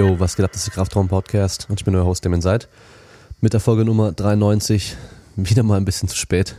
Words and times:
Yo, 0.00 0.18
was 0.18 0.34
geht 0.34 0.46
ab? 0.46 0.52
Das 0.52 0.62
ist 0.62 0.68
der 0.68 0.72
Kraftraum 0.72 1.08
Podcast 1.08 1.66
und 1.68 1.78
ich 1.78 1.84
bin 1.84 1.94
euer 1.94 2.06
Host, 2.06 2.24
Damon 2.24 2.40
Seid. 2.40 2.70
Mit 3.42 3.52
der 3.52 3.60
Folge 3.60 3.84
Nummer 3.84 4.12
93. 4.12 4.96
Wieder 5.36 5.62
mal 5.62 5.76
ein 5.76 5.84
bisschen 5.84 6.08
zu 6.08 6.16
spät. 6.16 6.56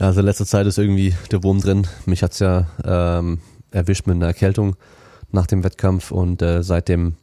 Ja, 0.00 0.06
also 0.06 0.20
in 0.20 0.24
letzter 0.24 0.46
Zeit 0.46 0.66
ist 0.66 0.78
irgendwie 0.78 1.14
der 1.30 1.42
Wurm 1.42 1.60
drin. 1.60 1.86
Mich 2.06 2.22
hat's 2.22 2.38
ja 2.38 2.68
ähm, 2.82 3.42
erwischt 3.70 4.06
mit 4.06 4.16
einer 4.16 4.28
Erkältung 4.28 4.76
nach 5.30 5.46
dem 5.46 5.62
Wettkampf 5.62 6.10
und 6.10 6.40
äh, 6.40 6.62
seitdem 6.62 7.16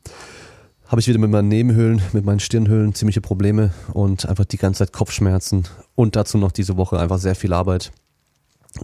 habe 0.85 1.01
ich 1.01 1.07
wieder 1.07 1.17
mit 1.17 1.31
meinen 1.31 1.47
Nebenhöhlen, 1.47 2.03
mit 2.13 2.23
meinen 2.23 2.39
Stirnhöhlen 2.39 2.93
ziemliche 2.93 3.21
Probleme 3.21 3.73
und 3.93 4.27
einfach 4.27 4.45
die 4.45 4.57
ganze 4.57 4.85
Zeit 4.85 4.93
Kopfschmerzen 4.93 5.67
und 5.95 6.15
dazu 6.15 6.37
noch 6.37 6.51
diese 6.51 6.77
Woche 6.77 6.99
einfach 6.99 7.17
sehr 7.17 7.33
viel 7.33 7.53
Arbeit. 7.53 7.91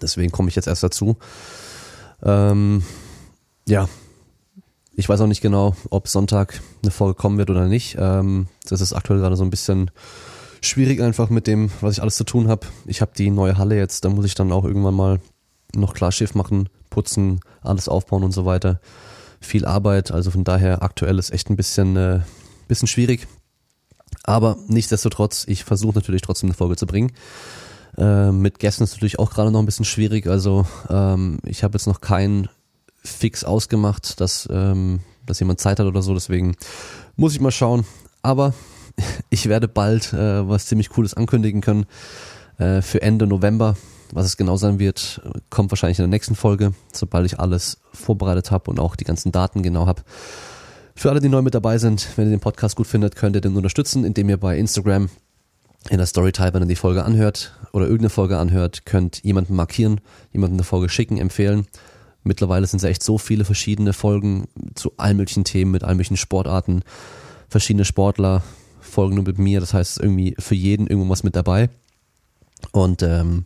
Deswegen 0.02 0.32
komme 0.32 0.50
ich 0.50 0.56
jetzt 0.56 0.68
erst 0.68 0.82
dazu. 0.82 1.18
Ähm, 2.24 2.82
ja, 3.68 3.88
ich 4.98 5.08
weiß 5.08 5.22
auch 5.22 5.28
nicht 5.28 5.42
genau, 5.42 5.76
ob 5.92 6.08
Sonntag 6.08 6.60
eine 6.82 6.90
Folge 6.90 7.14
kommen 7.14 7.38
wird 7.38 7.52
oder 7.52 7.68
nicht. 7.68 7.96
Ähm, 8.00 8.48
das 8.68 8.82
ist 8.82 8.94
aktuell 8.94 9.20
gerade 9.20 9.36
so 9.36 9.44
ein 9.44 9.52
bisschen 9.52 9.92
schwierig 10.60 11.02
einfach 11.02 11.30
mit 11.30 11.46
dem, 11.46 11.70
was 11.82 11.94
ich 11.94 12.02
alles 12.02 12.18
zu 12.18 12.24
tun 12.24 12.48
habe. 12.48 12.66
Ich 12.88 13.00
habe 13.00 13.12
die 13.16 13.30
neue 13.30 13.60
Halle 13.60 13.78
jetzt, 13.78 14.04
da 14.04 14.10
muss 14.10 14.26
ich 14.26 14.34
dann 14.34 14.52
auch 14.52 14.66
irgendwann 14.66 14.96
mal 14.96 15.20
noch 15.76 15.94
Klarschiff 15.94 16.34
machen, 16.34 16.68
putzen, 16.90 17.42
alles 17.62 17.88
aufbauen 17.88 18.24
und 18.24 18.32
so 18.32 18.48
weiter. 18.48 18.82
Viel 19.40 19.66
Arbeit, 19.66 20.12
also 20.12 20.32
von 20.32 20.44
daher 20.44 20.82
aktuell 20.82 21.20
ist 21.20 21.30
echt 21.30 21.52
ein 21.52 21.58
bisschen, 21.58 21.96
äh, 21.96 22.22
bisschen 22.68 22.88
schwierig. 22.88 23.28
Aber 24.24 24.58
nichtsdestotrotz, 24.68 25.46
ich 25.48 25.64
versuche 25.64 25.94
natürlich 25.94 26.24
trotzdem 26.24 26.50
eine 26.50 26.56
Folge 26.56 26.76
zu 26.76 26.88
bringen. 26.88 27.12
Äh, 28.00 28.32
mit 28.32 28.58
Gästen 28.58 28.84
ist 28.84 28.94
natürlich 28.94 29.20
auch 29.20 29.30
gerade 29.30 29.52
noch 29.52 29.60
ein 29.60 29.68
bisschen 29.68 29.86
schwierig. 29.86 30.26
Also 30.26 30.66
ähm, 30.90 31.38
ich 31.46 31.64
habe 31.64 31.76
jetzt 31.76 31.86
noch 31.86 32.02
keinen 32.02 32.50
fix 33.08 33.44
ausgemacht, 33.44 34.20
dass, 34.22 34.48
ähm, 34.52 35.00
dass 35.26 35.40
jemand 35.40 35.60
Zeit 35.60 35.80
hat 35.80 35.88
oder 35.88 36.02
so. 36.02 36.14
Deswegen 36.14 36.56
muss 37.16 37.34
ich 37.34 37.42
mal 37.42 37.52
schauen. 37.52 37.86
Aber 38.22 38.54
ich 39.30 39.48
werde 39.48 39.68
bald 39.68 40.14
äh, 40.14 40.48
was 40.48 40.68
ziemlich 40.68 40.90
Cooles 40.90 41.14
ankündigen 41.14 41.62
können 41.62 41.86
äh, 42.58 42.82
für 42.82 43.02
Ende 43.02 43.28
November. 43.28 43.76
Was 44.14 44.26
es 44.26 44.38
genau 44.38 44.56
sein 44.56 44.80
wird, 44.80 45.22
kommt 45.50 45.70
wahrscheinlich 45.70 46.00
in 46.00 46.04
der 46.04 46.10
nächsten 46.10 46.36
Folge, 46.36 46.72
sobald 46.94 47.26
ich 47.26 47.42
alles 47.42 47.78
vorbereitet 47.92 48.52
habe 48.52 48.72
und 48.72 48.80
auch 48.80 48.96
die 48.96 49.04
ganzen 49.04 49.34
Daten 49.34 49.64
genau 49.64 49.86
habe. 49.86 50.02
Für 50.96 51.10
alle, 51.10 51.20
die 51.20 51.28
neu 51.28 51.42
mit 51.42 51.54
dabei 51.54 51.78
sind, 51.78 52.08
wenn 52.16 52.28
ihr 52.28 52.32
den 52.32 52.40
Podcast 52.40 52.78
gut 52.78 52.88
findet, 52.88 53.18
könnt 53.18 53.36
ihr 53.36 53.42
den 53.42 53.58
unterstützen, 53.58 54.06
indem 54.06 54.30
ihr 54.30 54.38
bei 54.38 54.58
Instagram 54.58 55.10
in 55.90 55.98
der 55.98 56.08
Storytype, 56.08 56.54
wenn 56.54 56.64
ihr 56.64 56.70
die 56.70 56.76
Folge 56.76 57.04
anhört 57.04 57.54
oder 57.74 57.84
irgendeine 57.84 58.10
Folge 58.10 58.38
anhört, 58.38 58.86
könnt 58.86 59.24
jemanden 59.24 59.56
markieren, 59.56 60.00
jemanden 60.32 60.56
eine 60.56 60.64
Folge 60.64 60.88
schicken, 60.88 61.18
empfehlen 61.18 61.68
Mittlerweile 62.28 62.68
sind 62.68 62.78
es 62.78 62.84
echt 62.84 63.04
so 63.04 63.18
viele 63.18 63.46
verschiedene 63.46 63.94
Folgen 63.94 64.48
zu 64.76 64.94
allen 64.98 65.18
möglichen 65.18 65.44
Themen, 65.44 65.72
mit 65.72 65.84
allen 65.84 65.98
möglichen 65.98 66.18
Sportarten, 66.18 66.84
verschiedene 67.50 67.86
Sportler 67.86 68.44
folgen 68.82 69.16
nur 69.16 69.24
mit 69.26 69.38
mir. 69.38 69.60
Das 69.60 69.74
heißt, 69.74 70.00
irgendwie 70.00 70.36
für 70.40 70.56
jeden 70.56 70.88
irgendwas 70.88 71.24
mit 71.24 71.36
dabei. 71.36 71.70
Und 72.72 73.04
ähm, 73.04 73.46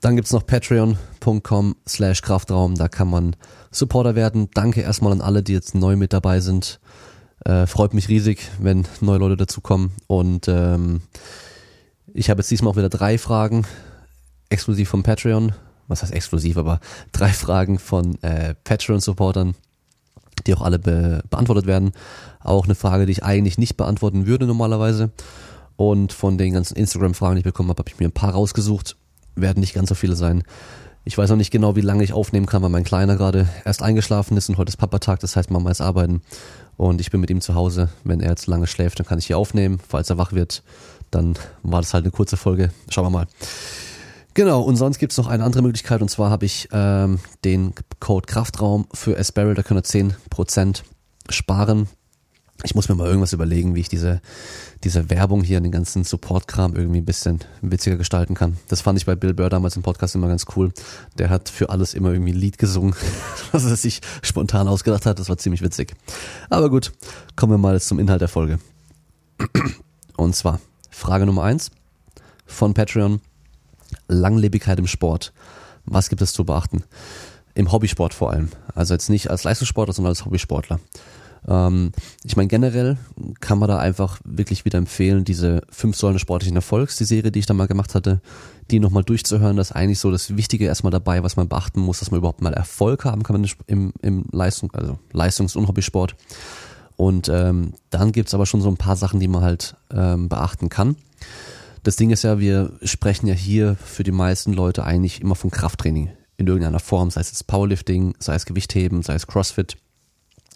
dann 0.00 0.16
gibt's 0.16 0.32
noch 0.32 0.46
patreon.com 0.46 1.76
slash 1.88 2.22
Kraftraum. 2.22 2.74
Da 2.74 2.88
kann 2.88 3.08
man 3.08 3.36
Supporter 3.70 4.14
werden. 4.14 4.48
Danke 4.54 4.80
erstmal 4.80 5.12
an 5.12 5.20
alle, 5.20 5.42
die 5.42 5.52
jetzt 5.52 5.74
neu 5.74 5.96
mit 5.96 6.12
dabei 6.12 6.40
sind. 6.40 6.80
Äh, 7.44 7.66
freut 7.66 7.94
mich 7.94 8.08
riesig, 8.08 8.50
wenn 8.58 8.86
neue 9.00 9.18
Leute 9.18 9.36
dazukommen. 9.36 9.92
Und 10.06 10.48
ähm, 10.48 11.02
ich 12.12 12.30
habe 12.30 12.40
jetzt 12.40 12.50
diesmal 12.50 12.72
auch 12.72 12.76
wieder 12.76 12.88
drei 12.88 13.18
Fragen 13.18 13.64
exklusiv 14.48 14.88
vom 14.88 15.02
Patreon 15.02 15.52
was 15.90 16.02
heißt 16.02 16.12
exklusiv, 16.12 16.56
aber 16.56 16.80
drei 17.12 17.28
Fragen 17.28 17.78
von 17.78 18.20
äh, 18.22 18.54
Patreon-Supportern, 18.64 19.54
die 20.46 20.54
auch 20.54 20.62
alle 20.62 20.78
be 20.78 21.22
beantwortet 21.28 21.66
werden. 21.66 21.92
Auch 22.42 22.64
eine 22.64 22.74
Frage, 22.74 23.04
die 23.04 23.12
ich 23.12 23.24
eigentlich 23.24 23.58
nicht 23.58 23.76
beantworten 23.76 24.26
würde 24.26 24.46
normalerweise. 24.46 25.10
Und 25.76 26.12
von 26.12 26.38
den 26.38 26.54
ganzen 26.54 26.76
Instagram-Fragen, 26.76 27.36
die 27.36 27.40
ich 27.40 27.44
bekommen 27.44 27.68
habe, 27.68 27.80
habe 27.80 27.90
ich 27.90 27.98
mir 27.98 28.08
ein 28.08 28.12
paar 28.12 28.32
rausgesucht. 28.32 28.96
Werden 29.34 29.60
nicht 29.60 29.74
ganz 29.74 29.88
so 29.88 29.94
viele 29.94 30.16
sein. 30.16 30.42
Ich 31.04 31.16
weiß 31.16 31.30
noch 31.30 31.36
nicht 31.36 31.50
genau, 31.50 31.76
wie 31.76 31.80
lange 31.80 32.04
ich 32.04 32.12
aufnehmen 32.12 32.46
kann, 32.46 32.62
weil 32.62 32.68
mein 32.68 32.84
Kleiner 32.84 33.16
gerade 33.16 33.48
erst 33.64 33.82
eingeschlafen 33.82 34.36
ist 34.36 34.50
und 34.50 34.58
heute 34.58 34.68
ist 34.68 34.76
Papatag, 34.76 35.20
das 35.20 35.34
heißt 35.34 35.50
Mama 35.50 35.70
ist 35.70 35.80
arbeiten. 35.80 36.20
Und 36.76 37.00
ich 37.00 37.10
bin 37.10 37.20
mit 37.20 37.30
ihm 37.30 37.40
zu 37.40 37.54
Hause. 37.54 37.88
Wenn 38.04 38.20
er 38.20 38.30
jetzt 38.30 38.46
lange 38.46 38.66
schläft, 38.66 38.98
dann 38.98 39.06
kann 39.06 39.18
ich 39.18 39.26
hier 39.26 39.38
aufnehmen. 39.38 39.80
Falls 39.86 40.10
er 40.10 40.18
wach 40.18 40.32
wird, 40.32 40.62
dann 41.10 41.34
war 41.62 41.80
das 41.80 41.94
halt 41.94 42.04
eine 42.04 42.10
kurze 42.10 42.36
Folge. 42.36 42.70
Schauen 42.90 43.06
wir 43.06 43.10
mal. 43.10 43.26
Genau, 44.34 44.62
und 44.62 44.76
sonst 44.76 44.98
gibt's 44.98 45.16
noch 45.16 45.26
eine 45.26 45.44
andere 45.44 45.62
Möglichkeit, 45.62 46.02
und 46.02 46.08
zwar 46.08 46.30
habe 46.30 46.46
ich 46.46 46.68
ähm, 46.72 47.18
den 47.44 47.74
Code 47.98 48.26
Kraftraum 48.26 48.86
für 48.94 49.16
S-Barrel, 49.16 49.54
da 49.54 49.62
könnt 49.62 49.92
ihr 49.92 50.12
10% 50.28 50.82
sparen. 51.28 51.88
Ich 52.62 52.74
muss 52.74 52.88
mir 52.88 52.94
mal 52.94 53.06
irgendwas 53.06 53.32
überlegen, 53.32 53.74
wie 53.74 53.80
ich 53.80 53.88
diese, 53.88 54.20
diese 54.84 55.08
Werbung 55.08 55.42
hier, 55.42 55.60
den 55.60 55.72
ganzen 55.72 56.04
Support-Kram 56.04 56.76
irgendwie 56.76 57.00
ein 57.00 57.06
bisschen 57.06 57.40
witziger 57.62 57.96
gestalten 57.96 58.34
kann. 58.34 58.58
Das 58.68 58.82
fand 58.82 58.98
ich 58.98 59.06
bei 59.06 59.14
Bill 59.14 59.32
Burr 59.32 59.48
damals 59.48 59.76
im 59.76 59.82
Podcast 59.82 60.14
immer 60.14 60.28
ganz 60.28 60.44
cool. 60.54 60.72
Der 61.16 61.30
hat 61.30 61.48
für 61.48 61.70
alles 61.70 61.94
immer 61.94 62.12
irgendwie 62.12 62.32
ein 62.32 62.38
Lied 62.38 62.58
gesungen, 62.58 62.94
was 63.52 63.64
er 63.64 63.76
sich 63.76 64.00
spontan 64.22 64.68
ausgedacht 64.68 65.06
hat. 65.06 65.18
Das 65.18 65.30
war 65.30 65.38
ziemlich 65.38 65.62
witzig. 65.62 65.94
Aber 66.50 66.68
gut, 66.68 66.92
kommen 67.34 67.52
wir 67.52 67.58
mal 67.58 67.80
zum 67.80 67.98
Inhalt 67.98 68.20
der 68.20 68.28
Folge. 68.28 68.58
Und 70.16 70.36
zwar 70.36 70.60
Frage 70.90 71.24
Nummer 71.24 71.44
eins 71.44 71.70
von 72.46 72.74
Patreon. 72.74 73.22
Langlebigkeit 74.10 74.78
im 74.78 74.86
Sport. 74.86 75.32
Was 75.84 76.08
gibt 76.08 76.22
es 76.22 76.32
zu 76.32 76.44
beachten? 76.44 76.84
Im 77.54 77.72
Hobbysport 77.72 78.14
vor 78.14 78.30
allem. 78.30 78.48
Also 78.74 78.94
jetzt 78.94 79.10
nicht 79.10 79.30
als 79.30 79.44
Leistungssportler, 79.44 79.92
sondern 79.92 80.10
als 80.10 80.24
Hobbysportler. 80.24 80.78
Ähm, 81.48 81.92
ich 82.22 82.36
meine, 82.36 82.48
generell 82.48 82.98
kann 83.40 83.58
man 83.58 83.68
da 83.68 83.78
einfach 83.78 84.20
wirklich 84.24 84.64
wieder 84.64 84.78
empfehlen, 84.78 85.24
diese 85.24 85.62
fünf 85.70 85.96
Säulen 85.96 86.14
des 86.14 86.22
sportlichen 86.22 86.56
Erfolgs, 86.56 86.96
die 86.96 87.04
Serie, 87.04 87.32
die 87.32 87.38
ich 87.38 87.46
da 87.46 87.54
mal 87.54 87.66
gemacht 87.66 87.94
hatte, 87.94 88.20
die 88.70 88.78
nochmal 88.78 89.04
durchzuhören. 89.04 89.56
Das 89.56 89.70
ist 89.70 89.76
eigentlich 89.76 89.98
so 89.98 90.10
das 90.10 90.36
Wichtige 90.36 90.66
erstmal 90.66 90.90
dabei, 90.90 91.22
was 91.22 91.36
man 91.36 91.48
beachten 91.48 91.80
muss, 91.80 92.00
dass 92.00 92.10
man 92.10 92.18
überhaupt 92.18 92.42
mal 92.42 92.52
Erfolg 92.52 93.04
haben 93.04 93.22
kann 93.22 93.46
im, 93.66 93.92
im 94.02 94.24
Leistung, 94.32 94.70
also 94.72 94.98
Leistungs- 95.12 95.56
und 95.56 95.66
Hobbysport. 95.66 96.14
Und 96.96 97.30
ähm, 97.30 97.72
dann 97.88 98.12
gibt's 98.12 98.34
aber 98.34 98.44
schon 98.44 98.60
so 98.60 98.68
ein 98.68 98.76
paar 98.76 98.96
Sachen, 98.96 99.20
die 99.20 99.28
man 99.28 99.42
halt 99.42 99.74
ähm, 99.90 100.28
beachten 100.28 100.68
kann. 100.68 100.96
Das 101.82 101.96
Ding 101.96 102.10
ist 102.10 102.22
ja, 102.22 102.38
wir 102.38 102.72
sprechen 102.82 103.26
ja 103.26 103.34
hier 103.34 103.76
für 103.76 104.02
die 104.02 104.12
meisten 104.12 104.52
Leute 104.52 104.84
eigentlich 104.84 105.20
immer 105.20 105.34
von 105.34 105.50
Krafttraining 105.50 106.10
in 106.36 106.46
irgendeiner 106.46 106.80
Form, 106.80 107.10
sei 107.10 107.20
es 107.20 107.44
Powerlifting, 107.44 108.14
sei 108.18 108.34
es 108.34 108.46
Gewichtheben, 108.46 109.02
sei 109.02 109.14
es 109.14 109.26
CrossFit. 109.26 109.76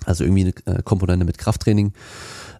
Also 0.04 0.24
irgendwie 0.24 0.52
eine 0.66 0.78
äh, 0.78 0.82
Komponente 0.82 1.24
mit 1.24 1.38
Krafttraining. 1.38 1.92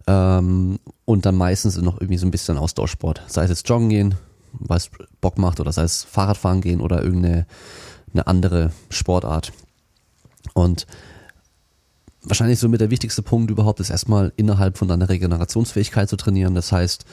Ähm, 0.07 0.79
und 1.05 1.25
dann 1.25 1.35
meistens 1.35 1.77
noch 1.77 1.99
irgendwie 1.99 2.17
so 2.17 2.25
ein 2.25 2.31
bisschen 2.31 2.57
Ausdauersport. 2.57 3.21
Sei 3.27 3.43
es 3.43 3.49
jetzt 3.49 3.69
Joggen 3.69 3.89
gehen, 3.89 4.15
weil 4.53 4.77
es 4.77 4.89
Bock 5.21 5.37
macht, 5.37 5.59
oder 5.59 5.71
sei 5.71 5.83
es 5.83 6.03
Fahrradfahren 6.03 6.61
gehen 6.61 6.81
oder 6.81 7.03
irgendeine 7.03 7.45
eine 8.13 8.27
andere 8.27 8.71
Sportart. 8.89 9.51
Und 10.53 10.87
wahrscheinlich 12.23 12.59
so 12.59 12.69
mit 12.69 12.81
der 12.81 12.89
wichtigste 12.89 13.21
Punkt 13.21 13.51
überhaupt 13.51 13.79
ist 13.79 13.89
erstmal 13.89 14.31
innerhalb 14.37 14.77
von 14.77 14.87
deiner 14.87 15.09
Regenerationsfähigkeit 15.09 16.09
zu 16.09 16.15
trainieren. 16.15 16.55
Das 16.55 16.71
heißt, 16.71 17.05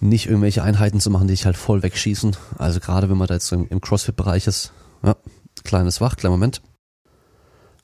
nicht 0.00 0.26
irgendwelche 0.26 0.62
Einheiten 0.62 1.00
zu 1.00 1.10
machen, 1.10 1.28
die 1.28 1.34
dich 1.34 1.46
halt 1.46 1.56
voll 1.56 1.82
wegschießen. 1.82 2.36
Also 2.58 2.80
gerade 2.80 3.10
wenn 3.10 3.16
man 3.16 3.28
da 3.28 3.34
jetzt 3.34 3.52
im, 3.52 3.66
im 3.68 3.80
CrossFit-Bereich 3.80 4.46
ist. 4.46 4.72
Ja, 5.02 5.16
kleines 5.64 6.00
Wach, 6.00 6.16
kleiner 6.16 6.32
Moment. 6.32 6.62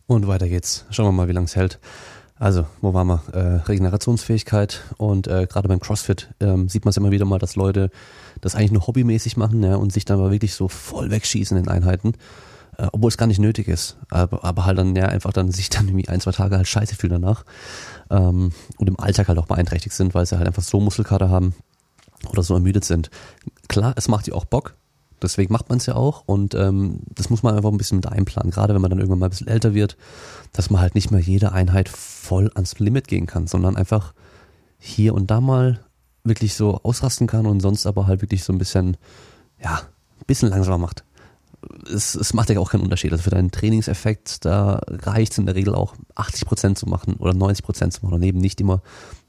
Und 0.06 0.26
weiter 0.26 0.48
geht's. 0.48 0.84
Schauen 0.90 1.06
wir 1.06 1.12
mal, 1.12 1.28
wie 1.28 1.32
lange 1.32 1.46
es 1.46 1.56
hält. 1.56 1.80
Also, 2.36 2.66
wo 2.80 2.92
waren 2.92 3.06
wir? 3.06 3.22
Äh, 3.32 3.38
Regenerationsfähigkeit 3.68 4.82
und 4.98 5.28
äh, 5.28 5.46
gerade 5.46 5.68
beim 5.68 5.80
CrossFit 5.80 6.34
ähm, 6.40 6.68
sieht 6.68 6.84
man 6.84 6.90
es 6.90 6.96
immer 6.96 7.12
wieder 7.12 7.24
mal, 7.24 7.38
dass 7.38 7.54
Leute 7.54 7.90
das 8.40 8.56
eigentlich 8.56 8.72
nur 8.72 8.86
hobbymäßig 8.86 9.36
machen 9.36 9.62
ja, 9.62 9.76
und 9.76 9.92
sich 9.92 10.04
dann 10.04 10.18
aber 10.18 10.32
wirklich 10.32 10.54
so 10.54 10.68
voll 10.68 11.10
wegschießen 11.10 11.56
in 11.56 11.68
Einheiten, 11.68 12.14
äh, 12.76 12.88
obwohl 12.90 13.08
es 13.08 13.16
gar 13.16 13.28
nicht 13.28 13.38
nötig 13.38 13.68
ist. 13.68 13.96
Aber, 14.10 14.44
aber 14.44 14.66
halt 14.66 14.78
dann 14.78 14.96
ja 14.96 15.06
einfach 15.06 15.32
dann 15.32 15.52
sich 15.52 15.70
dann 15.70 15.86
irgendwie 15.86 16.08
ein, 16.08 16.20
zwei 16.20 16.32
Tage 16.32 16.56
halt 16.56 16.66
scheiße 16.66 16.96
fühlen 16.96 17.22
danach 17.22 17.44
ähm, 18.10 18.50
und 18.78 18.88
im 18.88 18.98
Alltag 18.98 19.28
halt 19.28 19.38
auch 19.38 19.46
beeinträchtigt 19.46 19.94
sind, 19.94 20.12
weil 20.12 20.26
sie 20.26 20.36
halt 20.36 20.48
einfach 20.48 20.62
so 20.62 20.80
Muskelkater 20.80 21.30
haben, 21.30 21.54
oder 22.28 22.42
so 22.42 22.54
ermüdet 22.54 22.84
sind. 22.84 23.10
Klar, 23.68 23.94
es 23.96 24.08
macht 24.08 24.26
ja 24.26 24.34
auch 24.34 24.44
Bock, 24.44 24.76
deswegen 25.22 25.52
macht 25.52 25.68
man 25.68 25.78
es 25.78 25.86
ja 25.86 25.94
auch 25.94 26.22
und 26.26 26.54
ähm, 26.54 27.00
das 27.14 27.30
muss 27.30 27.42
man 27.42 27.56
einfach 27.56 27.70
ein 27.70 27.78
bisschen 27.78 27.96
mit 27.96 28.06
einplanen, 28.06 28.50
gerade 28.50 28.74
wenn 28.74 28.82
man 28.82 28.90
dann 28.90 28.98
irgendwann 28.98 29.18
mal 29.18 29.26
ein 29.26 29.30
bisschen 29.30 29.48
älter 29.48 29.74
wird, 29.74 29.96
dass 30.52 30.70
man 30.70 30.80
halt 30.80 30.94
nicht 30.94 31.10
mehr 31.10 31.20
jede 31.20 31.52
Einheit 31.52 31.88
voll 31.88 32.50
ans 32.54 32.78
Limit 32.78 33.08
gehen 33.08 33.26
kann, 33.26 33.46
sondern 33.46 33.76
einfach 33.76 34.14
hier 34.78 35.14
und 35.14 35.30
da 35.30 35.40
mal 35.40 35.80
wirklich 36.24 36.54
so 36.54 36.80
ausrasten 36.82 37.26
kann 37.26 37.46
und 37.46 37.60
sonst 37.60 37.86
aber 37.86 38.06
halt 38.06 38.22
wirklich 38.22 38.44
so 38.44 38.52
ein 38.52 38.58
bisschen, 38.58 38.96
ja, 39.62 39.76
ein 39.76 40.26
bisschen 40.26 40.48
langsamer 40.48 40.78
macht. 40.78 41.04
Es, 41.90 42.14
es 42.14 42.34
macht 42.34 42.50
ja 42.50 42.58
auch 42.58 42.70
keinen 42.70 42.82
Unterschied. 42.82 43.12
Also 43.12 43.24
für 43.24 43.30
deinen 43.30 43.50
Trainingseffekt, 43.50 44.44
da 44.44 44.80
reicht 44.88 45.32
es 45.32 45.38
in 45.38 45.46
der 45.46 45.54
Regel 45.54 45.74
auch 45.74 45.94
80 46.14 46.46
Prozent 46.46 46.78
zu 46.78 46.86
machen 46.86 47.14
oder 47.14 47.34
90 47.34 47.64
Prozent 47.64 47.92
zu 47.92 48.04
machen 48.04 48.14
und 48.14 48.22
eben 48.22 48.38
nicht 48.38 48.60
immer 48.60 48.82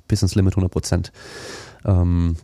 bis 0.07 0.21
ins 0.21 0.35
Limit 0.35 0.55
100%. 0.55 0.67
Prozent. 0.69 1.11
Ähm, 1.85 2.35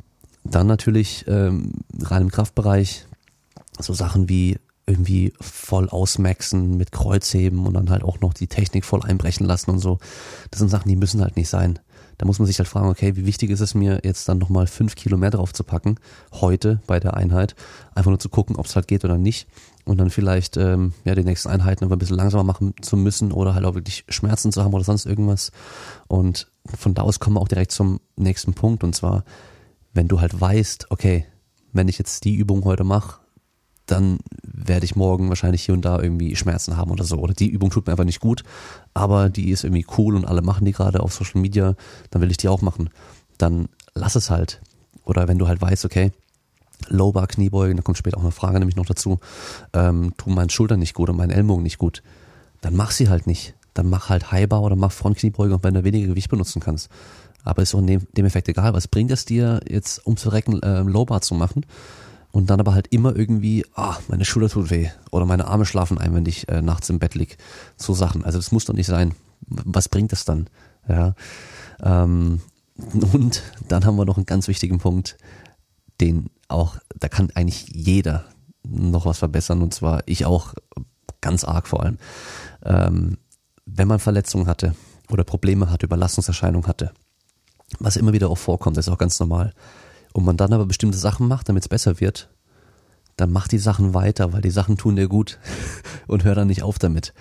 dann 0.43 0.67
natürlich 0.67 1.25
ähm, 1.27 1.73
rein 1.99 2.23
im 2.23 2.31
Kraftbereich 2.31 3.05
so 3.79 3.93
Sachen 3.93 4.29
wie 4.29 4.57
irgendwie 4.87 5.33
voll 5.39 5.89
ausmaxen 5.89 6.75
mit 6.75 6.91
Kreuzheben 6.91 7.65
und 7.65 7.73
dann 7.73 7.89
halt 7.89 8.03
auch 8.03 8.19
noch 8.19 8.33
die 8.33 8.47
Technik 8.47 8.83
voll 8.83 9.03
einbrechen 9.03 9.45
lassen 9.45 9.71
und 9.71 9.79
so. 9.79 9.99
Das 10.49 10.59
sind 10.59 10.69
Sachen, 10.69 10.89
die 10.89 10.95
müssen 10.95 11.21
halt 11.21 11.37
nicht 11.37 11.49
sein. 11.49 11.79
Da 12.17 12.25
muss 12.25 12.39
man 12.39 12.45
sich 12.45 12.59
halt 12.59 12.67
fragen, 12.67 12.89
okay, 12.89 13.15
wie 13.15 13.25
wichtig 13.25 13.49
ist 13.49 13.61
es 13.61 13.73
mir 13.73 14.01
jetzt 14.03 14.27
dann 14.29 14.37
nochmal 14.37 14.67
fünf 14.67 14.95
Kilo 14.95 15.17
mehr 15.17 15.31
drauf 15.31 15.53
zu 15.53 15.63
packen, 15.63 15.95
heute 16.33 16.81
bei 16.85 16.99
der 16.99 17.15
Einheit, 17.15 17.55
einfach 17.95 18.11
nur 18.11 18.19
zu 18.19 18.29
gucken, 18.29 18.57
ob 18.57 18.65
es 18.65 18.75
halt 18.75 18.87
geht 18.87 19.05
oder 19.05 19.17
nicht 19.17 19.47
und 19.85 19.97
dann 19.97 20.09
vielleicht 20.09 20.57
ähm, 20.57 20.93
ja 21.03 21.15
die 21.15 21.23
nächsten 21.23 21.49
Einheiten 21.49 21.83
aber 21.83 21.95
ein 21.95 21.99
bisschen 21.99 22.17
langsamer 22.17 22.43
machen 22.43 22.75
zu 22.81 22.97
müssen 22.97 23.31
oder 23.31 23.55
halt 23.55 23.65
auch 23.65 23.75
wirklich 23.75 24.05
Schmerzen 24.09 24.51
zu 24.51 24.63
haben 24.63 24.73
oder 24.73 24.83
sonst 24.83 25.05
irgendwas. 25.05 25.51
Und 26.07 26.51
von 26.77 26.93
da 26.93 27.01
aus 27.01 27.19
kommen 27.19 27.37
wir 27.37 27.41
auch 27.41 27.47
direkt 27.47 27.71
zum 27.71 27.99
nächsten 28.15 28.53
Punkt 28.53 28.83
und 28.83 28.93
zwar, 28.93 29.23
wenn 29.93 30.07
du 30.07 30.21
halt 30.21 30.39
weißt, 30.39 30.87
okay, 30.89 31.25
wenn 31.73 31.87
ich 31.87 31.97
jetzt 31.97 32.23
die 32.23 32.35
Übung 32.35 32.65
heute 32.65 32.83
mache, 32.83 33.21
dann 33.85 34.19
werde 34.43 34.85
ich 34.85 34.95
morgen 34.95 35.29
wahrscheinlich 35.29 35.63
hier 35.63 35.73
und 35.73 35.83
da 35.83 35.99
irgendwie 35.99 36.35
Schmerzen 36.35 36.77
haben 36.77 36.91
oder 36.91 37.03
so. 37.03 37.17
Oder 37.17 37.33
die 37.33 37.49
Übung 37.49 37.71
tut 37.71 37.87
mir 37.87 37.93
einfach 37.93 38.05
nicht 38.05 38.21
gut, 38.21 38.43
aber 38.93 39.29
die 39.29 39.49
ist 39.49 39.63
irgendwie 39.63 39.85
cool 39.97 40.15
und 40.15 40.25
alle 40.25 40.41
machen 40.41 40.65
die 40.65 40.71
gerade 40.71 41.01
auf 41.01 41.13
Social 41.13 41.41
Media, 41.41 41.75
dann 42.09 42.21
will 42.21 42.31
ich 42.31 42.37
die 42.37 42.47
auch 42.47 42.61
machen. 42.61 42.89
Dann 43.37 43.67
lass 43.93 44.15
es 44.15 44.29
halt. 44.29 44.61
Oder 45.03 45.27
wenn 45.27 45.39
du 45.39 45.47
halt 45.47 45.61
weißt, 45.61 45.85
okay, 45.85 46.11
Low 46.87 47.11
Bar 47.11 47.27
Kniebeugen, 47.27 47.77
da 47.77 47.83
kommt 47.83 47.97
später 47.97 48.17
auch 48.17 48.23
eine 48.23 48.31
Frage 48.31 48.59
nämlich 48.59 48.75
noch 48.75 48.85
dazu, 48.85 49.19
ähm, 49.73 50.13
tun 50.17 50.35
meinen 50.35 50.49
Schultern 50.49 50.79
nicht 50.79 50.93
gut 50.93 51.09
und 51.09 51.17
meinen 51.17 51.31
Ellbogen 51.31 51.63
nicht 51.63 51.77
gut, 51.77 52.01
dann 52.61 52.75
mach 52.75 52.91
sie 52.91 53.09
halt 53.09 53.27
nicht. 53.27 53.55
Dann 53.73 53.89
mach 53.89 54.09
halt 54.09 54.31
High 54.31 54.49
Bar 54.49 54.63
oder 54.63 54.75
mach 54.75 54.91
Front 54.91 55.17
Kniebeugen, 55.17 55.57
wenn 55.61 55.73
du 55.73 55.83
weniger 55.83 56.07
Gewicht 56.07 56.29
benutzen 56.29 56.59
kannst. 56.59 56.89
Aber 57.43 57.61
ist 57.61 57.73
auch 57.73 57.79
in 57.79 57.87
dem, 57.87 58.07
dem 58.13 58.25
Effekt 58.25 58.47
egal. 58.49 58.73
Was 58.73 58.87
bringt 58.87 59.11
es 59.11 59.25
dir 59.25 59.61
jetzt, 59.67 60.05
um 60.05 60.17
zu 60.17 60.29
recken, 60.29 60.61
äh, 60.61 60.81
Low 60.81 61.05
Bar 61.05 61.21
zu 61.21 61.35
machen? 61.35 61.65
Und 62.31 62.49
dann 62.49 62.59
aber 62.61 62.73
halt 62.73 62.87
immer 62.87 63.15
irgendwie, 63.15 63.65
ah, 63.75 63.97
meine 64.07 64.23
Schulter 64.23 64.49
tut 64.49 64.69
weh 64.69 64.89
oder 65.11 65.25
meine 65.25 65.47
Arme 65.47 65.65
schlafen 65.65 65.97
ein, 65.97 66.13
wenn 66.13 66.25
ich 66.25 66.47
äh, 66.47 66.61
nachts 66.61 66.89
im 66.89 66.99
Bett 66.99 67.15
lieg. 67.15 67.37
So 67.75 67.93
Sachen. 67.93 68.23
Also 68.23 68.37
das 68.37 68.51
muss 68.51 68.65
doch 68.65 68.73
nicht 68.73 68.87
sein. 68.87 69.13
Was 69.41 69.89
bringt 69.89 70.13
das 70.13 70.23
dann? 70.23 70.49
Ja. 70.87 71.13
Ähm, 71.83 72.41
und 73.13 73.43
dann 73.67 73.85
haben 73.85 73.97
wir 73.97 74.05
noch 74.05 74.17
einen 74.17 74.25
ganz 74.25 74.47
wichtigen 74.47 74.79
Punkt, 74.79 75.17
den 75.99 76.29
auch, 76.47 76.77
da 76.97 77.09
kann 77.09 77.31
eigentlich 77.35 77.67
jeder 77.69 78.25
noch 78.63 79.05
was 79.05 79.19
verbessern 79.19 79.61
und 79.61 79.73
zwar 79.73 80.03
ich 80.05 80.25
auch 80.25 80.53
ganz 81.19 81.43
arg 81.43 81.67
vor 81.67 81.83
allem. 81.83 81.97
Ähm, 82.63 83.17
wenn 83.65 83.87
man 83.87 83.99
Verletzungen 83.99 84.47
hatte 84.47 84.75
oder 85.09 85.23
Probleme 85.23 85.69
hatte, 85.69 85.85
Überlastungserscheinungen 85.85 86.67
hatte, 86.67 86.91
was 87.79 87.97
immer 87.97 88.13
wieder 88.13 88.29
auch 88.29 88.37
vorkommt, 88.37 88.77
ist 88.77 88.89
auch 88.89 88.97
ganz 88.97 89.19
normal, 89.19 89.53
und 90.13 90.25
man 90.25 90.37
dann 90.37 90.53
aber 90.53 90.65
bestimmte 90.65 90.97
Sachen 90.97 91.27
macht, 91.27 91.49
damit 91.49 91.63
es 91.63 91.69
besser 91.69 91.99
wird, 91.99 92.29
dann 93.17 93.31
mach 93.31 93.47
die 93.47 93.57
Sachen 93.57 93.93
weiter, 93.93 94.33
weil 94.33 94.41
die 94.41 94.51
Sachen 94.51 94.77
tun 94.77 94.95
dir 94.95 95.07
gut 95.07 95.39
und 96.07 96.23
hör 96.23 96.35
dann 96.35 96.47
nicht 96.47 96.63
auf 96.63 96.79
damit. 96.79 97.13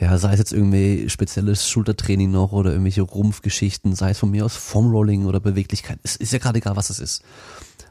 Ja, 0.00 0.16
sei 0.16 0.32
es 0.32 0.38
jetzt 0.38 0.52
irgendwie 0.52 1.10
spezielles 1.10 1.68
Schultertraining 1.68 2.30
noch 2.30 2.52
oder 2.52 2.70
irgendwelche 2.70 3.02
Rumpfgeschichten, 3.02 3.96
sei 3.96 4.10
es 4.10 4.18
von 4.18 4.30
mir 4.30 4.44
aus 4.44 4.54
Formrolling 4.54 5.26
oder 5.26 5.40
Beweglichkeit, 5.40 5.98
es 6.02 6.14
ist 6.16 6.32
ja 6.32 6.38
gerade 6.38 6.58
egal, 6.58 6.76
was 6.76 6.90
es 6.90 7.00
ist. 7.00 7.22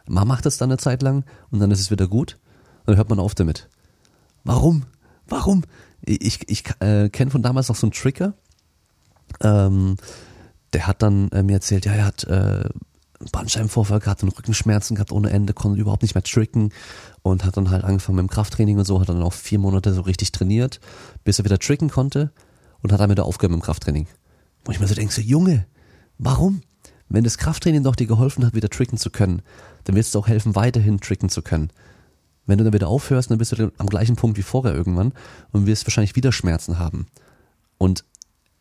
Man 0.07 0.27
macht 0.27 0.45
das 0.45 0.57
dann 0.57 0.69
eine 0.69 0.77
Zeit 0.77 1.01
lang 1.01 1.25
und 1.51 1.59
dann 1.59 1.69
ist 1.71 1.81
es 1.81 1.91
wieder 1.91 2.07
gut 2.07 2.37
und 2.79 2.89
dann 2.89 2.97
hört 2.97 3.09
man 3.09 3.19
auf 3.19 3.35
damit. 3.35 3.67
Warum? 4.45 4.83
Warum? 5.27 5.63
Ich, 6.01 6.49
ich 6.49 6.63
äh, 6.79 7.09
kenne 7.09 7.31
von 7.31 7.41
damals 7.41 7.67
noch 7.67 7.75
so 7.75 7.87
einen 7.87 7.91
Trigger. 7.91 8.33
Ähm, 9.41 9.97
der 10.73 10.87
hat 10.87 11.01
dann 11.01 11.29
äh, 11.29 11.43
mir 11.43 11.53
erzählt, 11.53 11.85
ja, 11.85 11.93
er 11.93 12.05
hat 12.05 12.23
äh, 12.25 12.69
Bandscheibenvorfall 13.31 13.99
gehabt 13.99 14.23
und 14.23 14.29
Rückenschmerzen 14.29 14.95
gehabt 14.95 15.11
ohne 15.11 15.29
Ende, 15.29 15.53
konnte 15.53 15.79
überhaupt 15.79 16.03
nicht 16.03 16.15
mehr 16.15 16.23
tricken 16.23 16.71
und 17.23 17.43
hat 17.45 17.57
dann 17.57 17.69
halt 17.69 17.83
angefangen 17.83 18.17
mit 18.17 18.23
dem 18.23 18.29
Krafttraining 18.29 18.77
und 18.77 18.85
so, 18.85 18.99
hat 18.99 19.09
dann 19.09 19.23
auch 19.23 19.33
vier 19.33 19.59
Monate 19.59 19.93
so 19.93 20.01
richtig 20.01 20.31
trainiert, 20.31 20.79
bis 21.23 21.39
er 21.39 21.45
wieder 21.45 21.59
tricken 21.59 21.89
konnte 21.89 22.31
und 22.81 22.91
hat 22.91 22.99
dann 22.99 23.09
wieder 23.09 23.25
aufgehört 23.25 23.51
mit 23.51 23.61
dem 23.61 23.65
Krafttraining. 23.65 24.07
Wo 24.65 24.71
ich 24.71 24.79
mir 24.79 24.87
so 24.87 24.95
denke, 24.95 25.13
so 25.13 25.21
Junge, 25.21 25.65
warum? 26.17 26.61
Wenn 27.09 27.23
das 27.23 27.37
Krafttraining 27.37 27.83
doch 27.83 27.95
dir 27.95 28.07
geholfen 28.07 28.45
hat, 28.45 28.53
wieder 28.53 28.69
tricken 28.69 28.97
zu 28.97 29.09
können, 29.09 29.41
dann 29.85 29.95
wird 29.95 30.05
es 30.05 30.15
auch 30.15 30.27
helfen, 30.27 30.55
weiterhin 30.55 30.99
tricken 30.99 31.29
zu 31.29 31.41
können. 31.41 31.71
Wenn 32.45 32.57
du 32.57 32.63
dann 32.63 32.73
wieder 32.73 32.87
aufhörst, 32.87 33.31
dann 33.31 33.37
bist 33.37 33.57
du 33.57 33.71
am 33.77 33.87
gleichen 33.87 34.15
Punkt 34.15 34.37
wie 34.37 34.43
vorher 34.43 34.75
irgendwann 34.75 35.13
und 35.51 35.65
wirst 35.65 35.85
wahrscheinlich 35.85 36.15
wieder 36.15 36.31
Schmerzen 36.31 36.79
haben. 36.79 37.07
Und 37.77 38.03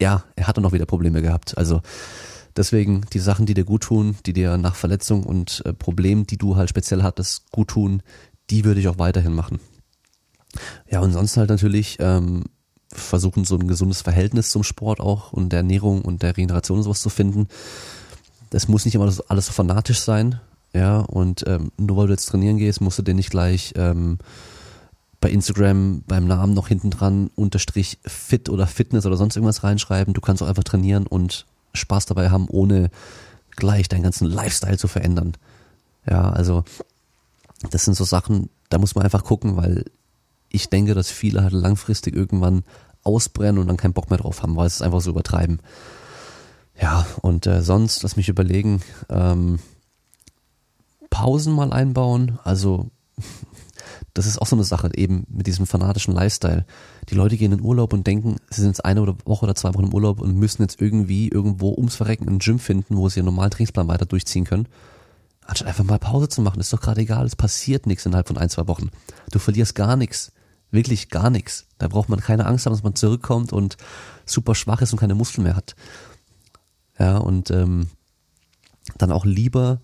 ja, 0.00 0.24
er 0.36 0.46
hat 0.46 0.56
dann 0.56 0.64
auch 0.64 0.72
wieder 0.72 0.86
Probleme 0.86 1.22
gehabt. 1.22 1.56
Also 1.56 1.82
deswegen 2.56 3.02
die 3.12 3.18
Sachen, 3.18 3.46
die 3.46 3.54
dir 3.54 3.64
gut 3.64 3.84
tun, 3.84 4.16
die 4.26 4.32
dir 4.32 4.56
nach 4.58 4.74
Verletzung 4.74 5.24
und 5.24 5.62
äh, 5.64 5.72
Problemen, 5.72 6.26
die 6.26 6.38
du 6.38 6.56
halt 6.56 6.68
speziell 6.68 7.02
hattest, 7.02 7.50
gut 7.50 7.68
tun, 7.68 8.02
die 8.50 8.64
würde 8.64 8.80
ich 8.80 8.88
auch 8.88 8.98
weiterhin 8.98 9.32
machen. 9.32 9.60
Ja, 10.88 11.00
und 11.00 11.12
sonst 11.12 11.36
halt 11.36 11.50
natürlich 11.50 11.96
ähm, 12.00 12.44
versuchen, 12.92 13.44
so 13.44 13.56
ein 13.56 13.68
gesundes 13.68 14.02
Verhältnis 14.02 14.50
zum 14.50 14.62
Sport 14.62 15.00
auch 15.00 15.32
und 15.32 15.50
der 15.50 15.58
Ernährung 15.58 16.02
und 16.02 16.22
der 16.22 16.36
Regeneration 16.36 16.78
und 16.78 16.84
sowas 16.84 17.02
zu 17.02 17.10
finden. 17.10 17.48
Das 18.50 18.68
muss 18.68 18.84
nicht 18.84 18.94
immer 18.94 19.12
alles 19.28 19.46
so 19.46 19.52
fanatisch 19.52 20.00
sein, 20.00 20.40
ja, 20.76 20.98
und 20.98 21.42
ähm, 21.46 21.72
nur 21.78 21.96
weil 21.96 22.06
du 22.08 22.12
jetzt 22.12 22.26
trainieren 22.26 22.58
gehst, 22.58 22.82
musst 22.82 22.98
du 22.98 23.02
dir 23.02 23.14
nicht 23.14 23.30
gleich 23.30 23.72
ähm, 23.76 24.18
bei 25.20 25.30
Instagram 25.30 26.02
beim 26.06 26.26
Namen 26.26 26.54
noch 26.54 26.68
hinten 26.68 26.90
dran 26.90 27.30
unterstrich 27.34 27.98
fit 28.04 28.48
oder 28.48 28.66
Fitness 28.66 29.06
oder 29.06 29.16
sonst 29.16 29.36
irgendwas 29.36 29.64
reinschreiben. 29.64 30.14
Du 30.14 30.20
kannst 30.20 30.42
auch 30.42 30.48
einfach 30.48 30.64
trainieren 30.64 31.06
und 31.06 31.46
Spaß 31.72 32.06
dabei 32.06 32.30
haben, 32.30 32.48
ohne 32.48 32.90
gleich 33.50 33.88
deinen 33.88 34.02
ganzen 34.02 34.26
Lifestyle 34.26 34.78
zu 34.78 34.88
verändern. 34.88 35.34
Ja, 36.08 36.30
also 36.30 36.64
das 37.70 37.84
sind 37.84 37.94
so 37.94 38.04
Sachen, 38.04 38.50
da 38.68 38.78
muss 38.78 38.94
man 38.94 39.04
einfach 39.04 39.24
gucken, 39.24 39.56
weil 39.56 39.84
ich 40.50 40.68
denke, 40.68 40.94
dass 40.94 41.10
viele 41.10 41.42
halt 41.42 41.52
langfristig 41.52 42.14
irgendwann 42.14 42.64
ausbrennen 43.02 43.58
und 43.58 43.68
dann 43.68 43.76
keinen 43.76 43.92
Bock 43.92 44.10
mehr 44.10 44.18
drauf 44.18 44.42
haben, 44.42 44.56
weil 44.56 44.66
es 44.66 44.82
einfach 44.82 45.00
so 45.00 45.10
übertreiben. 45.10 45.60
Ja, 46.80 47.06
und 47.22 47.46
äh, 47.46 47.62
sonst, 47.62 48.02
lass 48.02 48.16
mich 48.16 48.28
überlegen, 48.28 48.82
ähm, 49.08 49.58
Pausen 51.08 51.54
mal 51.54 51.72
einbauen, 51.72 52.38
also 52.44 52.90
das 54.16 54.24
ist 54.24 54.40
auch 54.40 54.46
so 54.46 54.56
eine 54.56 54.64
Sache 54.64 54.90
eben 54.94 55.26
mit 55.28 55.46
diesem 55.46 55.66
fanatischen 55.66 56.14
Lifestyle. 56.14 56.64
Die 57.10 57.14
Leute 57.14 57.36
gehen 57.36 57.52
in 57.52 57.60
Urlaub 57.60 57.92
und 57.92 58.06
denken, 58.06 58.36
sie 58.48 58.62
sind 58.62 58.70
jetzt 58.70 58.84
eine 58.84 59.02
oder 59.02 59.14
Woche 59.26 59.44
oder 59.44 59.54
zwei 59.54 59.74
Wochen 59.74 59.84
im 59.84 59.94
Urlaub 59.94 60.22
und 60.22 60.34
müssen 60.36 60.62
jetzt 60.62 60.80
irgendwie 60.80 61.28
irgendwo 61.28 61.74
ums 61.74 61.96
Verrecken 61.96 62.26
ein 62.26 62.38
Gym 62.38 62.58
finden, 62.58 62.96
wo 62.96 63.10
sie 63.10 63.20
ihren 63.20 63.26
normalen 63.26 63.50
Trainingsplan 63.50 63.88
weiter 63.88 64.06
durchziehen 64.06 64.44
können. 64.44 64.68
Anstatt 65.44 65.68
einfach 65.68 65.84
mal 65.84 65.98
Pause 65.98 66.30
zu 66.30 66.40
machen, 66.40 66.60
ist 66.60 66.72
doch 66.72 66.80
gerade 66.80 67.02
egal, 67.02 67.26
es 67.26 67.36
passiert 67.36 67.86
nichts 67.86 68.06
innerhalb 68.06 68.26
von 68.26 68.38
ein, 68.38 68.48
zwei 68.48 68.66
Wochen. 68.68 68.88
Du 69.30 69.38
verlierst 69.38 69.74
gar 69.74 69.96
nichts. 69.96 70.32
Wirklich 70.70 71.10
gar 71.10 71.28
nichts. 71.28 71.66
Da 71.76 71.86
braucht 71.86 72.08
man 72.08 72.20
keine 72.20 72.46
Angst 72.46 72.64
haben, 72.64 72.72
dass 72.72 72.82
man 72.82 72.94
zurückkommt 72.94 73.52
und 73.52 73.76
super 74.24 74.54
schwach 74.54 74.80
ist 74.80 74.92
und 74.94 74.98
keine 74.98 75.14
Muskeln 75.14 75.44
mehr 75.44 75.56
hat. 75.56 75.76
Ja, 76.98 77.18
und 77.18 77.50
ähm, 77.50 77.88
dann 78.96 79.12
auch 79.12 79.26
lieber 79.26 79.82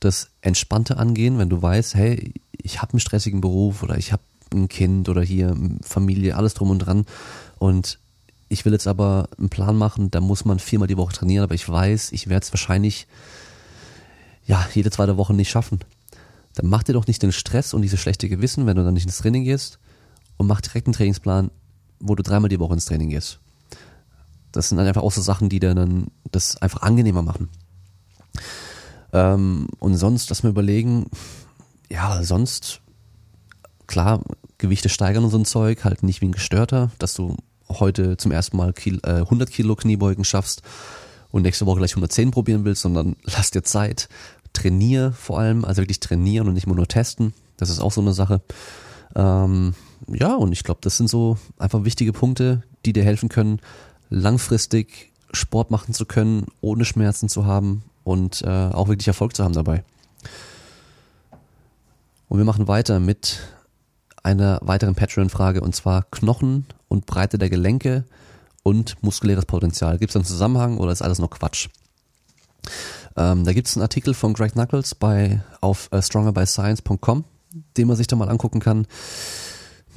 das 0.00 0.30
Entspannte 0.40 0.96
angehen, 0.96 1.38
wenn 1.38 1.48
du 1.48 1.62
weißt, 1.62 1.94
hey, 1.94 2.34
ich 2.64 2.82
habe 2.82 2.94
einen 2.94 3.00
stressigen 3.00 3.40
Beruf 3.40 3.84
oder 3.84 3.96
ich 3.96 4.10
habe 4.10 4.22
ein 4.52 4.68
Kind 4.68 5.08
oder 5.08 5.22
hier 5.22 5.56
Familie, 5.82 6.36
alles 6.36 6.54
drum 6.54 6.70
und 6.70 6.80
dran 6.80 7.06
und 7.58 7.98
ich 8.48 8.64
will 8.64 8.72
jetzt 8.72 8.86
aber 8.86 9.28
einen 9.38 9.48
Plan 9.48 9.76
machen, 9.76 10.10
da 10.10 10.20
muss 10.20 10.44
man 10.44 10.58
viermal 10.58 10.88
die 10.88 10.96
Woche 10.96 11.12
trainieren, 11.12 11.44
aber 11.44 11.54
ich 11.54 11.68
weiß, 11.68 12.12
ich 12.12 12.28
werde 12.28 12.44
es 12.44 12.52
wahrscheinlich 12.52 13.06
ja 14.46 14.66
jede 14.74 14.90
zweite 14.90 15.16
Woche 15.16 15.34
nicht 15.34 15.50
schaffen. 15.50 15.80
Dann 16.54 16.68
mach 16.68 16.82
dir 16.82 16.92
doch 16.92 17.06
nicht 17.06 17.22
den 17.22 17.32
Stress 17.32 17.74
und 17.74 17.82
dieses 17.82 18.00
schlechte 18.00 18.28
Gewissen, 18.28 18.66
wenn 18.66 18.76
du 18.76 18.84
dann 18.84 18.94
nicht 18.94 19.06
ins 19.06 19.18
Training 19.18 19.44
gehst 19.44 19.78
und 20.36 20.46
mach 20.46 20.60
direkt 20.60 20.86
einen 20.86 20.94
Trainingsplan, 20.94 21.50
wo 22.00 22.14
du 22.14 22.22
dreimal 22.22 22.48
die 22.48 22.60
Woche 22.60 22.74
ins 22.74 22.84
Training 22.84 23.10
gehst. 23.10 23.40
Das 24.52 24.68
sind 24.68 24.78
einfach 24.78 25.02
auch 25.02 25.12
so 25.12 25.20
Sachen, 25.20 25.48
die 25.48 25.58
dann 25.58 26.08
das 26.30 26.56
einfach 26.58 26.82
angenehmer 26.82 27.22
machen. 27.22 27.48
Ähm, 29.12 29.68
und 29.80 29.96
sonst, 29.96 30.30
lass 30.30 30.42
mir 30.42 30.50
überlegen, 30.50 31.06
ja, 31.94 32.22
sonst, 32.24 32.80
klar, 33.86 34.20
Gewichte 34.58 34.88
steigern 34.88 35.24
und 35.24 35.30
so 35.30 35.38
ein 35.38 35.44
Zeug, 35.44 35.84
halt 35.84 36.02
nicht 36.02 36.20
wie 36.20 36.26
ein 36.26 36.32
Gestörter, 36.32 36.90
dass 36.98 37.14
du 37.14 37.36
heute 37.68 38.16
zum 38.16 38.32
ersten 38.32 38.56
Mal 38.56 38.72
Kil 38.72 39.00
äh, 39.04 39.20
100 39.20 39.50
Kilo 39.50 39.76
Kniebeugen 39.76 40.24
schaffst 40.24 40.62
und 41.30 41.42
nächste 41.42 41.66
Woche 41.66 41.78
gleich 41.78 41.92
110 41.92 42.32
probieren 42.32 42.64
willst, 42.64 42.82
sondern 42.82 43.16
lass 43.22 43.52
dir 43.52 43.62
Zeit, 43.62 44.08
trainier 44.52 45.12
vor 45.12 45.38
allem, 45.38 45.64
also 45.64 45.82
wirklich 45.82 46.00
trainieren 46.00 46.48
und 46.48 46.54
nicht 46.54 46.66
nur 46.66 46.76
nur 46.76 46.88
testen, 46.88 47.32
das 47.56 47.70
ist 47.70 47.80
auch 47.80 47.92
so 47.92 48.00
eine 48.00 48.12
Sache. 48.12 48.42
Ähm, 49.14 49.74
ja, 50.08 50.34
und 50.34 50.52
ich 50.52 50.64
glaube, 50.64 50.80
das 50.82 50.96
sind 50.96 51.08
so 51.08 51.38
einfach 51.58 51.84
wichtige 51.84 52.12
Punkte, 52.12 52.62
die 52.84 52.92
dir 52.92 53.04
helfen 53.04 53.28
können, 53.28 53.60
langfristig 54.10 55.12
Sport 55.32 55.70
machen 55.70 55.94
zu 55.94 56.06
können, 56.06 56.46
ohne 56.60 56.84
Schmerzen 56.84 57.28
zu 57.28 57.46
haben 57.46 57.84
und 58.02 58.42
äh, 58.42 58.48
auch 58.48 58.88
wirklich 58.88 59.08
Erfolg 59.08 59.36
zu 59.36 59.44
haben 59.44 59.54
dabei. 59.54 59.84
Und 62.34 62.38
wir 62.38 62.44
machen 62.44 62.66
weiter 62.66 62.98
mit 62.98 63.38
einer 64.24 64.58
weiteren 64.60 64.96
Patreon-Frage 64.96 65.60
und 65.60 65.72
zwar 65.76 66.02
Knochen 66.10 66.66
und 66.88 67.06
Breite 67.06 67.38
der 67.38 67.48
Gelenke 67.48 68.06
und 68.64 69.00
muskuläres 69.04 69.46
Potenzial. 69.46 69.98
Gibt 69.98 70.10
es 70.10 70.16
einen 70.16 70.24
Zusammenhang 70.24 70.78
oder 70.78 70.90
ist 70.90 71.00
alles 71.00 71.20
nur 71.20 71.30
Quatsch? 71.30 71.68
Ähm, 73.16 73.44
da 73.44 73.52
gibt 73.52 73.68
es 73.68 73.76
einen 73.76 73.82
Artikel 73.82 74.14
von 74.14 74.34
Greg 74.34 74.54
Knuckles 74.54 74.96
bei 74.96 75.44
auf 75.60 75.88
uh, 75.94 76.02
strongerbyscience.com, 76.02 77.22
den 77.76 77.86
man 77.86 77.96
sich 77.96 78.08
da 78.08 78.16
mal 78.16 78.28
angucken 78.28 78.58
kann. 78.58 78.88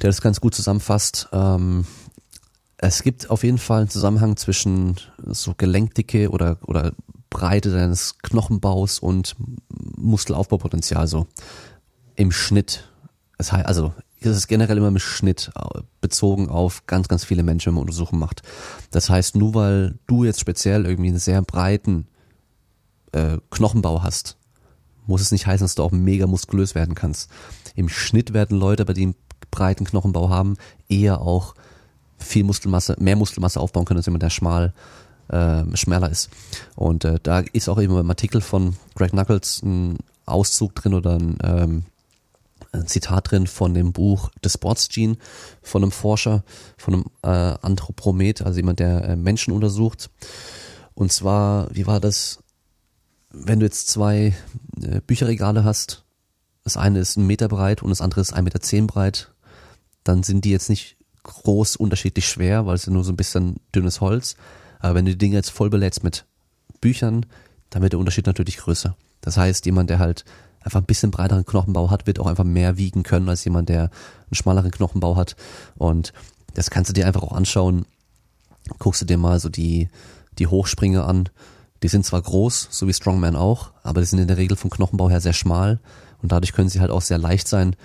der 0.00 0.10
das 0.10 0.22
ganz 0.22 0.40
gut 0.40 0.54
zusammenfasst. 0.54 1.28
Ähm, 1.32 1.86
es 2.76 3.02
gibt 3.02 3.30
auf 3.30 3.42
jeden 3.42 3.58
Fall 3.58 3.80
einen 3.80 3.90
Zusammenhang 3.90 4.36
zwischen 4.36 4.94
so 5.26 5.54
Gelenkdicke 5.56 6.30
oder, 6.30 6.58
oder 6.68 6.92
Breite 7.30 7.72
deines 7.72 8.18
Knochenbaus 8.18 9.00
und 9.00 9.34
Muskelaufbaupotenzial 9.96 11.08
so 11.08 11.26
im 12.18 12.32
Schnitt. 12.32 12.84
Das 13.38 13.52
heißt, 13.52 13.66
also 13.66 13.94
es 14.20 14.36
ist 14.36 14.48
generell 14.48 14.76
immer 14.76 14.88
im 14.88 14.98
Schnitt 14.98 15.52
äh, 15.54 15.80
bezogen 16.00 16.48
auf 16.48 16.86
ganz, 16.86 17.06
ganz 17.06 17.24
viele 17.24 17.44
Menschen, 17.44 17.68
wenn 17.68 17.74
man 17.74 17.82
Untersuchungen 17.82 18.20
macht. 18.20 18.42
Das 18.90 19.08
heißt, 19.08 19.36
nur 19.36 19.54
weil 19.54 19.98
du 20.08 20.24
jetzt 20.24 20.40
speziell 20.40 20.84
irgendwie 20.84 21.10
einen 21.10 21.20
sehr 21.20 21.40
breiten 21.42 22.08
äh, 23.12 23.38
Knochenbau 23.50 24.02
hast, 24.02 24.36
muss 25.06 25.20
es 25.20 25.30
nicht 25.30 25.46
heißen, 25.46 25.64
dass 25.64 25.76
du 25.76 25.84
auch 25.84 25.92
mega 25.92 26.26
muskulös 26.26 26.74
werden 26.74 26.96
kannst. 26.96 27.30
Im 27.76 27.88
Schnitt 27.88 28.34
werden 28.34 28.58
Leute, 28.58 28.84
bei 28.84 28.92
denen 28.92 29.14
breiten 29.52 29.84
Knochenbau 29.84 30.28
haben, 30.28 30.56
eher 30.88 31.20
auch 31.20 31.54
viel 32.18 32.42
Muskelmasse, 32.42 32.96
mehr 32.98 33.16
Muskelmasse 33.16 33.60
aufbauen 33.60 33.84
können 33.84 33.98
als 33.98 34.06
jemand, 34.06 34.24
der 34.24 34.30
schmal, 34.30 34.74
äh, 35.28 35.64
schmäler 35.74 36.10
ist. 36.10 36.30
Und 36.74 37.04
äh, 37.04 37.20
da 37.22 37.40
ist 37.52 37.68
auch 37.68 37.80
eben 37.80 37.96
im 37.96 38.10
Artikel 38.10 38.40
von 38.40 38.76
Greg 38.96 39.12
Knuckles 39.12 39.62
ein 39.62 39.98
Auszug 40.26 40.74
drin 40.74 40.94
oder 40.94 41.14
ein, 41.14 41.38
ähm, 41.44 41.84
ein 42.72 42.86
Zitat 42.86 43.30
drin 43.30 43.46
von 43.46 43.74
dem 43.74 43.92
Buch 43.92 44.30
The 44.42 44.50
Sports 44.50 44.88
Gene 44.88 45.16
von 45.62 45.82
einem 45.82 45.92
Forscher, 45.92 46.44
von 46.76 46.94
einem 46.94 47.04
äh, 47.22 47.58
Anthropomet, 47.62 48.42
also 48.42 48.58
jemand, 48.58 48.80
der 48.80 49.04
äh, 49.04 49.16
Menschen 49.16 49.52
untersucht. 49.52 50.10
Und 50.94 51.12
zwar, 51.12 51.74
wie 51.74 51.86
war 51.86 52.00
das? 52.00 52.40
Wenn 53.30 53.60
du 53.60 53.66
jetzt 53.66 53.88
zwei 53.88 54.34
äh, 54.82 55.00
Bücherregale 55.06 55.64
hast, 55.64 56.04
das 56.64 56.76
eine 56.76 56.98
ist 56.98 57.16
ein 57.16 57.26
Meter 57.26 57.48
breit 57.48 57.82
und 57.82 57.90
das 57.90 58.00
andere 58.00 58.20
ist 58.20 58.32
ein 58.32 58.44
Meter 58.44 58.60
zehn 58.60 58.86
breit, 58.86 59.32
dann 60.04 60.22
sind 60.22 60.44
die 60.44 60.50
jetzt 60.50 60.68
nicht 60.68 60.96
groß 61.22 61.76
unterschiedlich 61.76 62.28
schwer, 62.28 62.66
weil 62.66 62.74
es 62.74 62.86
ja 62.86 62.92
nur 62.92 63.04
so 63.04 63.12
ein 63.12 63.16
bisschen 63.16 63.60
dünnes 63.74 64.00
Holz. 64.00 64.36
Aber 64.80 64.94
wenn 64.94 65.04
du 65.04 65.12
die 65.12 65.18
Dinge 65.18 65.36
jetzt 65.36 65.50
voll 65.50 65.70
belädst 65.70 66.04
mit 66.04 66.24
Büchern, 66.80 67.26
dann 67.70 67.82
wird 67.82 67.92
der 67.92 68.00
Unterschied 68.00 68.26
natürlich 68.26 68.58
größer. 68.58 68.96
Das 69.20 69.36
heißt, 69.36 69.66
jemand, 69.66 69.90
der 69.90 69.98
halt 69.98 70.24
einfach 70.60 70.80
ein 70.80 70.86
bisschen 70.86 71.10
breiteren 71.10 71.44
Knochenbau 71.44 71.90
hat, 71.90 72.06
wird 72.06 72.18
auch 72.18 72.26
einfach 72.26 72.44
mehr 72.44 72.76
wiegen 72.76 73.02
können 73.02 73.28
als 73.28 73.44
jemand, 73.44 73.68
der 73.68 73.82
einen 73.82 74.34
schmaleren 74.34 74.70
Knochenbau 74.70 75.16
hat. 75.16 75.36
Und 75.76 76.12
das 76.54 76.70
kannst 76.70 76.90
du 76.90 76.92
dir 76.92 77.06
einfach 77.06 77.22
auch 77.22 77.32
anschauen. 77.32 77.86
Guckst 78.78 79.00
du 79.00 79.06
dir 79.06 79.18
mal 79.18 79.40
so 79.40 79.48
die, 79.48 79.88
die 80.38 80.46
Hochspringer 80.46 81.06
an. 81.06 81.28
Die 81.82 81.88
sind 81.88 82.04
zwar 82.04 82.20
groß, 82.20 82.68
so 82.70 82.88
wie 82.88 82.92
Strongman 82.92 83.36
auch, 83.36 83.70
aber 83.82 84.00
die 84.00 84.06
sind 84.06 84.18
in 84.18 84.28
der 84.28 84.36
Regel 84.36 84.56
vom 84.56 84.70
Knochenbau 84.70 85.08
her 85.08 85.20
sehr 85.20 85.32
schmal 85.32 85.78
und 86.20 86.32
dadurch 86.32 86.52
können 86.52 86.68
sie 86.68 86.80
halt 86.80 86.90
auch 86.90 87.02
sehr 87.02 87.18
leicht 87.18 87.46
sein. 87.46 87.76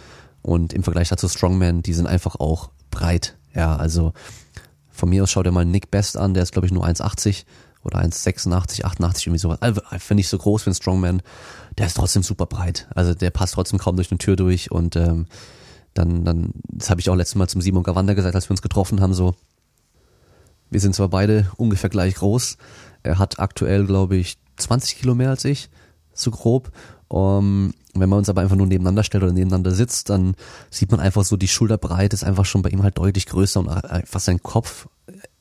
Und 0.41 0.73
im 0.73 0.83
Vergleich 0.83 1.09
dazu 1.09 1.29
Strongman, 1.29 1.83
die 1.83 1.93
sind 1.93 2.07
einfach 2.07 2.35
auch 2.35 2.71
breit. 2.89 3.37
Ja, 3.53 3.75
also 3.75 4.13
von 4.91 5.09
mir 5.09 5.23
aus 5.23 5.31
schaut 5.31 5.45
dir 5.45 5.51
mal 5.51 5.65
Nick 5.65 5.91
Best 5.91 6.17
an, 6.17 6.33
der 6.33 6.43
ist 6.43 6.53
glaube 6.53 6.65
ich 6.65 6.73
nur 6.73 6.85
1,80 6.85 7.45
oder 7.83 7.99
1,86, 7.99 8.83
88, 8.83 9.27
irgendwie 9.27 9.39
sowas. 9.39 9.61
Also, 9.61 9.81
Finde 9.99 10.21
ich 10.21 10.29
so 10.29 10.37
groß 10.37 10.63
für 10.63 10.69
einen 10.69 10.75
Strongman. 10.75 11.21
Der 11.77 11.87
ist 11.87 11.95
trotzdem 11.95 12.23
super 12.23 12.45
breit. 12.45 12.87
Also 12.95 13.13
der 13.13 13.31
passt 13.31 13.55
trotzdem 13.55 13.79
kaum 13.79 13.95
durch 13.95 14.11
eine 14.11 14.17
Tür 14.17 14.35
durch 14.35 14.71
und 14.71 14.95
ähm, 14.95 15.27
dann, 15.93 16.25
dann, 16.25 16.53
das 16.69 16.89
habe 16.89 17.01
ich 17.01 17.09
auch 17.09 17.15
letztes 17.15 17.35
Mal 17.35 17.47
zum 17.47 17.61
Simon 17.61 17.83
Gawanda 17.83 18.13
gesagt, 18.13 18.35
als 18.35 18.47
wir 18.47 18.51
uns 18.51 18.61
getroffen 18.61 19.01
haben, 19.01 19.13
so, 19.13 19.35
wir 20.69 20.79
sind 20.79 20.95
zwar 20.95 21.09
beide 21.09 21.51
ungefähr 21.57 21.89
gleich 21.89 22.15
groß. 22.15 22.57
Er 23.03 23.19
hat 23.19 23.39
aktuell, 23.39 23.85
glaube 23.85 24.15
ich, 24.15 24.37
20 24.57 24.97
Kilo 24.97 25.13
mehr 25.13 25.29
als 25.29 25.45
ich, 25.45 25.69
so 26.13 26.31
grob. 26.31 26.71
Um, 27.09 27.75
wenn 27.93 28.09
man 28.09 28.17
uns 28.17 28.29
aber 28.29 28.41
einfach 28.41 28.55
nur 28.55 28.65
nebeneinander 28.65 29.03
stellt 29.03 29.23
oder 29.23 29.33
nebeneinander 29.33 29.69
sitzt, 29.69 30.09
dann 30.09 30.33
sieht 30.71 30.89
man 30.89 30.99
einfach 30.99 31.23
so, 31.23 31.37
die 31.37 31.47
Schulterbreite 31.47 32.15
ist 32.15 32.23
einfach 32.23 32.45
schon 32.45 32.63
bei 32.63 32.69
ihm 32.69 32.81
halt 32.81 32.97
deutlich 32.97 33.27
größer 33.27 33.59
und 33.59 33.69
einfach 33.69 34.19
sein 34.19 34.41
Kopf, 34.41 34.87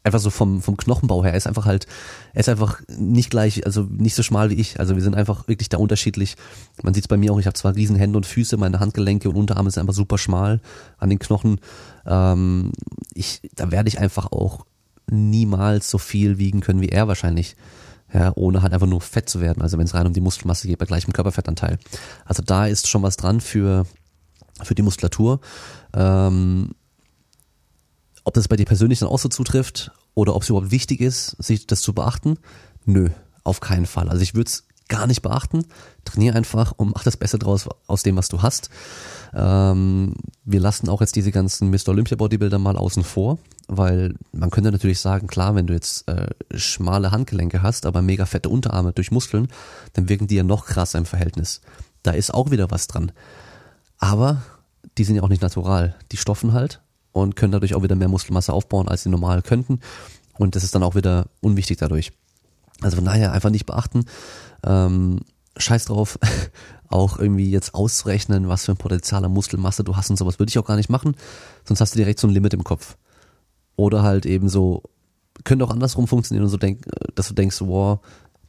einfach 0.05 0.21
so 0.21 0.31
vom, 0.31 0.63
vom 0.63 0.77
Knochenbau 0.77 1.25
her, 1.25 1.35
ist 1.35 1.47
einfach 1.47 1.65
halt, 1.65 1.87
er 2.33 2.41
ist 2.41 2.49
einfach 2.49 2.81
nicht 2.89 3.31
gleich, 3.31 3.65
also 3.67 3.83
nicht 3.83 4.15
so 4.15 4.23
schmal 4.23 4.51
wie 4.51 4.55
ich. 4.55 4.81
Also 4.81 4.95
wir 4.97 5.03
sind 5.03 5.15
einfach 5.15 5.49
wirklich 5.49 5.69
da 5.69 5.79
unterschiedlich. 5.79 6.37
Man 6.83 6.95
sieht 6.95 7.05
es 7.05 7.09
bei 7.09 7.17
mir 7.17 7.33
auch, 7.33 7.39
ich 7.39 7.47
habe 7.47 7.55
zwar 7.55 7.75
riesen 7.75 7.97
Hände 7.97 8.17
und 8.17 8.27
Füße, 8.27 8.57
meine 8.57 8.81
Handgelenke 8.81 9.29
und 9.29 9.37
Unterarme 9.37 9.71
sind 9.71 9.83
einfach 9.83 9.95
super 9.95 10.19
schmal 10.19 10.61
an 10.99 11.11
den 11.11 11.19
Knochen. 11.19 11.61
Ähm, 12.07 12.73
ich, 13.15 13.41
da 13.55 13.71
werde 13.71 13.89
ich 13.89 13.99
einfach 13.99 14.33
auch 14.33 14.67
niemals 15.11 15.91
so 15.91 15.99
viel 15.99 16.39
wiegen 16.39 16.61
können 16.61 16.81
wie 16.81 16.89
er 16.89 17.09
wahrscheinlich 17.09 17.57
ja, 18.13 18.33
ohne 18.35 18.63
halt 18.63 18.73
einfach 18.73 18.87
nur 18.87 19.01
fett 19.01 19.29
zu 19.29 19.41
werden. 19.41 19.63
Also 19.63 19.79
wenn 19.79 19.87
es 19.87 19.95
rein 19.95 20.07
um 20.07 20.13
die 20.13 20.21
Muskelmasse 20.21 20.67
geht, 20.67 20.79
bei 20.79 20.87
gleichem 20.87 21.13
Körperfettanteil. 21.13 21.79
Also 22.25 22.43
da 22.43 22.67
ist 22.67 22.89
schon 22.89 23.03
was 23.03 23.17
dran 23.17 23.41
für, 23.41 23.87
für 24.63 24.75
die 24.75 24.83
Muskulatur. 24.83 25.41
Ähm, 25.95 26.73
ob 28.25 28.35
das 28.35 28.49
bei 28.49 28.57
dir 28.57 28.65
persönlich 28.65 29.01
dann 29.01 29.09
auch 29.09 29.19
so 29.19 29.29
zutrifft 29.29 29.91
oder 30.15 30.35
ob 30.35 30.43
es 30.43 30.49
überhaupt 30.49 30.71
wichtig 30.71 31.01
ist, 31.01 31.31
sich 31.43 31.67
das 31.67 31.83
zu 31.83 31.93
beachten, 31.93 32.39
nö, 32.85 33.11
auf 33.45 33.61
keinen 33.61 33.87
Fall. 33.87 34.09
Also 34.09 34.23
ich 34.23 34.35
würde 34.35 34.49
es 34.49 34.65
gar 34.93 35.07
nicht 35.07 35.23
beachten. 35.23 35.65
Trainier 36.05 36.37
einfach 36.37 36.73
und 36.77 36.93
mach 36.93 37.03
das 37.03 37.17
Beste 37.17 37.39
draus 37.39 37.67
aus 37.87 38.03
dem, 38.03 38.17
was 38.17 38.29
du 38.29 38.43
hast. 38.43 38.69
Ähm, 39.33 40.15
wir 40.45 40.61
lassen 40.61 40.91
auch 40.91 41.01
jetzt 41.01 41.17
diese 41.17 41.33
ganzen 41.33 41.71
Mr. 41.71 41.89
Olympia 41.89 42.17
Bodybuilder 42.17 42.59
mal 42.59 42.77
außen 42.77 43.03
vor, 43.03 43.39
weil 43.69 44.15
man 44.33 44.51
könnte 44.51 44.71
natürlich 44.71 45.01
sagen, 45.01 45.29
klar, 45.29 45.55
wenn 45.55 45.67
du 45.67 45.73
jetzt 45.73 46.07
äh, 46.09 46.27
schmale 46.55 47.11
Handgelenke 47.11 47.63
hast, 47.63 47.87
aber 47.87 48.03
mega 48.03 48.27
fette 48.27 48.51
Unterarme 48.51 48.93
durch 48.93 49.11
Muskeln, 49.11 49.49
dann 49.95 50.11
wirken 50.11 50.27
die 50.27 50.37
ja 50.37 50.43
noch 50.43 50.67
krasser 50.67 50.99
im 50.99 51.07
Verhältnis. 51.07 51.63
Da 52.03 52.11
ist 52.11 52.35
auch 52.35 52.51
wieder 52.51 52.71
was 52.71 52.87
dran. 52.87 53.13
Aber 53.99 54.43
die 54.99 55.05
sind 55.05 55.17
ja 55.17 55.23
auch 55.23 55.31
nicht 55.31 55.43
natural. 55.43 55.95
Die 56.11 56.19
stoffen 56.19 56.53
halt 56.53 56.82
und 57.13 57.37
können 57.37 57.53
dadurch 57.53 57.75
auch 57.75 57.83
wieder 57.83 57.95
mehr 57.95 58.09
Muskelmasse 58.09 58.53
aufbauen, 58.53 58.89
als 58.89 59.03
sie 59.03 59.11
normal 59.11 59.43
könnten. 59.43 59.81
Und 60.39 60.57
das 60.57 60.65
ist 60.65 60.75
dann 60.75 60.83
auch 60.83 60.95
wieder 60.95 61.27
unwichtig 61.41 61.79
dadurch. 61.79 62.13
Also 62.81 62.97
von 62.97 63.05
daher 63.05 63.33
einfach 63.33 63.51
nicht 63.51 63.67
beachten. 63.67 64.07
Ähm, 64.65 65.21
scheiß 65.57 65.87
drauf, 65.87 66.19
auch 66.89 67.19
irgendwie 67.19 67.51
jetzt 67.51 67.75
auszurechnen, 67.75 68.49
was 68.49 68.65
für 68.65 68.73
ein 68.73 68.79
Potenzial 68.79 69.25
an 69.25 69.33
Muskelmasse 69.33 69.85
du 69.85 69.97
hast 69.97 70.11
und 70.11 70.17
sowas, 70.17 70.39
würde 70.39 70.51
ich 70.51 70.59
auch 70.59 70.67
gar 70.67 70.77
nicht 70.77 70.91
machen, 70.91 71.17
sonst 71.65 71.81
hast 71.81 71.95
du 71.95 71.99
direkt 71.99 72.21
so 72.21 72.27
ein 72.27 72.33
Limit 72.33 72.55
im 72.55 72.65
Kopf. 72.65 72.97
Oder 73.77 74.03
halt 74.03 74.27
eben 74.27 74.49
so, 74.49 74.83
könnte 75.45 75.65
auch 75.65 75.71
andersrum 75.71 76.07
funktionieren 76.07 76.45
und 76.45 76.51
so 76.51 76.57
denk, 76.57 76.85
dass 77.15 77.29
du 77.29 77.35
denkst, 77.35 77.61
wow, 77.61 78.01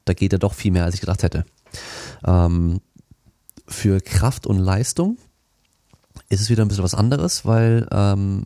da 0.05 0.13
geht 0.13 0.33
ja 0.33 0.37
doch 0.37 0.53
viel 0.53 0.71
mehr, 0.71 0.83
als 0.83 0.95
ich 0.95 1.01
gedacht 1.01 1.23
hätte. 1.23 1.45
Ähm, 2.25 2.81
für 3.67 4.01
Kraft 4.01 4.45
und 4.45 4.59
Leistung 4.59 5.17
ist 6.33 6.41
es 6.41 6.49
wieder 6.49 6.63
ein 6.63 6.67
bisschen 6.67 6.83
was 6.83 6.95
anderes, 6.95 7.45
weil 7.45 7.87
ähm, 7.91 8.45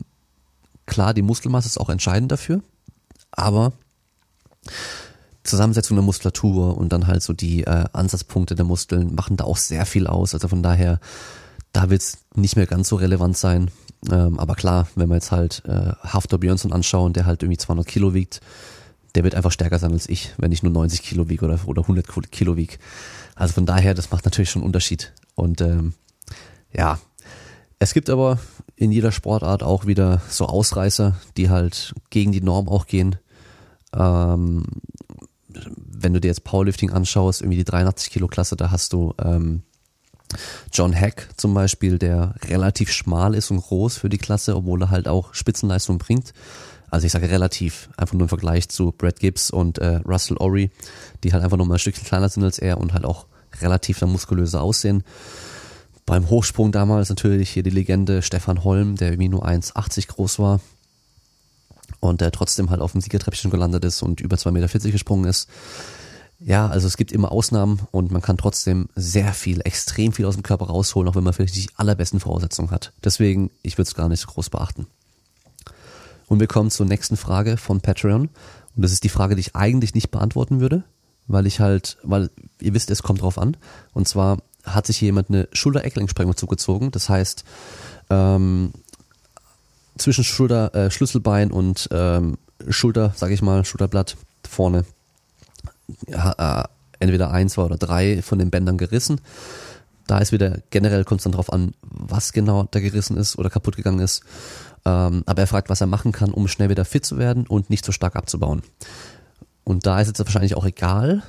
klar, 0.85 1.13
die 1.13 1.21
Muskelmasse 1.21 1.67
ist 1.67 1.79
auch 1.79 1.89
entscheidend 1.89 2.31
dafür, 2.31 2.61
aber 3.31 3.73
Zusammensetzung 5.43 5.95
der 5.95 6.03
Muskulatur 6.03 6.77
und 6.77 6.91
dann 6.91 7.07
halt 7.07 7.23
so 7.23 7.33
die 7.33 7.63
äh, 7.63 7.85
Ansatzpunkte 7.93 8.55
der 8.55 8.65
Muskeln 8.65 9.15
machen 9.15 9.37
da 9.37 9.45
auch 9.45 9.57
sehr 9.57 9.85
viel 9.85 10.07
aus. 10.07 10.33
Also 10.33 10.47
von 10.47 10.61
daher, 10.61 10.99
da 11.73 11.89
wird 11.89 12.01
es 12.01 12.19
nicht 12.35 12.55
mehr 12.55 12.67
ganz 12.67 12.89
so 12.89 12.97
relevant 12.97 13.37
sein. 13.37 13.71
Ähm, 14.11 14.39
aber 14.39 14.55
klar, 14.55 14.87
wenn 14.95 15.09
wir 15.09 15.15
jetzt 15.15 15.31
halt 15.31 15.63
äh, 15.65 15.93
Haftor 16.03 16.39
Björnsson 16.39 16.73
anschauen, 16.73 17.13
der 17.13 17.25
halt 17.25 17.41
irgendwie 17.41 17.57
200 17.57 17.87
Kilo 17.87 18.13
wiegt, 18.13 18.41
der 19.15 19.23
wird 19.23 19.35
einfach 19.35 19.51
stärker 19.51 19.79
sein 19.79 19.93
als 19.93 20.07
ich, 20.07 20.33
wenn 20.37 20.51
ich 20.51 20.61
nur 20.61 20.71
90 20.71 21.01
Kilo 21.01 21.29
wiege 21.29 21.45
oder, 21.45 21.59
oder 21.65 21.81
100 21.83 22.05
Kilo 22.31 22.55
wiege. 22.55 22.77
Also 23.35 23.53
von 23.53 23.65
daher, 23.65 23.93
das 23.93 24.11
macht 24.11 24.25
natürlich 24.25 24.49
schon 24.49 24.61
einen 24.61 24.67
Unterschied. 24.67 25.13
Und 25.33 25.61
ähm, 25.61 25.93
ja, 26.73 26.99
es 27.79 27.93
gibt 27.93 28.09
aber 28.09 28.39
in 28.75 28.91
jeder 28.91 29.11
Sportart 29.11 29.63
auch 29.63 29.85
wieder 29.85 30.21
so 30.29 30.45
Ausreißer, 30.45 31.15
die 31.35 31.49
halt 31.49 31.93
gegen 32.09 32.31
die 32.31 32.41
Norm 32.41 32.67
auch 32.67 32.87
gehen. 32.87 33.17
Ähm, 33.95 34.65
wenn 35.49 36.13
du 36.13 36.21
dir 36.21 36.27
jetzt 36.27 36.43
Powerlifting 36.43 36.91
anschaust, 36.91 37.41
irgendwie 37.41 37.57
die 37.57 37.63
83 37.63 38.11
Kilo 38.11 38.27
Klasse, 38.27 38.55
da 38.55 38.69
hast 38.71 38.93
du 38.93 39.13
ähm, 39.23 39.63
John 40.71 40.93
Hack 40.93 41.29
zum 41.37 41.53
Beispiel, 41.53 41.97
der 41.97 42.35
relativ 42.45 42.91
schmal 42.91 43.33
ist 43.33 43.49
und 43.49 43.61
groß 43.61 43.97
für 43.97 44.09
die 44.09 44.17
Klasse, 44.17 44.55
obwohl 44.55 44.83
er 44.83 44.89
halt 44.89 45.07
auch 45.07 45.33
Spitzenleistung 45.33 45.97
bringt. 45.97 46.33
Also 46.89 47.05
ich 47.05 47.11
sage 47.11 47.29
relativ, 47.29 47.89
einfach 47.97 48.13
nur 48.13 48.23
im 48.23 48.29
Vergleich 48.29 48.69
zu 48.69 48.91
Brad 48.91 49.19
Gibbs 49.19 49.51
und 49.51 49.77
äh, 49.79 50.01
Russell 50.05 50.37
Ory, 50.37 50.71
die 51.23 51.33
halt 51.33 51.43
einfach 51.43 51.57
nur 51.57 51.65
mal 51.65 51.75
ein 51.75 51.79
Stückchen 51.79 52.05
kleiner 52.05 52.29
sind 52.29 52.43
als 52.43 52.59
er 52.59 52.77
und 52.77 52.93
halt 52.93 53.05
auch 53.05 53.25
relativ 53.61 53.99
dann 53.99 54.11
muskulöser 54.11 54.61
aussehen. 54.61 55.03
Beim 56.07 56.29
Hochsprung 56.29 56.71
damals 56.71 57.09
natürlich 57.09 57.49
hier 57.49 57.63
die 57.63 57.69
Legende 57.69 58.21
Stefan 58.21 58.63
Holm, 58.63 58.95
der 58.95 59.09
irgendwie 59.09 59.27
nur 59.27 59.45
1,80 59.45 60.07
groß 60.07 60.39
war, 60.39 60.61
und 61.99 62.21
der 62.21 62.31
trotzdem 62.31 62.69
halt 62.69 62.79
auf 62.79 62.93
dem 62.93 63.01
Siegertreppchen 63.01 63.51
gelandet 63.51 63.83
ist 63.83 64.01
und 64.01 64.21
über 64.21 64.37
2,40 64.37 64.51
Meter 64.51 64.91
gesprungen 64.91 65.25
ist. 65.25 65.49
Ja, 66.39 66.67
also 66.67 66.87
es 66.87 66.95
gibt 66.95 67.11
immer 67.11 67.31
Ausnahmen 67.31 67.81
und 67.91 68.09
man 68.11 68.21
kann 68.21 68.37
trotzdem 68.37 68.87
sehr 68.95 69.33
viel, 69.33 69.59
extrem 69.65 70.13
viel 70.13 70.25
aus 70.25 70.35
dem 70.35 70.43
Körper 70.43 70.67
rausholen, 70.67 71.09
auch 71.09 71.15
wenn 71.15 71.25
man 71.25 71.33
vielleicht 71.33 71.55
die 71.55 71.67
allerbesten 71.75 72.21
Voraussetzungen 72.21 72.71
hat. 72.71 72.93
Deswegen, 73.03 73.51
ich 73.61 73.77
würde 73.77 73.87
es 73.89 73.95
gar 73.95 74.07
nicht 74.07 74.21
so 74.21 74.27
groß 74.27 74.49
beachten. 74.49 74.87
Und 76.27 76.39
wir 76.39 76.47
kommen 76.47 76.71
zur 76.71 76.85
nächsten 76.85 77.17
Frage 77.17 77.57
von 77.57 77.81
Patreon. 77.81 78.29
Und 78.75 78.81
das 78.81 78.93
ist 78.93 79.03
die 79.03 79.09
Frage, 79.09 79.35
die 79.35 79.41
ich 79.41 79.57
eigentlich 79.57 79.93
nicht 79.93 80.11
beantworten 80.11 80.61
würde, 80.61 80.83
weil 81.27 81.47
ich 81.47 81.59
halt, 81.59 81.97
weil 82.03 82.29
ihr 82.61 82.73
wisst, 82.73 82.91
es 82.91 83.03
kommt 83.03 83.21
drauf 83.21 83.37
an. 83.37 83.57
Und 83.93 84.07
zwar 84.07 84.37
hat 84.67 84.85
sich 84.85 85.01
jemand 85.01 85.29
eine 85.29 85.47
Schulter-Ecklenksprengung 85.53 86.35
zugezogen. 86.35 86.91
Das 86.91 87.09
heißt, 87.09 87.43
ähm, 88.09 88.71
zwischen 89.97 90.23
Schulter, 90.23 90.73
äh, 90.75 90.91
Schlüsselbein 90.91 91.51
und 91.51 91.89
ähm, 91.91 92.37
Schulter, 92.69 93.13
sag 93.15 93.31
ich 93.31 93.41
mal, 93.41 93.65
Schulterblatt 93.65 94.17
vorne, 94.47 94.85
äh, 96.07 96.63
entweder 96.99 97.31
ein, 97.31 97.49
zwei 97.49 97.63
oder 97.63 97.77
drei 97.77 98.21
von 98.21 98.39
den 98.39 98.49
Bändern 98.49 98.77
gerissen. 98.77 99.21
Da 100.07 100.19
ist 100.19 100.31
wieder 100.31 100.59
generell 100.69 101.03
kommt 101.03 101.19
es 101.19 101.23
dann 101.23 101.33
drauf 101.33 101.51
an, 101.51 101.73
was 101.81 102.31
genau 102.31 102.67
da 102.71 102.79
gerissen 102.79 103.17
ist 103.17 103.37
oder 103.37 103.49
kaputt 103.49 103.75
gegangen 103.75 103.99
ist. 103.99 104.23
Ähm, 104.85 105.23
aber 105.25 105.41
er 105.41 105.47
fragt, 105.47 105.69
was 105.69 105.81
er 105.81 105.87
machen 105.87 106.13
kann, 106.13 106.31
um 106.31 106.47
schnell 106.47 106.69
wieder 106.69 106.85
fit 106.85 107.05
zu 107.05 107.17
werden 107.17 107.45
und 107.45 107.69
nicht 107.69 107.83
so 107.83 107.91
stark 107.91 108.15
abzubauen. 108.15 108.61
Und 109.65 109.85
da 109.85 109.99
ist 109.99 110.07
jetzt 110.07 110.19
wahrscheinlich 110.19 110.55
auch 110.55 110.65
egal, 110.65 111.23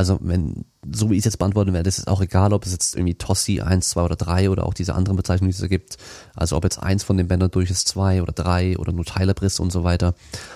also 0.00 0.18
wenn, 0.22 0.64
so 0.90 1.10
wie 1.10 1.16
ich 1.16 1.18
es 1.18 1.24
jetzt 1.26 1.36
beantworten 1.36 1.74
werde, 1.74 1.86
ist 1.86 1.98
es 1.98 2.06
auch 2.06 2.22
egal, 2.22 2.54
ob 2.54 2.64
es 2.64 2.72
jetzt 2.72 2.96
irgendwie 2.96 3.16
Tossi 3.16 3.60
1, 3.60 3.90
2 3.90 4.02
oder 4.02 4.16
3 4.16 4.48
oder 4.48 4.64
auch 4.64 4.72
diese 4.72 4.94
anderen 4.94 5.18
Bezeichnungen, 5.18 5.50
die 5.50 5.54
es 5.54 5.60
da 5.60 5.66
gibt. 5.66 5.98
Also 6.34 6.56
ob 6.56 6.64
jetzt 6.64 6.78
eins 6.78 7.04
von 7.04 7.18
den 7.18 7.28
Bändern 7.28 7.50
durch 7.50 7.70
ist, 7.70 7.86
zwei 7.86 8.22
oder 8.22 8.32
drei 8.32 8.78
oder 8.78 8.92
nur 8.92 9.04
Teilebriss 9.04 9.60
und 9.60 9.70
so 9.70 9.84
weiter. 9.84 10.14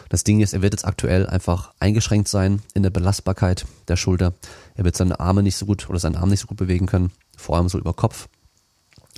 Das 0.08 0.24
Ding 0.24 0.40
ist, 0.40 0.54
er 0.54 0.62
wird 0.62 0.72
jetzt 0.72 0.86
aktuell 0.86 1.26
einfach 1.26 1.74
eingeschränkt 1.78 2.28
sein 2.28 2.62
in 2.72 2.82
der 2.82 2.88
Belastbarkeit 2.88 3.66
der 3.86 3.96
Schulter. 3.96 4.32
Er 4.76 4.84
wird 4.84 4.96
seine 4.96 5.20
Arme 5.20 5.42
nicht 5.42 5.56
so 5.56 5.66
gut 5.66 5.90
oder 5.90 5.98
seinen 5.98 6.16
Arm 6.16 6.30
nicht 6.30 6.40
so 6.40 6.46
gut 6.46 6.56
bewegen 6.56 6.86
können, 6.86 7.12
vor 7.36 7.58
allem 7.58 7.68
so 7.68 7.78
über 7.78 7.92
Kopf. 7.92 8.28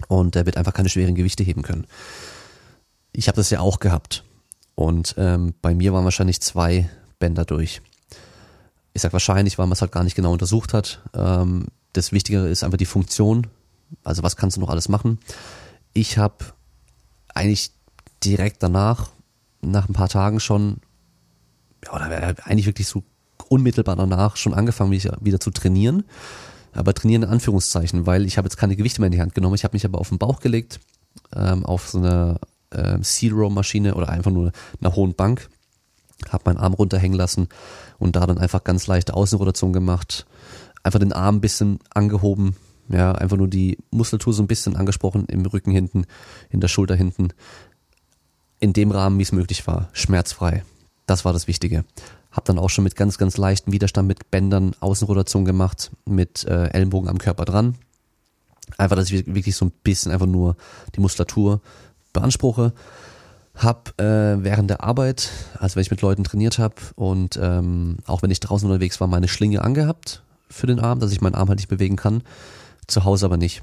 Und 0.08 0.34
er 0.34 0.44
wird 0.44 0.56
einfach 0.56 0.74
keine 0.74 0.88
schweren 0.88 1.14
Gewichte 1.14 1.44
heben 1.44 1.62
können. 1.62 1.86
Ich 3.12 3.28
habe 3.28 3.36
das 3.36 3.50
ja 3.50 3.60
auch 3.60 3.78
gehabt. 3.78 4.24
Und 4.74 5.14
ähm, 5.18 5.54
bei 5.62 5.72
mir 5.72 5.92
waren 5.92 6.04
wahrscheinlich 6.04 6.40
zwei 6.40 6.90
Bänder 7.20 7.44
durch. 7.44 7.80
Ich 8.96 9.02
sag 9.02 9.12
wahrscheinlich, 9.12 9.58
weil 9.58 9.66
man 9.66 9.74
es 9.74 9.82
halt 9.82 9.92
gar 9.92 10.04
nicht 10.04 10.14
genau 10.14 10.32
untersucht 10.32 10.72
hat. 10.72 11.02
Ähm, 11.12 11.66
das 11.92 12.12
Wichtigere 12.12 12.48
ist 12.48 12.64
einfach 12.64 12.78
die 12.78 12.86
Funktion. 12.86 13.46
Also 14.02 14.22
was 14.22 14.36
kannst 14.36 14.56
du 14.56 14.62
noch 14.62 14.70
alles 14.70 14.88
machen? 14.88 15.18
Ich 15.92 16.16
habe 16.16 16.46
eigentlich 17.34 17.72
direkt 18.24 18.62
danach, 18.62 19.10
nach 19.60 19.86
ein 19.86 19.92
paar 19.92 20.08
Tagen 20.08 20.40
schon, 20.40 20.78
ja, 21.84 21.92
oder 21.92 22.36
eigentlich 22.46 22.64
wirklich 22.64 22.88
so 22.88 23.02
unmittelbar 23.50 23.96
danach 23.96 24.36
schon 24.36 24.54
angefangen, 24.54 24.92
wieder, 24.92 25.18
wieder 25.20 25.40
zu 25.40 25.50
trainieren. 25.50 26.04
Aber 26.72 26.94
trainieren 26.94 27.24
in 27.24 27.28
Anführungszeichen, 27.28 28.06
weil 28.06 28.24
ich 28.24 28.38
habe 28.38 28.46
jetzt 28.46 28.56
keine 28.56 28.76
Gewichte 28.76 29.02
mehr 29.02 29.08
in 29.08 29.12
die 29.12 29.20
Hand 29.20 29.34
genommen. 29.34 29.56
Ich 29.56 29.64
habe 29.64 29.76
mich 29.76 29.84
aber 29.84 29.98
auf 29.98 30.08
den 30.08 30.16
Bauch 30.16 30.40
gelegt, 30.40 30.80
ähm, 31.34 31.66
auf 31.66 31.90
so 31.90 31.98
eine 31.98 32.40
äh, 32.70 32.98
Zero-Maschine 33.02 33.94
oder 33.94 34.08
einfach 34.08 34.30
nur 34.30 34.52
einer 34.80 34.96
hohen 34.96 35.12
Bank 35.14 35.50
habe 36.28 36.44
meinen 36.46 36.58
Arm 36.58 36.74
runterhängen 36.74 37.16
lassen 37.16 37.48
und 37.98 38.16
da 38.16 38.26
dann 38.26 38.38
einfach 38.38 38.64
ganz 38.64 38.86
leichte 38.86 39.14
Außenrotation 39.14 39.72
gemacht, 39.72 40.26
einfach 40.82 40.98
den 40.98 41.12
Arm 41.12 41.36
ein 41.36 41.40
bisschen 41.40 41.78
angehoben, 41.92 42.56
ja, 42.88 43.12
einfach 43.12 43.36
nur 43.36 43.48
die 43.48 43.78
Muskulatur 43.90 44.32
so 44.32 44.42
ein 44.42 44.46
bisschen 44.46 44.76
angesprochen 44.76 45.26
im 45.26 45.44
Rücken 45.44 45.72
hinten, 45.72 46.06
in 46.50 46.60
der 46.60 46.68
Schulter 46.68 46.94
hinten, 46.94 47.28
in 48.60 48.72
dem 48.72 48.90
Rahmen, 48.90 49.18
wie 49.18 49.22
es 49.22 49.32
möglich 49.32 49.66
war, 49.66 49.88
schmerzfrei. 49.92 50.64
Das 51.06 51.24
war 51.24 51.32
das 51.32 51.46
Wichtige. 51.46 51.84
Hab 52.30 52.44
dann 52.44 52.58
auch 52.58 52.70
schon 52.70 52.84
mit 52.84 52.96
ganz, 52.96 53.18
ganz 53.18 53.36
leichtem 53.36 53.72
Widerstand 53.72 54.08
mit 54.08 54.30
Bändern 54.30 54.74
Außenrotation 54.80 55.44
gemacht, 55.44 55.90
mit 56.04 56.44
äh, 56.44 56.68
Ellenbogen 56.68 57.08
am 57.08 57.18
Körper 57.18 57.44
dran. 57.44 57.76
Einfach, 58.76 58.96
dass 58.96 59.10
ich 59.10 59.26
wirklich 59.26 59.56
so 59.56 59.66
ein 59.66 59.72
bisschen 59.82 60.12
einfach 60.12 60.26
nur 60.26 60.56
die 60.94 61.00
Muskulatur 61.00 61.60
beanspruche 62.12 62.72
hab 63.56 63.98
äh, 64.00 64.42
während 64.44 64.68
der 64.68 64.82
Arbeit, 64.82 65.30
also 65.58 65.76
wenn 65.76 65.82
ich 65.82 65.90
mit 65.90 66.02
Leuten 66.02 66.24
trainiert 66.24 66.58
habe 66.58 66.74
und 66.94 67.38
ähm, 67.42 67.98
auch 68.06 68.22
wenn 68.22 68.30
ich 68.30 68.40
draußen 68.40 68.68
unterwegs 68.68 69.00
war, 69.00 69.08
meine 69.08 69.28
Schlinge 69.28 69.62
angehabt 69.62 70.22
für 70.50 70.66
den 70.66 70.78
Arm, 70.78 71.00
dass 71.00 71.12
ich 71.12 71.20
meinen 71.20 71.34
Arm 71.34 71.48
halt 71.48 71.58
nicht 71.58 71.68
bewegen 71.68 71.96
kann. 71.96 72.22
Zu 72.86 73.04
Hause 73.04 73.26
aber 73.26 73.36
nicht. 73.36 73.62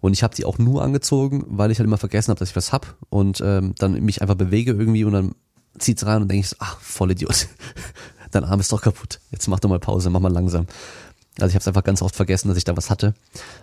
Und 0.00 0.12
ich 0.12 0.22
habe 0.22 0.34
die 0.34 0.44
auch 0.44 0.58
nur 0.58 0.82
angezogen, 0.82 1.44
weil 1.48 1.70
ich 1.70 1.78
halt 1.78 1.86
immer 1.86 1.98
vergessen 1.98 2.30
habe, 2.30 2.38
dass 2.38 2.50
ich 2.50 2.56
was 2.56 2.72
hab 2.72 2.96
und 3.10 3.40
ähm, 3.40 3.74
dann 3.78 3.92
mich 4.04 4.20
einfach 4.22 4.34
bewege 4.34 4.72
irgendwie 4.72 5.04
und 5.04 5.12
dann 5.12 5.34
zieht's 5.78 6.04
rein 6.04 6.22
und 6.22 6.28
denke 6.28 6.40
ich 6.40 6.48
so, 6.48 6.56
ach, 6.58 6.80
voll 6.80 7.12
Idiot. 7.12 7.48
Dein 8.32 8.44
Arm 8.44 8.60
ist 8.60 8.72
doch 8.72 8.82
kaputt. 8.82 9.20
Jetzt 9.30 9.46
mach 9.46 9.60
doch 9.60 9.70
mal 9.70 9.78
Pause, 9.78 10.10
mach 10.10 10.20
mal 10.20 10.32
langsam. 10.32 10.66
Also 11.40 11.50
ich 11.50 11.54
habe 11.54 11.60
es 11.60 11.68
einfach 11.68 11.84
ganz 11.84 12.02
oft 12.02 12.16
vergessen, 12.16 12.48
dass 12.48 12.58
ich 12.58 12.64
da 12.64 12.76
was 12.76 12.90
hatte. 12.90 13.14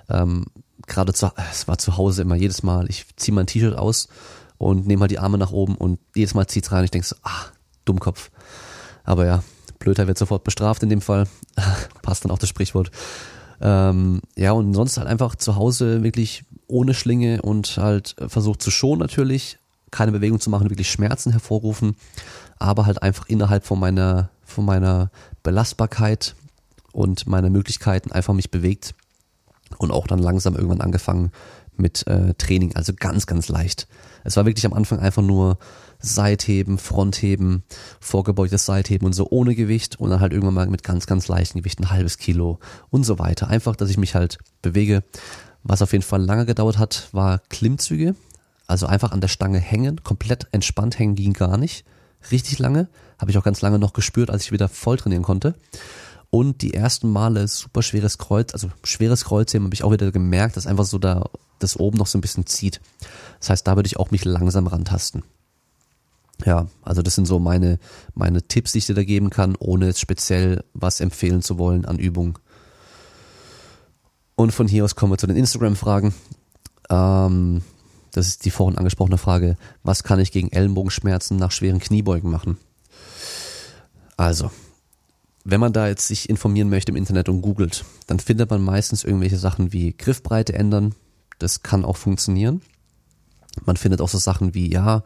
Ähm, 0.09 0.45
Gerade 0.87 1.11
es 1.11 1.67
war 1.67 1.77
zu 1.77 1.97
Hause 1.97 2.21
immer 2.21 2.35
jedes 2.35 2.63
Mal. 2.63 2.89
Ich 2.89 3.05
ziehe 3.17 3.35
mein 3.35 3.47
T-Shirt 3.47 3.77
aus 3.77 4.07
und 4.57 4.87
nehme 4.87 5.01
halt 5.01 5.11
die 5.11 5.19
Arme 5.19 5.37
nach 5.37 5.51
oben 5.51 5.75
und 5.75 5.99
jedes 6.15 6.33
Mal 6.33 6.47
zieht's 6.47 6.71
rein. 6.71 6.83
Ich 6.83 6.91
denke 6.91 7.07
so, 7.07 7.15
ah, 7.23 7.45
Dummkopf. 7.85 8.31
Aber 9.03 9.25
ja, 9.25 9.43
Blödheit 9.79 10.07
wird 10.07 10.17
sofort 10.17 10.43
bestraft 10.43 10.83
in 10.83 10.89
dem 10.89 11.01
Fall. 11.01 11.27
Passt 12.01 12.25
dann 12.25 12.31
auch 12.31 12.39
das 12.39 12.49
Sprichwort. 12.49 12.91
Ähm, 13.61 14.21
ja, 14.35 14.51
und 14.51 14.73
sonst 14.73 14.97
halt 14.97 15.07
einfach 15.07 15.35
zu 15.35 15.55
Hause 15.55 16.03
wirklich 16.03 16.43
ohne 16.67 16.93
Schlinge 16.93 17.41
und 17.41 17.77
halt 17.77 18.15
versucht 18.27 18.61
zu 18.61 18.71
schonen 18.71 18.99
natürlich, 18.99 19.59
keine 19.91 20.11
Bewegung 20.11 20.39
zu 20.39 20.49
machen, 20.49 20.69
wirklich 20.69 20.91
Schmerzen 20.91 21.31
hervorrufen, 21.31 21.95
aber 22.59 22.85
halt 22.85 23.01
einfach 23.01 23.27
innerhalb 23.27 23.65
von 23.65 23.79
meiner, 23.79 24.29
von 24.43 24.65
meiner 24.65 25.09
Belastbarkeit 25.43 26.35
und 26.91 27.27
meiner 27.27 27.49
Möglichkeiten 27.49 28.11
einfach 28.11 28.33
mich 28.33 28.51
bewegt 28.51 28.95
und 29.77 29.91
auch 29.91 30.07
dann 30.07 30.19
langsam 30.19 30.55
irgendwann 30.55 30.81
angefangen 30.81 31.31
mit 31.77 32.07
äh, 32.07 32.33
Training, 32.35 32.75
also 32.75 32.93
ganz, 32.97 33.27
ganz 33.27 33.47
leicht. 33.49 33.87
Es 34.25 34.35
war 34.35 34.45
wirklich 34.45 34.65
am 34.65 34.73
Anfang 34.73 34.99
einfach 34.99 35.21
nur 35.21 35.57
Seitheben, 35.99 36.77
Frontheben, 36.77 37.63
vorgebeugtes 37.99 38.65
Seitheben 38.65 39.05
und 39.05 39.13
so 39.13 39.27
ohne 39.29 39.55
Gewicht 39.55 39.99
und 39.99 40.09
dann 40.09 40.19
halt 40.19 40.33
irgendwann 40.33 40.55
mal 40.55 40.67
mit 40.67 40.83
ganz, 40.83 41.05
ganz 41.07 41.27
leichten 41.27 41.59
Gewicht, 41.59 41.79
ein 41.79 41.91
halbes 41.91 42.17
Kilo 42.17 42.59
und 42.89 43.05
so 43.05 43.19
weiter. 43.19 43.47
Einfach, 43.47 43.75
dass 43.75 43.89
ich 43.89 43.97
mich 43.97 44.15
halt 44.15 44.39
bewege. 44.61 45.03
Was 45.63 45.81
auf 45.81 45.93
jeden 45.93 46.03
Fall 46.03 46.21
lange 46.21 46.45
gedauert 46.45 46.77
hat, 46.77 47.07
war 47.11 47.39
Klimmzüge. 47.49 48.15
Also 48.67 48.87
einfach 48.87 49.11
an 49.11 49.21
der 49.21 49.27
Stange 49.27 49.59
hängen, 49.59 50.03
komplett 50.03 50.47
entspannt 50.51 50.99
hängen 50.99 51.15
ging 51.15 51.33
gar 51.33 51.57
nicht. 51.57 51.85
Richtig 52.31 52.59
lange. 52.59 52.87
Habe 53.19 53.31
ich 53.31 53.37
auch 53.37 53.43
ganz 53.43 53.61
lange 53.61 53.79
noch 53.79 53.93
gespürt, 53.93 54.29
als 54.31 54.43
ich 54.43 54.51
wieder 54.51 54.67
voll 54.67 54.97
trainieren 54.97 55.23
konnte. 55.23 55.55
Und 56.31 56.61
die 56.63 56.73
ersten 56.73 57.09
Male 57.09 57.47
super 57.47 57.81
schweres 57.81 58.17
Kreuz, 58.17 58.53
also 58.53 58.69
schweres 58.83 59.25
Kreuzheben 59.25 59.65
habe 59.65 59.75
ich 59.75 59.83
auch 59.83 59.91
wieder 59.91 60.11
gemerkt, 60.11 60.57
dass 60.57 60.67
einfach 60.67 60.85
so 60.85 60.97
da 60.97 61.29
das 61.59 61.79
oben 61.79 61.97
noch 61.97 62.07
so 62.07 62.17
ein 62.17 62.21
bisschen 62.21 62.45
zieht. 62.45 62.81
Das 63.39 63.49
heißt, 63.49 63.67
da 63.67 63.75
würde 63.75 63.87
ich 63.87 63.97
auch 63.97 64.11
mich 64.11 64.25
langsam 64.25 64.67
rantasten. 64.67 65.23
Ja, 66.45 66.67
also 66.81 67.01
das 67.01 67.15
sind 67.15 67.25
so 67.25 67.39
meine, 67.39 67.79
meine 68.13 68.41
Tipps, 68.41 68.73
die 68.73 68.79
ich 68.79 68.85
dir 68.87 68.95
da 68.95 69.03
geben 69.03 69.29
kann, 69.29 69.55
ohne 69.57 69.87
jetzt 69.87 70.01
speziell 70.01 70.63
was 70.73 70.99
empfehlen 70.99 71.41
zu 71.41 71.57
wollen 71.57 71.85
an 71.85 71.97
Übungen. 71.97 72.37
Und 74.35 74.51
von 74.51 74.67
hier 74.67 74.83
aus 74.83 74.95
kommen 74.95 75.13
wir 75.13 75.17
zu 75.17 75.27
den 75.27 75.37
Instagram-Fragen. 75.37 76.13
Ähm, 76.89 77.61
das 78.11 78.27
ist 78.27 78.45
die 78.45 78.51
vorhin 78.51 78.77
angesprochene 78.77 79.17
Frage, 79.17 79.57
was 79.83 80.03
kann 80.03 80.19
ich 80.19 80.31
gegen 80.31 80.51
Ellenbogenschmerzen 80.51 81.37
nach 81.37 81.51
schweren 81.51 81.79
Kniebeugen 81.79 82.29
machen? 82.29 82.57
Also, 84.17 84.51
wenn 85.43 85.59
man 85.59 85.73
da 85.73 85.87
jetzt 85.87 86.07
sich 86.07 86.29
informieren 86.29 86.69
möchte 86.69 86.91
im 86.91 86.95
Internet 86.95 87.29
und 87.29 87.41
googelt, 87.41 87.85
dann 88.07 88.19
findet 88.19 88.49
man 88.49 88.63
meistens 88.63 89.03
irgendwelche 89.03 89.37
Sachen 89.37 89.73
wie 89.73 89.95
Griffbreite 89.95 90.53
ändern. 90.53 90.95
Das 91.39 91.63
kann 91.63 91.85
auch 91.85 91.97
funktionieren. 91.97 92.61
Man 93.65 93.77
findet 93.77 94.01
auch 94.01 94.09
so 94.09 94.17
Sachen 94.17 94.53
wie, 94.53 94.71
ja, 94.71 95.03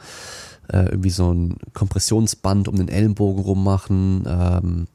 äh, 0.71 0.85
irgendwie 0.85 1.09
so 1.09 1.33
ein 1.33 1.57
Kompressionsband 1.73 2.67
um 2.67 2.75
den 2.75 2.89
Ellenbogen 2.89 3.43
rummachen. 3.43 4.23
Ähm, 4.27 4.87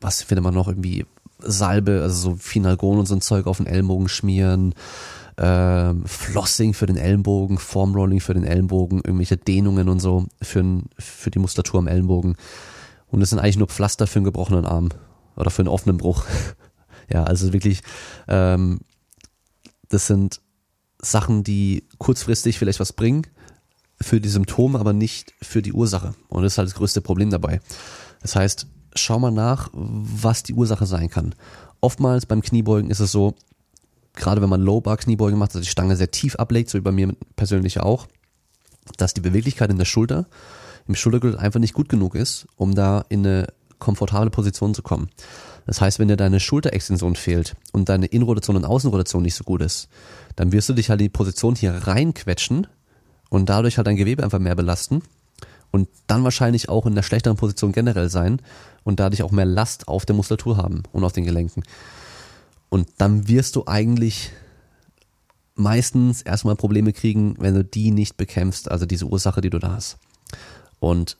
was 0.00 0.22
findet 0.22 0.44
man 0.44 0.54
noch? 0.54 0.68
Irgendwie 0.68 1.06
Salbe, 1.38 2.00
also 2.02 2.30
so 2.30 2.36
Finalgon 2.36 2.98
und 2.98 3.06
so 3.06 3.14
ein 3.14 3.20
Zeug 3.20 3.46
auf 3.46 3.58
den 3.58 3.66
Ellenbogen 3.66 4.08
schmieren. 4.08 4.74
Ähm, 5.36 6.04
Flossing 6.04 6.74
für 6.74 6.86
den 6.86 6.96
Ellenbogen, 6.96 7.58
Formrolling 7.58 8.20
für 8.20 8.34
den 8.34 8.42
Ellenbogen, 8.42 8.98
irgendwelche 9.04 9.36
Dehnungen 9.36 9.88
und 9.88 10.00
so 10.00 10.26
für, 10.42 10.82
für 10.98 11.30
die 11.30 11.38
Muskulatur 11.38 11.78
am 11.78 11.86
Ellenbogen. 11.86 12.36
Und 13.06 13.22
es 13.22 13.30
sind 13.30 13.38
eigentlich 13.38 13.56
nur 13.56 13.68
Pflaster 13.68 14.08
für 14.08 14.16
einen 14.16 14.24
gebrochenen 14.24 14.64
Arm 14.64 14.88
oder 15.36 15.50
für 15.50 15.62
einen 15.62 15.68
offenen 15.68 15.96
Bruch. 15.96 16.24
ja, 17.08 17.22
also 17.22 17.52
wirklich, 17.52 17.82
ähm, 18.26 18.80
das 19.88 20.08
sind 20.08 20.40
Sachen, 21.00 21.44
die 21.44 21.84
kurzfristig 21.98 22.58
vielleicht 22.58 22.80
was 22.80 22.92
bringen 22.92 23.26
für 24.00 24.20
die 24.20 24.28
Symptome, 24.28 24.78
aber 24.78 24.92
nicht 24.92 25.34
für 25.42 25.62
die 25.62 25.72
Ursache. 25.72 26.14
Und 26.28 26.42
das 26.42 26.54
ist 26.54 26.58
halt 26.58 26.68
das 26.68 26.76
größte 26.76 27.00
Problem 27.00 27.30
dabei. 27.30 27.60
Das 28.22 28.36
heißt, 28.36 28.66
schau 28.94 29.18
mal 29.18 29.30
nach, 29.30 29.70
was 29.72 30.42
die 30.42 30.54
Ursache 30.54 30.86
sein 30.86 31.10
kann. 31.10 31.34
Oftmals 31.80 32.26
beim 32.26 32.42
Kniebeugen 32.42 32.90
ist 32.90 33.00
es 33.00 33.12
so, 33.12 33.34
gerade 34.14 34.42
wenn 34.42 34.48
man 34.48 34.62
Low-Bar-Kniebeugen 34.62 35.38
macht, 35.38 35.54
dass 35.54 35.62
die 35.62 35.68
Stange 35.68 35.96
sehr 35.96 36.10
tief 36.10 36.36
ablegt, 36.36 36.70
so 36.70 36.78
wie 36.78 36.82
bei 36.82 36.92
mir 36.92 37.14
persönlich 37.36 37.80
auch, 37.80 38.06
dass 38.96 39.14
die 39.14 39.20
Beweglichkeit 39.20 39.70
in 39.70 39.78
der 39.78 39.84
Schulter, 39.84 40.26
im 40.86 40.94
Schultergürtel 40.94 41.38
einfach 41.38 41.60
nicht 41.60 41.74
gut 41.74 41.88
genug 41.88 42.14
ist, 42.14 42.46
um 42.56 42.74
da 42.74 43.04
in 43.08 43.26
eine 43.26 43.48
komfortable 43.78 44.30
Position 44.30 44.74
zu 44.74 44.82
kommen. 44.82 45.10
Das 45.66 45.80
heißt, 45.80 45.98
wenn 45.98 46.08
dir 46.08 46.16
deine 46.16 46.40
Schulterextension 46.40 47.14
fehlt 47.14 47.54
und 47.72 47.88
deine 47.88 48.06
Innenrotation 48.06 48.56
und 48.56 48.64
Außenrotation 48.64 49.22
nicht 49.22 49.34
so 49.34 49.44
gut 49.44 49.60
ist, 49.60 49.88
dann 50.38 50.52
wirst 50.52 50.68
du 50.68 50.72
dich 50.72 50.88
halt 50.88 51.00
in 51.00 51.06
die 51.06 51.10
Position 51.10 51.56
hier 51.56 51.72
reinquetschen 51.72 52.68
und 53.28 53.48
dadurch 53.48 53.76
halt 53.76 53.88
dein 53.88 53.96
Gewebe 53.96 54.22
einfach 54.22 54.38
mehr 54.38 54.54
belasten 54.54 55.02
und 55.72 55.88
dann 56.06 56.22
wahrscheinlich 56.22 56.68
auch 56.68 56.86
in 56.86 56.92
einer 56.92 57.02
schlechteren 57.02 57.36
Position 57.36 57.72
generell 57.72 58.08
sein 58.08 58.40
und 58.84 59.00
dadurch 59.00 59.24
auch 59.24 59.32
mehr 59.32 59.44
Last 59.44 59.88
auf 59.88 60.06
der 60.06 60.14
Muskulatur 60.14 60.56
haben 60.56 60.84
und 60.92 61.02
auf 61.02 61.12
den 61.12 61.24
Gelenken. 61.24 61.64
Und 62.68 62.86
dann 62.98 63.26
wirst 63.26 63.56
du 63.56 63.64
eigentlich 63.66 64.30
meistens 65.56 66.22
erstmal 66.22 66.54
Probleme 66.54 66.92
kriegen, 66.92 67.34
wenn 67.40 67.54
du 67.54 67.64
die 67.64 67.90
nicht 67.90 68.16
bekämpfst, 68.16 68.70
also 68.70 68.86
diese 68.86 69.06
Ursache, 69.06 69.40
die 69.40 69.50
du 69.50 69.58
da 69.58 69.72
hast. 69.72 69.98
Und 70.78 71.16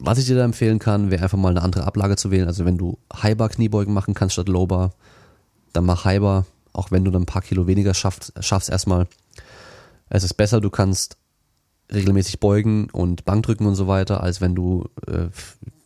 was 0.00 0.18
ich 0.18 0.26
dir 0.26 0.34
da 0.34 0.44
empfehlen 0.44 0.80
kann, 0.80 1.12
wäre 1.12 1.22
einfach 1.22 1.38
mal 1.38 1.50
eine 1.50 1.62
andere 1.62 1.84
Ablage 1.84 2.16
zu 2.16 2.32
wählen. 2.32 2.48
Also 2.48 2.64
wenn 2.64 2.76
du 2.76 2.98
Highbar 3.14 3.50
Kniebeugen 3.50 3.94
machen 3.94 4.14
kannst 4.14 4.32
statt 4.32 4.48
Lowbar, 4.48 4.94
dann 5.72 5.84
mach 5.84 6.04
Highbar, 6.04 6.44
auch 6.72 6.90
wenn 6.90 7.04
du 7.04 7.10
dann 7.10 7.22
ein 7.22 7.26
paar 7.26 7.42
Kilo 7.42 7.66
weniger 7.66 7.94
schaffst, 7.94 8.32
schaffst 8.40 8.70
erstmal. 8.70 9.06
Es 10.08 10.24
ist 10.24 10.34
besser, 10.34 10.60
du 10.60 10.70
kannst 10.70 11.16
regelmäßig 11.92 12.40
beugen 12.40 12.88
und 12.90 13.24
Bankdrücken 13.24 13.66
und 13.66 13.74
so 13.74 13.86
weiter, 13.86 14.22
als 14.22 14.40
wenn 14.40 14.54
du 14.54 14.88
äh, 15.06 15.28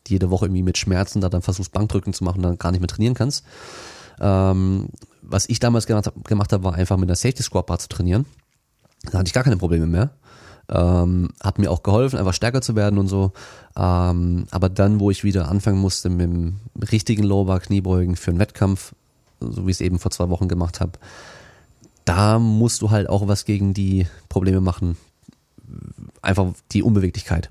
jede 0.06 0.30
Woche 0.30 0.46
irgendwie 0.46 0.62
mit 0.62 0.78
Schmerzen 0.78 1.20
da 1.20 1.28
dann 1.28 1.42
versuchst 1.42 1.72
Bankdrücken 1.72 2.12
zu 2.12 2.24
machen 2.24 2.38
und 2.38 2.42
dann 2.44 2.58
gar 2.58 2.70
nicht 2.70 2.80
mehr 2.80 2.88
trainieren 2.88 3.14
kannst. 3.14 3.44
Ähm, 4.20 4.88
was 5.22 5.48
ich 5.48 5.58
damals 5.58 5.86
gemacht, 5.86 6.12
gemacht 6.24 6.52
habe, 6.52 6.64
war 6.64 6.74
einfach 6.74 6.96
mit 6.96 7.08
einer 7.08 7.16
Safety 7.16 7.42
Squat 7.42 7.66
Bar 7.66 7.78
zu 7.78 7.88
trainieren. 7.88 8.26
Da 9.10 9.18
hatte 9.18 9.28
ich 9.28 9.34
gar 9.34 9.44
keine 9.44 9.56
Probleme 9.56 9.86
mehr. 9.86 10.10
Ähm, 10.68 11.30
hat 11.40 11.58
mir 11.58 11.70
auch 11.70 11.82
geholfen, 11.82 12.18
einfach 12.18 12.34
stärker 12.34 12.60
zu 12.60 12.74
werden 12.74 12.98
und 12.98 13.08
so. 13.08 13.32
Ähm, 13.76 14.46
aber 14.50 14.68
dann, 14.68 15.00
wo 15.00 15.10
ich 15.10 15.22
wieder 15.22 15.48
anfangen 15.48 15.78
musste 15.78 16.08
mit 16.08 16.22
dem 16.22 16.56
richtigen 16.90 17.22
Lower 17.22 17.60
Kniebeugen 17.60 18.16
für 18.16 18.30
einen 18.30 18.40
Wettkampf, 18.40 18.94
so 19.40 19.66
wie 19.66 19.70
ich 19.70 19.76
es 19.76 19.80
eben 19.80 19.98
vor 19.98 20.10
zwei 20.10 20.28
Wochen 20.28 20.48
gemacht 20.48 20.80
habe, 20.80 20.92
da 22.04 22.38
musst 22.38 22.82
du 22.82 22.90
halt 22.90 23.08
auch 23.08 23.28
was 23.28 23.44
gegen 23.44 23.74
die 23.74 24.06
Probleme 24.28 24.60
machen. 24.60 24.96
Einfach 26.22 26.52
die 26.72 26.82
Unbeweglichkeit. 26.82 27.50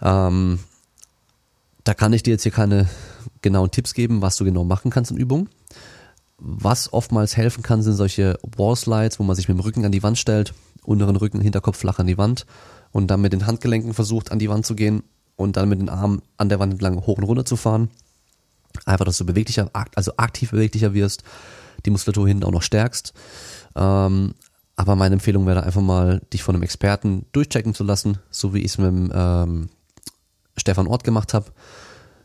Ähm, 0.00 0.58
da 1.84 1.94
kann 1.94 2.12
ich 2.12 2.22
dir 2.22 2.32
jetzt 2.32 2.42
hier 2.42 2.52
keine 2.52 2.88
genauen 3.40 3.70
Tipps 3.70 3.94
geben, 3.94 4.22
was 4.22 4.36
du 4.36 4.44
genau 4.44 4.64
machen 4.64 4.90
kannst 4.90 5.10
in 5.10 5.16
Übungen. 5.16 5.48
Was 6.38 6.92
oftmals 6.92 7.36
helfen 7.36 7.62
kann, 7.62 7.82
sind 7.82 7.94
solche 7.94 8.38
Wall-Slides, 8.56 9.20
wo 9.20 9.24
man 9.24 9.36
sich 9.36 9.48
mit 9.48 9.56
dem 9.56 9.60
Rücken 9.60 9.84
an 9.84 9.92
die 9.92 10.02
Wand 10.02 10.18
stellt, 10.18 10.54
unteren 10.82 11.14
Rücken, 11.14 11.40
Hinterkopf 11.40 11.78
flach 11.78 12.00
an 12.00 12.08
die 12.08 12.18
Wand 12.18 12.46
und 12.90 13.08
dann 13.08 13.20
mit 13.20 13.32
den 13.32 13.46
Handgelenken 13.46 13.94
versucht, 13.94 14.32
an 14.32 14.40
die 14.40 14.48
Wand 14.48 14.66
zu 14.66 14.74
gehen 14.74 15.04
und 15.36 15.56
dann 15.56 15.68
mit 15.68 15.80
den 15.80 15.88
Armen 15.88 16.22
an 16.36 16.48
der 16.48 16.58
Wand 16.58 16.72
entlang 16.72 17.06
hoch 17.06 17.18
und 17.18 17.24
runter 17.24 17.44
zu 17.44 17.56
fahren. 17.56 17.90
Einfach, 18.84 19.04
dass 19.04 19.18
du 19.18 19.26
beweglicher, 19.26 19.70
also 19.94 20.12
aktiv 20.16 20.50
beweglicher 20.50 20.94
wirst, 20.94 21.22
die 21.84 21.90
Muskulatur 21.90 22.28
hinten 22.28 22.44
auch 22.44 22.52
noch 22.52 22.62
stärkst. 22.62 23.12
Ähm, 23.76 24.34
aber 24.76 24.96
meine 24.96 25.14
Empfehlung 25.14 25.46
wäre 25.46 25.62
einfach 25.62 25.80
mal, 25.80 26.20
dich 26.32 26.42
von 26.42 26.54
einem 26.54 26.62
Experten 26.62 27.26
durchchecken 27.32 27.74
zu 27.74 27.84
lassen, 27.84 28.18
so 28.30 28.54
wie 28.54 28.60
ich 28.60 28.72
es 28.72 28.78
mit 28.78 28.88
dem 28.88 29.12
ähm, 29.14 29.68
Stefan 30.56 30.86
Ort 30.86 31.04
gemacht 31.04 31.34
habe. 31.34 31.52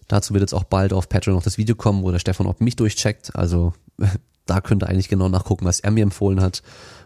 Dazu 0.07 0.33
wird 0.33 0.41
jetzt 0.41 0.53
auch 0.53 0.63
bald 0.63 0.93
auf 0.93 1.09
Patreon 1.09 1.35
noch 1.35 1.43
das 1.43 1.57
Video 1.57 1.75
kommen, 1.75 2.03
wo 2.03 2.11
der 2.11 2.19
Stefan 2.19 2.47
Ort 2.47 2.61
mich 2.61 2.75
durchcheckt. 2.75 3.35
Also 3.35 3.73
da 4.45 4.61
könnt 4.61 4.83
ihr 4.83 4.89
eigentlich 4.89 5.09
genau 5.09 5.27
nachgucken, 5.27 5.65
was 5.65 5.81
er 5.81 5.91
mir 5.91 6.03
empfohlen 6.03 6.41
hat 6.41 6.63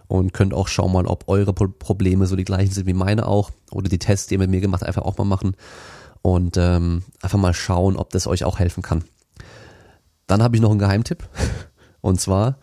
und 0.07 0.33
könnt 0.33 0.53
auch 0.53 0.67
schauen 0.67 0.91
mal, 0.91 1.07
ob 1.07 1.27
eure 1.27 1.53
Probleme 1.53 2.27
so 2.27 2.35
die 2.35 2.43
gleichen 2.43 2.71
sind 2.71 2.85
wie 2.85 2.93
meine 2.93 3.25
auch 3.25 3.49
oder 3.71 3.89
die 3.89 3.99
Tests, 3.99 4.27
die 4.27 4.35
ihr 4.35 4.39
mit 4.39 4.49
mir 4.49 4.61
gemacht 4.61 4.83
einfach 4.83 5.03
auch 5.03 5.17
mal 5.17 5.25
machen 5.25 5.55
und 6.21 6.57
ähm, 6.57 7.03
einfach 7.21 7.39
mal 7.39 7.53
schauen, 7.53 7.95
ob 7.95 8.11
das 8.11 8.27
euch 8.27 8.43
auch 8.43 8.59
helfen 8.59 8.83
kann. 8.83 9.03
Dann 10.31 10.41
habe 10.41 10.55
ich 10.55 10.61
noch 10.61 10.69
einen 10.69 10.79
Geheimtipp 10.79 11.27
und 11.99 12.21
zwar 12.21 12.55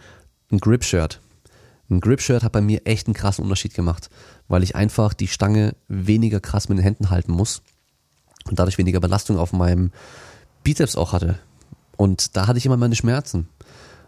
ein 0.51 0.57
Grip-Shirt. 0.57 1.21
Ein 1.91 2.01
Grip-Shirt 2.01 2.43
hat 2.43 2.53
bei 2.53 2.63
mir 2.63 2.87
echt 2.87 3.07
einen 3.07 3.13
krassen 3.13 3.45
Unterschied 3.45 3.75
gemacht, 3.75 4.09
weil 4.49 4.63
ich 4.63 4.75
einfach 4.75 5.13
die 5.13 5.27
Stange 5.27 5.77
weniger 5.87 6.41
krass 6.41 6.71
mit 6.71 6.79
den 6.79 6.83
Händen 6.83 7.11
halten 7.11 7.31
muss 7.31 7.61
und 8.47 8.59
dadurch 8.59 8.79
weniger 8.79 9.01
Belastung 9.01 9.37
auf 9.37 9.53
meinem 9.53 9.93
Bizeps 10.65 10.97
auch 10.97 11.13
hatte. 11.13 11.39
Und 11.99 12.39
da 12.39 12.47
hatte 12.47 12.57
ich 12.57 12.65
immer 12.65 12.79
meine 12.79 12.97
Schmerzen. 12.97 13.51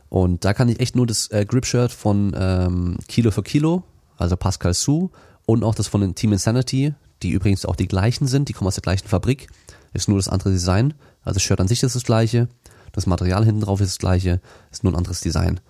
Und 0.09 0.47
da 0.47 0.55
kann 0.55 0.71
ich 0.71 0.81
echt 0.81 0.97
nur 0.97 1.07
das 1.07 1.31
äh, 1.31 1.45
Grip-Shirt 1.45 1.93
von 1.93 2.35
ähm, 2.35 2.97
Kilo 3.09 3.31
für 3.31 3.43
Kilo, 3.43 3.83
also 4.17 4.39
Pascal 4.39 4.73
Su, 4.73 5.11
und 5.45 5.65
auch 5.65 5.75
das 5.75 5.87
von 5.87 6.01
den 6.01 6.15
Team 6.15 6.33
Insanity, 6.33 6.95
die 7.23 7.33
übrigens 7.33 7.67
auch 7.67 7.77
die 7.77 7.89
gleichen 7.89 8.27
sind, 8.27 8.49
die 8.49 8.55
kommen 8.55 8.69
aus 8.69 8.77
der 8.77 8.83
gleichen 8.85 9.07
Fabrik, 9.07 9.49
ist 9.93 10.09
nur 10.09 10.17
das 10.17 10.31
andere 10.31 10.51
Design. 10.51 10.95
Also 11.25 11.35
das 11.35 11.43
Shirt 11.43 11.61
an 11.61 11.69
sich 11.69 11.83
ist 11.83 11.95
das 11.95 12.05
gleiche, 12.05 12.49
das 12.93 13.07
Material 13.07 13.45
hinten 13.45 13.61
drauf 13.61 13.81
ist 13.81 13.91
das 13.91 13.99
gleiche, 13.99 14.41
ist 14.71 14.85
nur 14.85 14.93
ein 14.93 14.97
anderes 14.97 15.21
Design. 15.21 15.61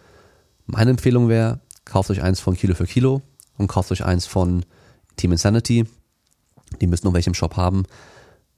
Meine 0.66 0.90
Empfehlung 0.90 1.28
wäre, 1.28 1.60
kauft 1.84 2.10
euch 2.10 2.22
eins 2.22 2.40
von 2.40 2.56
Kilo 2.56 2.74
für 2.74 2.86
Kilo 2.86 3.22
und 3.58 3.68
kauft 3.68 3.90
euch 3.92 4.04
eins 4.04 4.26
von 4.26 4.64
Team 5.16 5.32
Insanity. 5.32 5.86
Die 6.80 6.86
müssen 6.86 7.06
noch 7.06 7.14
welche 7.14 7.30
im 7.30 7.34
Shop 7.34 7.56
haben 7.56 7.84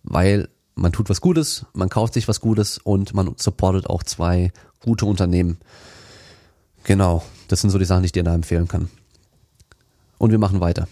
weil 0.03 0.49
man 0.75 0.93
tut 0.93 1.11
was 1.11 1.21
Gutes, 1.21 1.67
man 1.75 1.89
kauft 1.89 2.15
sich 2.15 2.29
was 2.29 2.41
Gutes 2.41 2.79
und 2.79 3.15
man 3.15 3.35
supportet 3.39 3.89
auch 3.89 4.03
zwei 4.03 4.53
gute 4.81 5.07
Unternehmen. 5.07 5.59
Genau, 6.85 7.23
das 7.49 7.61
sind 7.61 7.71
so 7.71 7.79
die 7.79 7.85
Sachen, 7.85 8.03
die 8.03 8.07
ich 8.07 8.13
dir 8.13 8.25
da 8.25 8.35
empfehlen 8.35 8.69
kann. 8.69 8.91
Und 10.19 10.31
wir 10.31 10.39
machen 10.39 10.61
weiter. 10.61 10.89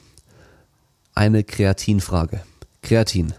Eine 1.14 1.44
Kreatinfrage. 1.44 2.42
Kreatin. 2.82 3.34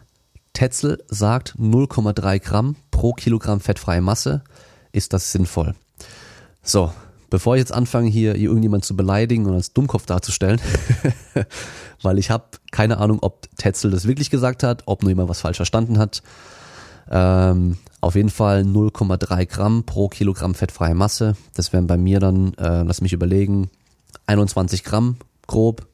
Tetzel 0.53 1.03
sagt 1.07 1.55
0,3 1.57 2.39
Gramm 2.39 2.75
pro 3.01 3.13
Kilogramm 3.13 3.59
fettfreie 3.59 3.99
Masse. 3.99 4.43
Ist 4.91 5.11
das 5.11 5.31
sinnvoll? 5.31 5.73
So, 6.61 6.93
bevor 7.31 7.55
ich 7.55 7.61
jetzt 7.61 7.73
anfange, 7.73 8.07
hier, 8.07 8.35
irgendjemand 8.35 8.85
zu 8.85 8.95
beleidigen 8.95 9.47
und 9.47 9.55
als 9.55 9.73
Dummkopf 9.73 10.05
darzustellen, 10.05 10.61
weil 12.03 12.19
ich 12.19 12.29
habe 12.29 12.43
keine 12.71 12.99
Ahnung, 12.99 13.17
ob 13.23 13.47
Tetzel 13.57 13.89
das 13.89 14.07
wirklich 14.07 14.29
gesagt 14.29 14.61
hat, 14.61 14.83
ob 14.85 15.01
nur 15.01 15.09
jemand 15.09 15.29
was 15.29 15.41
falsch 15.41 15.57
verstanden 15.57 15.97
hat. 15.97 16.21
Ähm, 17.09 17.79
auf 18.01 18.13
jeden 18.13 18.29
Fall 18.29 18.61
0,3 18.61 19.47
Gramm 19.47 19.83
pro 19.83 20.07
Kilogramm 20.07 20.53
fettfreie 20.53 20.93
Masse. 20.93 21.35
Das 21.55 21.73
wären 21.73 21.87
bei 21.87 21.97
mir 21.97 22.19
dann, 22.19 22.53
äh, 22.59 22.83
lass 22.83 23.01
mich 23.01 23.13
überlegen, 23.13 23.71
21 24.27 24.83
Gramm 24.83 25.15
grob, 25.47 25.87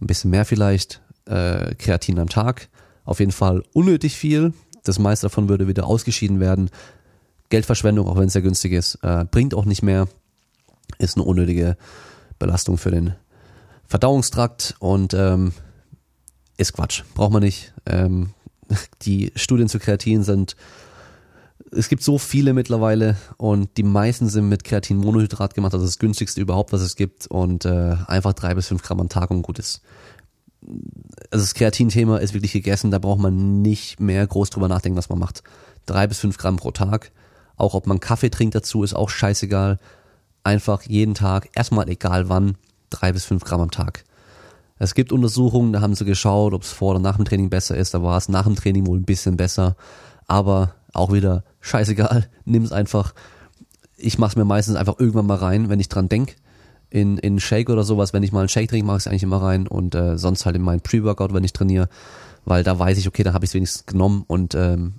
ein 0.00 0.08
bisschen 0.08 0.30
mehr 0.30 0.44
vielleicht, 0.44 1.02
äh, 1.26 1.76
Kreatin 1.76 2.18
am 2.18 2.28
Tag. 2.28 2.68
Auf 3.04 3.20
jeden 3.20 3.30
Fall 3.30 3.62
unnötig 3.72 4.16
viel. 4.16 4.52
Das 4.84 4.98
meiste 4.98 5.26
davon 5.26 5.48
würde 5.48 5.68
wieder 5.68 5.86
ausgeschieden 5.86 6.40
werden. 6.40 6.70
Geldverschwendung, 7.48 8.08
auch 8.08 8.16
wenn 8.16 8.28
es 8.28 8.32
sehr 8.32 8.42
günstig 8.42 8.72
ist, 8.72 8.98
äh, 9.02 9.24
bringt 9.24 9.54
auch 9.54 9.64
nicht 9.64 9.82
mehr 9.82 10.08
ist 10.98 11.16
eine 11.16 11.24
unnötige 11.24 11.76
Belastung 12.38 12.78
für 12.78 12.90
den 12.90 13.14
Verdauungstrakt 13.86 14.74
und 14.78 15.14
ähm, 15.14 15.52
ist 16.56 16.74
Quatsch. 16.74 17.02
Braucht 17.14 17.32
man 17.32 17.42
nicht. 17.42 17.72
Ähm, 17.86 18.30
die 19.02 19.32
Studien 19.34 19.68
zu 19.68 19.78
Kreatin 19.78 20.22
sind, 20.22 20.56
es 21.72 21.88
gibt 21.88 22.02
so 22.02 22.18
viele 22.18 22.52
mittlerweile 22.52 23.16
und 23.36 23.76
die 23.76 23.82
meisten 23.82 24.28
sind 24.28 24.48
mit 24.48 24.64
Kreatinmonohydrat 24.64 25.54
gemacht, 25.54 25.72
also 25.74 25.84
das 25.84 25.98
günstigste 25.98 26.40
überhaupt, 26.40 26.72
was 26.72 26.80
es 26.80 26.96
gibt 26.96 27.26
und 27.26 27.64
äh, 27.64 27.96
einfach 28.06 28.32
drei 28.32 28.54
bis 28.54 28.68
fünf 28.68 28.82
Gramm 28.82 29.00
am 29.00 29.08
Tag 29.08 29.30
und 29.30 29.42
gut 29.42 29.58
ist. 29.58 29.82
Also 31.30 31.44
das 31.44 31.54
Kreatin-Thema 31.54 32.18
ist 32.18 32.34
wirklich 32.34 32.52
gegessen, 32.52 32.90
da 32.90 32.98
braucht 32.98 33.20
man 33.20 33.62
nicht 33.62 34.00
mehr 34.00 34.26
groß 34.26 34.50
drüber 34.50 34.68
nachdenken, 34.68 34.98
was 34.98 35.08
man 35.08 35.18
macht. 35.18 35.42
Drei 35.86 36.06
bis 36.06 36.18
fünf 36.18 36.36
Gramm 36.36 36.56
pro 36.56 36.70
Tag. 36.70 37.12
Auch 37.56 37.74
ob 37.74 37.86
man 37.86 38.00
Kaffee 38.00 38.30
trinkt 38.30 38.54
dazu, 38.54 38.82
ist 38.82 38.94
auch 38.94 39.08
scheißegal 39.08 39.78
einfach 40.44 40.82
jeden 40.82 41.14
Tag, 41.14 41.50
erstmal 41.54 41.88
egal 41.88 42.28
wann, 42.28 42.56
drei 42.88 43.12
bis 43.12 43.24
fünf 43.24 43.44
Gramm 43.44 43.60
am 43.60 43.70
Tag. 43.70 44.04
Es 44.78 44.94
gibt 44.94 45.12
Untersuchungen, 45.12 45.72
da 45.72 45.82
haben 45.82 45.94
sie 45.94 46.06
geschaut, 46.06 46.54
ob 46.54 46.62
es 46.62 46.72
vor 46.72 46.92
oder 46.92 47.00
nach 47.00 47.16
dem 47.16 47.26
Training 47.26 47.50
besser 47.50 47.76
ist. 47.76 47.92
Da 47.92 48.02
war 48.02 48.16
es 48.16 48.30
nach 48.30 48.44
dem 48.44 48.56
Training 48.56 48.86
wohl 48.86 48.98
ein 48.98 49.04
bisschen 49.04 49.36
besser. 49.36 49.76
Aber 50.26 50.74
auch 50.94 51.12
wieder 51.12 51.44
scheißegal, 51.60 52.28
nimm 52.46 52.62
es 52.62 52.72
einfach. 52.72 53.14
Ich 53.96 54.18
mache 54.18 54.30
es 54.30 54.36
mir 54.36 54.46
meistens 54.46 54.76
einfach 54.76 54.98
irgendwann 54.98 55.26
mal 55.26 55.36
rein, 55.36 55.68
wenn 55.68 55.80
ich 55.80 55.90
dran 55.90 56.08
denk. 56.08 56.36
In, 56.90 57.18
in 57.18 57.38
Shake 57.38 57.70
oder 57.70 57.84
sowas, 57.84 58.12
wenn 58.12 58.22
ich 58.22 58.32
mal 58.32 58.40
einen 58.40 58.48
Shake 58.48 58.68
trinke, 58.68 58.86
mache 58.86 58.98
ich 58.98 59.02
es 59.04 59.06
eigentlich 59.06 59.22
immer 59.22 59.42
rein. 59.42 59.66
Und 59.66 59.94
äh, 59.94 60.18
sonst 60.18 60.44
halt 60.44 60.56
in 60.56 60.62
meinen 60.62 60.80
Pre-Workout, 60.80 61.32
wenn 61.32 61.44
ich 61.44 61.52
trainiere. 61.52 61.88
Weil 62.44 62.64
da 62.64 62.78
weiß 62.78 62.98
ich, 62.98 63.06
okay, 63.06 63.22
da 63.22 63.32
habe 63.32 63.44
ich 63.44 63.50
es 63.50 63.54
wenigstens 63.54 63.86
genommen 63.86 64.24
und 64.26 64.54
ähm, 64.54 64.94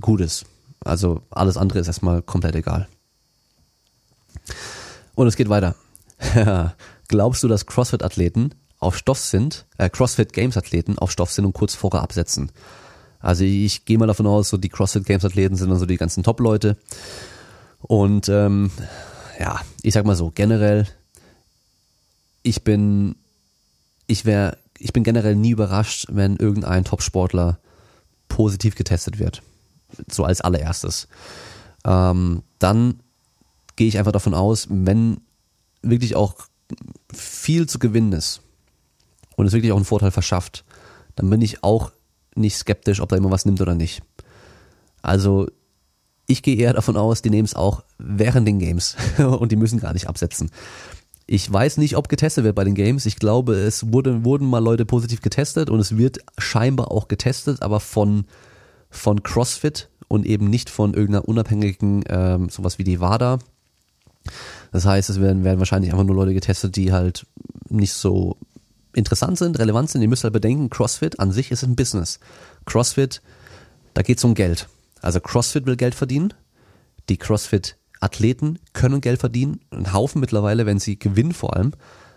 gut 0.00 0.20
ist. 0.20 0.46
Also 0.84 1.22
alles 1.30 1.56
andere 1.56 1.78
ist 1.78 1.86
erstmal 1.86 2.22
komplett 2.22 2.54
egal. 2.54 2.88
Und 5.14 5.26
es 5.26 5.36
geht 5.36 5.48
weiter. 5.48 5.74
Glaubst 7.08 7.42
du, 7.42 7.48
dass 7.48 7.66
CrossFit-Athleten 7.66 8.54
auf 8.78 8.96
Stoff 8.96 9.18
sind, 9.18 9.66
äh, 9.78 9.88
CrossFit 9.88 10.32
Games-Athleten 10.32 10.98
auf 10.98 11.10
Stoff 11.10 11.32
sind 11.32 11.44
und 11.44 11.52
kurz 11.52 11.74
vorher 11.74 12.02
absetzen? 12.02 12.50
Also 13.20 13.44
ich 13.44 13.86
gehe 13.86 13.96
mal 13.96 14.06
davon 14.06 14.26
aus, 14.26 14.50
so 14.50 14.58
die 14.58 14.68
CrossFit 14.68 15.06
Games-Athleten 15.06 15.56
sind 15.56 15.70
dann 15.70 15.78
so 15.78 15.86
die 15.86 15.96
ganzen 15.96 16.22
Top-Leute. 16.22 16.76
Und 17.80 18.28
ähm, 18.28 18.70
ja, 19.40 19.60
ich 19.82 19.94
sag 19.94 20.04
mal 20.04 20.16
so, 20.16 20.30
generell, 20.34 20.86
ich 22.44 22.62
bin, 22.62 23.16
ich 24.06 24.24
wäre, 24.24 24.58
ich 24.78 24.92
bin 24.92 25.02
generell 25.02 25.34
nie 25.34 25.50
überrascht, 25.50 26.06
wenn 26.10 26.36
irgendein 26.36 26.84
Top-Sportler 26.84 27.58
positiv 28.28 28.76
getestet 28.76 29.18
wird. 29.18 29.42
So 30.08 30.24
als 30.24 30.40
allererstes. 30.40 31.08
Ähm, 31.84 32.42
dann 32.60 33.00
gehe 33.76 33.88
ich 33.88 33.98
einfach 33.98 34.12
davon 34.12 34.34
aus, 34.34 34.68
wenn 34.70 35.20
wirklich 35.82 36.14
auch 36.14 36.34
viel 37.12 37.68
zu 37.68 37.78
gewinnen 37.78 38.12
ist 38.12 38.40
und 39.36 39.46
es 39.46 39.52
wirklich 39.52 39.72
auch 39.72 39.76
einen 39.76 39.84
Vorteil 39.84 40.10
verschafft, 40.10 40.64
dann 41.16 41.28
bin 41.30 41.42
ich 41.42 41.62
auch 41.64 41.92
nicht 42.34 42.56
skeptisch, 42.56 43.00
ob 43.00 43.08
da 43.08 43.16
immer 43.16 43.30
was 43.30 43.44
nimmt 43.44 43.60
oder 43.60 43.74
nicht. 43.74 44.02
Also 45.02 45.48
ich 46.26 46.42
gehe 46.42 46.56
eher 46.56 46.72
davon 46.72 46.96
aus, 46.96 47.22
die 47.22 47.30
nehmen 47.30 47.44
es 47.44 47.54
auch 47.54 47.84
während 47.98 48.48
den 48.48 48.58
Games 48.58 48.96
und 49.18 49.52
die 49.52 49.56
müssen 49.56 49.80
gar 49.80 49.92
nicht 49.92 50.08
absetzen. 50.08 50.50
Ich 51.26 51.50
weiß 51.50 51.78
nicht, 51.78 51.96
ob 51.96 52.08
getestet 52.08 52.44
wird 52.44 52.54
bei 52.54 52.64
den 52.64 52.74
Games. 52.74 53.06
Ich 53.06 53.16
glaube, 53.16 53.54
es 53.54 53.92
wurde, 53.92 54.24
wurden 54.24 54.46
mal 54.48 54.62
Leute 54.62 54.84
positiv 54.84 55.22
getestet 55.22 55.70
und 55.70 55.80
es 55.80 55.96
wird 55.96 56.18
scheinbar 56.36 56.90
auch 56.90 57.08
getestet, 57.08 57.62
aber 57.62 57.80
von, 57.80 58.26
von 58.90 59.22
CrossFit 59.22 59.88
und 60.08 60.26
eben 60.26 60.50
nicht 60.50 60.68
von 60.68 60.92
irgendeiner 60.92 61.26
unabhängigen, 61.26 62.04
ähm, 62.08 62.50
sowas 62.50 62.78
wie 62.78 62.84
die 62.84 63.00
WADA. 63.00 63.38
Das 64.72 64.84
heißt, 64.84 65.08
es 65.08 65.20
werden, 65.20 65.44
werden 65.44 65.58
wahrscheinlich 65.58 65.92
einfach 65.92 66.04
nur 66.04 66.16
Leute 66.16 66.34
getestet, 66.34 66.76
die 66.76 66.92
halt 66.92 67.26
nicht 67.68 67.92
so 67.92 68.36
interessant 68.92 69.38
sind, 69.38 69.58
relevant 69.58 69.90
sind. 69.90 70.02
Ihr 70.02 70.08
müsst 70.08 70.24
halt 70.24 70.32
bedenken, 70.32 70.70
CrossFit 70.70 71.20
an 71.20 71.32
sich 71.32 71.50
ist 71.50 71.62
ein 71.62 71.76
Business. 71.76 72.20
CrossFit, 72.66 73.22
da 73.94 74.02
geht 74.02 74.18
es 74.18 74.24
um 74.24 74.34
Geld. 74.34 74.68
Also 75.00 75.20
CrossFit 75.20 75.66
will 75.66 75.76
Geld 75.76 75.94
verdienen. 75.94 76.34
Die 77.08 77.16
CrossFit 77.16 77.76
Athleten 78.04 78.58
können 78.74 79.00
Geld 79.00 79.20
verdienen, 79.20 79.60
einen 79.70 79.92
Haufen 79.92 80.20
mittlerweile, 80.20 80.66
wenn 80.66 80.78
sie 80.78 80.98
gewinnen 80.98 81.32
vor 81.32 81.56
allem. 81.56 81.72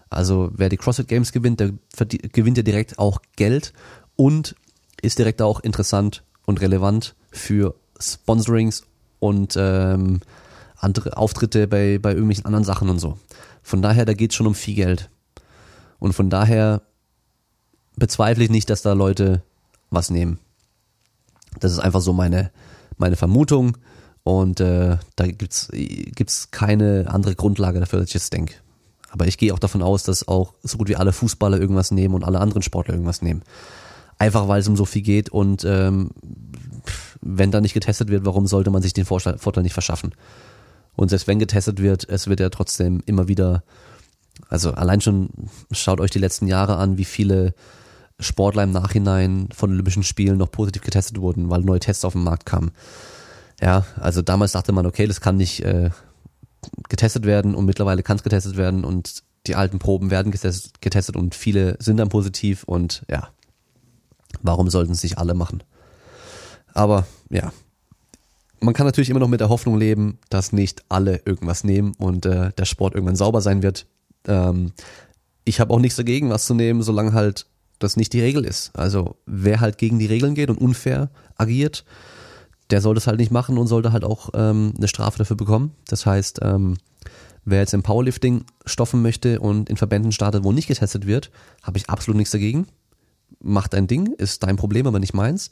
Also 0.10 0.52
wer 0.54 0.70
die 0.70 0.78
CrossFit 0.78 1.08
Games 1.08 1.32
gewinnt, 1.32 1.60
der 1.60 1.72
gewinnt 2.34 2.58
ja 2.58 2.64
direkt 2.64 3.00
auch 3.00 3.20
Geld 3.36 3.74
und 4.16 4.56
ist 5.02 5.18
direkt 5.18 5.42
auch 5.42 5.62
interessant 5.62 6.24
und 6.46 6.62
relevant 6.62 7.16
für 7.32 7.76
Sponsorings 8.00 8.84
und 9.20 9.56
ähm, 9.58 10.20
andere 10.76 11.18
Auftritte 11.18 11.68
bei, 11.68 12.00
bei 12.00 12.12
irgendwelchen 12.12 12.46
anderen 12.46 12.66
Sachen 12.66 12.90
und 12.90 13.00
so. 13.00 13.18
Von 13.64 13.82
daher, 13.82 14.06
da 14.06 14.14
geht 14.14 14.32
es 14.32 14.36
schon 14.36 14.48
um 14.48 14.56
viel 14.56 14.76
Geld. 14.76 15.10
Und 16.00 16.14
von 16.14 16.30
daher 16.30 16.82
bezweifle 17.96 18.44
ich 18.44 18.50
nicht, 18.50 18.70
dass 18.70 18.82
da 18.82 18.94
Leute 18.94 19.42
was 19.90 20.10
nehmen. 20.10 20.40
Das 21.60 21.72
ist 21.72 21.80
einfach 21.80 22.02
so 22.02 22.14
meine, 22.14 22.52
meine 22.98 23.16
Vermutung. 23.16 23.78
Und 24.28 24.60
äh, 24.60 24.98
da 25.16 25.26
gibt's 25.26 25.70
gibt's 25.72 26.52
keine 26.52 27.06
andere 27.08 27.34
Grundlage 27.34 27.80
dafür, 27.80 28.00
dass 28.00 28.10
ich 28.10 28.14
jetzt 28.14 28.34
denke. 28.34 28.56
Aber 29.10 29.26
ich 29.26 29.38
gehe 29.38 29.54
auch 29.54 29.60
davon 29.60 29.82
aus, 29.82 30.04
dass 30.04 30.28
auch 30.28 30.54
so 30.64 30.78
gut 30.78 30.90
wie 30.90 30.98
alle 30.98 31.14
Fußballer 31.14 31.58
irgendwas 31.58 31.92
nehmen 31.92 32.14
und 32.14 32.26
alle 32.26 32.42
anderen 32.42 32.62
Sportler 32.62 32.94
irgendwas 32.94 33.22
nehmen. 33.22 33.42
Einfach 34.20 34.50
weil 34.50 34.60
es 34.60 34.68
um 34.68 34.76
so 34.76 34.84
viel 34.84 35.02
geht 35.02 35.30
und 35.30 35.64
ähm, 35.64 36.10
wenn 37.22 37.52
da 37.52 37.62
nicht 37.62 37.74
getestet 37.74 38.10
wird, 38.10 38.26
warum 38.26 38.48
sollte 38.48 38.70
man 38.70 38.82
sich 38.82 38.92
den 38.92 39.06
Vorteil 39.06 39.64
nicht 39.64 39.72
verschaffen? 39.72 40.12
Und 40.98 41.08
selbst 41.08 41.28
wenn 41.28 41.40
getestet 41.40 41.82
wird, 41.82 42.10
es 42.10 42.28
wird 42.28 42.42
ja 42.42 42.50
trotzdem 42.50 43.02
immer 43.06 43.30
wieder, 43.30 43.64
also 44.50 44.74
allein 44.74 45.00
schon 45.00 45.30
schaut 45.72 46.02
euch 46.02 46.12
die 46.12 46.20
letzten 46.20 46.48
Jahre 46.48 46.76
an, 46.76 46.98
wie 46.98 47.06
viele 47.06 47.54
Sportler 48.20 48.64
im 48.64 48.72
Nachhinein 48.72 49.48
von 49.56 49.72
Olympischen 49.72 50.04
Spielen 50.04 50.38
noch 50.38 50.52
positiv 50.52 50.82
getestet 50.82 51.22
wurden, 51.22 51.50
weil 51.50 51.62
neue 51.62 51.80
Tests 51.80 52.04
auf 52.04 52.12
den 52.12 52.24
Markt 52.24 52.46
kamen. 52.46 52.72
Ja, 53.62 53.86
also 54.00 54.22
damals 54.22 54.52
dachte 54.52 54.72
man, 54.72 54.86
okay, 54.86 55.08
das 55.08 55.22
kann 55.22 55.38
nicht 55.38 55.64
äh, 55.64 55.90
getestet 56.90 57.26
werden 57.26 57.56
und 57.56 57.66
mittlerweile 57.66 58.04
kann 58.04 58.18
es 58.18 58.24
getestet 58.24 58.56
werden 58.58 58.84
und 58.84 59.24
die 59.48 59.56
alten 59.56 59.80
Proben 59.80 60.12
werden 60.12 60.32
getestet, 60.32 60.82
getestet 60.82 61.16
und 61.16 61.34
viele 61.34 61.78
sind 61.80 61.98
dann 61.98 62.10
positiv 62.10 62.64
und 62.64 63.04
ja, 63.10 63.30
warum 64.42 64.70
sollten 64.70 64.92
es 64.92 65.04
nicht 65.04 65.18
alle 65.18 65.34
machen? 65.34 65.64
Aber 66.74 67.08
ja, 67.30 67.52
man 68.60 68.74
kann 68.74 68.86
natürlich 68.86 69.10
immer 69.10 69.20
noch 69.20 69.28
mit 69.28 69.40
der 69.40 69.50
Hoffnung 69.50 69.78
leben, 69.78 70.20
dass 70.30 70.52
nicht 70.52 70.84
alle 70.90 71.22
irgendwas 71.26 71.64
nehmen 71.64 71.94
und 71.98 72.26
äh, 72.26 72.52
der 72.58 72.66
Sport 72.66 72.94
irgendwann 72.94 73.16
sauber 73.16 73.42
sein 73.42 73.64
wird. 73.64 73.88
Ähm, 74.28 74.74
ich 75.46 75.60
habe 75.60 75.74
auch 75.74 75.80
nichts 75.80 75.96
dagegen, 75.96 76.30
was 76.30 76.46
zu 76.46 76.54
nehmen, 76.54 76.82
solange 76.82 77.14
halt 77.14 77.48
das 77.80 77.96
nicht 77.96 78.14
die 78.14 78.22
Regel 78.22 78.46
ist. 78.46 78.76
Also 78.76 79.18
wer 79.26 79.60
halt 79.60 79.78
gegen 79.78 80.00
die 80.00 80.08
Regeln 80.08 80.36
geht 80.36 80.50
und 80.50 80.58
unfair 80.58 81.10
agiert, 81.36 81.86
der 82.70 82.82
soll 82.82 82.96
das 82.96 83.08
halt 83.08 83.20
nicht 83.20 83.32
machen 83.32 83.58
und 83.58 83.68
sollte 83.68 83.92
halt 83.92 84.04
auch 84.04 84.30
ähm, 84.34 84.74
eine 84.78 84.88
Strafe 84.88 85.18
dafür 85.18 85.38
bekommen. 85.38 85.72
Das 85.88 86.06
heißt, 86.06 86.40
ähm, 86.42 86.78
wer 87.46 87.60
jetzt 87.60 87.74
im 87.74 87.84
Powerlifting 87.84 88.44
stoffen 88.66 89.02
möchte 89.02 89.40
und 89.40 89.70
in 89.70 89.78
Verbänden 89.78 90.12
startet, 90.12 90.44
wo 90.44 90.52
nicht 90.52 90.68
getestet 90.68 91.08
wird, 91.08 91.32
habe 91.64 91.78
ich 91.78 91.90
absolut 91.90 92.18
nichts 92.18 92.32
dagegen. 92.32 92.68
Macht 93.40 93.74
dein 93.74 93.88
Ding, 93.88 94.14
ist 94.18 94.44
dein 94.44 94.58
Problem, 94.58 94.88
aber 94.88 95.00
nicht 95.00 95.14
meins. 95.14 95.52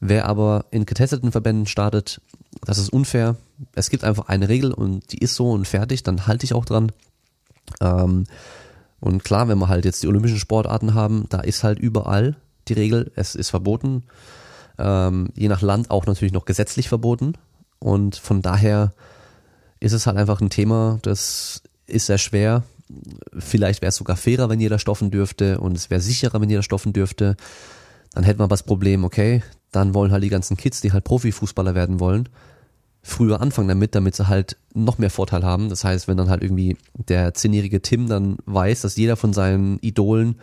Wer 0.00 0.26
aber 0.26 0.66
in 0.70 0.86
getesteten 0.86 1.32
Verbänden 1.32 1.66
startet, 1.66 2.20
das 2.64 2.78
ist 2.78 2.92
unfair. 2.92 3.36
Es 3.74 3.90
gibt 3.90 4.04
einfach 4.04 4.28
eine 4.28 4.48
Regel 4.48 4.72
und 4.72 5.12
die 5.12 5.18
ist 5.18 5.34
so 5.34 5.50
und 5.50 5.66
fertig, 5.66 6.02
dann 6.02 6.26
halte 6.26 6.44
ich 6.44 6.54
auch 6.54 6.64
dran. 6.64 6.92
Ähm, 7.80 8.24
und 9.00 9.22
klar, 9.22 9.48
wenn 9.48 9.58
wir 9.58 9.68
halt 9.68 9.84
jetzt 9.84 10.02
die 10.02 10.08
olympischen 10.08 10.38
Sportarten 10.38 10.94
haben, 10.94 11.26
da 11.28 11.40
ist 11.40 11.62
halt 11.62 11.78
überall 11.78 12.36
die 12.68 12.72
Regel, 12.72 13.12
es 13.14 13.34
ist 13.34 13.50
verboten 13.50 14.04
ähm, 14.78 15.30
je 15.34 15.48
nach 15.48 15.62
Land 15.62 15.90
auch 15.90 16.06
natürlich 16.06 16.32
noch 16.32 16.44
gesetzlich 16.44 16.88
verboten. 16.88 17.34
Und 17.78 18.16
von 18.16 18.42
daher 18.42 18.92
ist 19.80 19.92
es 19.92 20.06
halt 20.06 20.16
einfach 20.16 20.40
ein 20.40 20.50
Thema, 20.50 20.98
das 21.02 21.62
ist 21.86 22.06
sehr 22.06 22.18
schwer. 22.18 22.62
Vielleicht 23.36 23.82
wäre 23.82 23.90
es 23.90 23.96
sogar 23.96 24.16
fairer, 24.16 24.48
wenn 24.48 24.60
jeder 24.60 24.78
stoffen 24.78 25.10
dürfte 25.10 25.60
und 25.60 25.76
es 25.76 25.90
wäre 25.90 26.00
sicherer, 26.00 26.40
wenn 26.40 26.50
jeder 26.50 26.62
stoffen 26.62 26.92
dürfte. 26.92 27.36
Dann 28.12 28.24
hätten 28.24 28.40
wir 28.40 28.48
das 28.48 28.62
Problem, 28.62 29.04
okay, 29.04 29.42
dann 29.70 29.94
wollen 29.94 30.12
halt 30.12 30.24
die 30.24 30.30
ganzen 30.30 30.56
Kids, 30.56 30.80
die 30.80 30.92
halt 30.92 31.04
Profifußballer 31.04 31.74
werden 31.74 32.00
wollen, 32.00 32.28
früher 33.02 33.40
anfangen 33.40 33.68
damit, 33.68 33.94
damit 33.94 34.16
sie 34.16 34.28
halt 34.28 34.56
noch 34.74 34.98
mehr 34.98 35.10
Vorteil 35.10 35.44
haben. 35.44 35.68
Das 35.68 35.84
heißt, 35.84 36.08
wenn 36.08 36.16
dann 36.16 36.30
halt 36.30 36.42
irgendwie 36.42 36.76
der 36.94 37.34
zehnjährige 37.34 37.82
Tim 37.82 38.08
dann 38.08 38.38
weiß, 38.46 38.82
dass 38.82 38.96
jeder 38.96 39.16
von 39.16 39.32
seinen 39.32 39.78
Idolen 39.80 40.36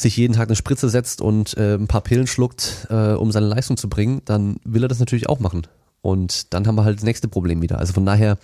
sich 0.00 0.16
jeden 0.16 0.34
Tag 0.34 0.48
eine 0.48 0.56
Spritze 0.56 0.88
setzt 0.88 1.20
und 1.20 1.56
äh, 1.56 1.74
ein 1.74 1.88
paar 1.88 2.02
Pillen 2.02 2.26
schluckt, 2.26 2.86
äh, 2.90 3.12
um 3.12 3.32
seine 3.32 3.46
Leistung 3.46 3.76
zu 3.76 3.88
bringen, 3.88 4.22
dann 4.24 4.56
will 4.64 4.84
er 4.84 4.88
das 4.88 5.00
natürlich 5.00 5.28
auch 5.28 5.40
machen. 5.40 5.66
Und 6.02 6.54
dann 6.54 6.66
haben 6.66 6.76
wir 6.76 6.84
halt 6.84 6.98
das 6.98 7.04
nächste 7.04 7.28
Problem 7.28 7.60
wieder. 7.62 7.78
Also 7.78 7.92
von 7.92 8.06
daher 8.06 8.38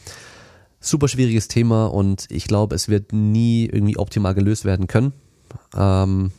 super 0.81 1.09
schwieriges 1.09 1.49
Thema 1.49 1.87
und 1.87 2.27
ich 2.31 2.47
glaube, 2.47 2.75
es 2.75 2.89
wird 2.89 3.13
nie 3.13 3.67
irgendwie 3.67 3.97
optimal 3.97 4.35
gelöst 4.35 4.65
werden 4.65 4.89
können. 4.89 5.13
Ähm, 5.77 6.33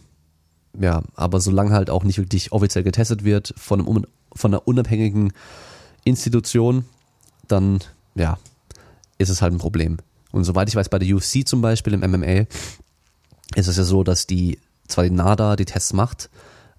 ja, 0.79 1.01
aber 1.15 1.39
solange 1.39 1.71
halt 1.71 1.89
auch 1.89 2.03
nicht 2.03 2.17
wirklich 2.17 2.51
offiziell 2.51 2.83
getestet 2.83 3.23
wird 3.23 3.53
von, 3.57 3.79
einem, 3.87 4.05
von 4.33 4.53
einer 4.53 4.67
unabhängigen 4.67 5.31
Institution, 6.03 6.83
dann 7.47 7.79
ja, 8.15 8.37
ist 9.17 9.29
es 9.29 9.41
halt 9.41 9.53
ein 9.53 9.59
Problem. 9.59 9.97
Und 10.33 10.43
soweit 10.43 10.67
ich 10.67 10.75
weiß, 10.75 10.89
bei 10.89 10.99
der 10.99 11.15
UFC 11.15 11.47
zum 11.47 11.61
Beispiel 11.61 11.93
im 11.93 12.01
MMA 12.01 12.45
ist 13.55 13.67
es 13.67 13.77
ja 13.77 13.83
so, 13.83 14.03
dass 14.03 14.27
die 14.27 14.59
zwar 14.87 15.03
die 15.03 15.11
NADA 15.11 15.55
die 15.55 15.65
Tests 15.65 15.93
macht, 15.93 16.29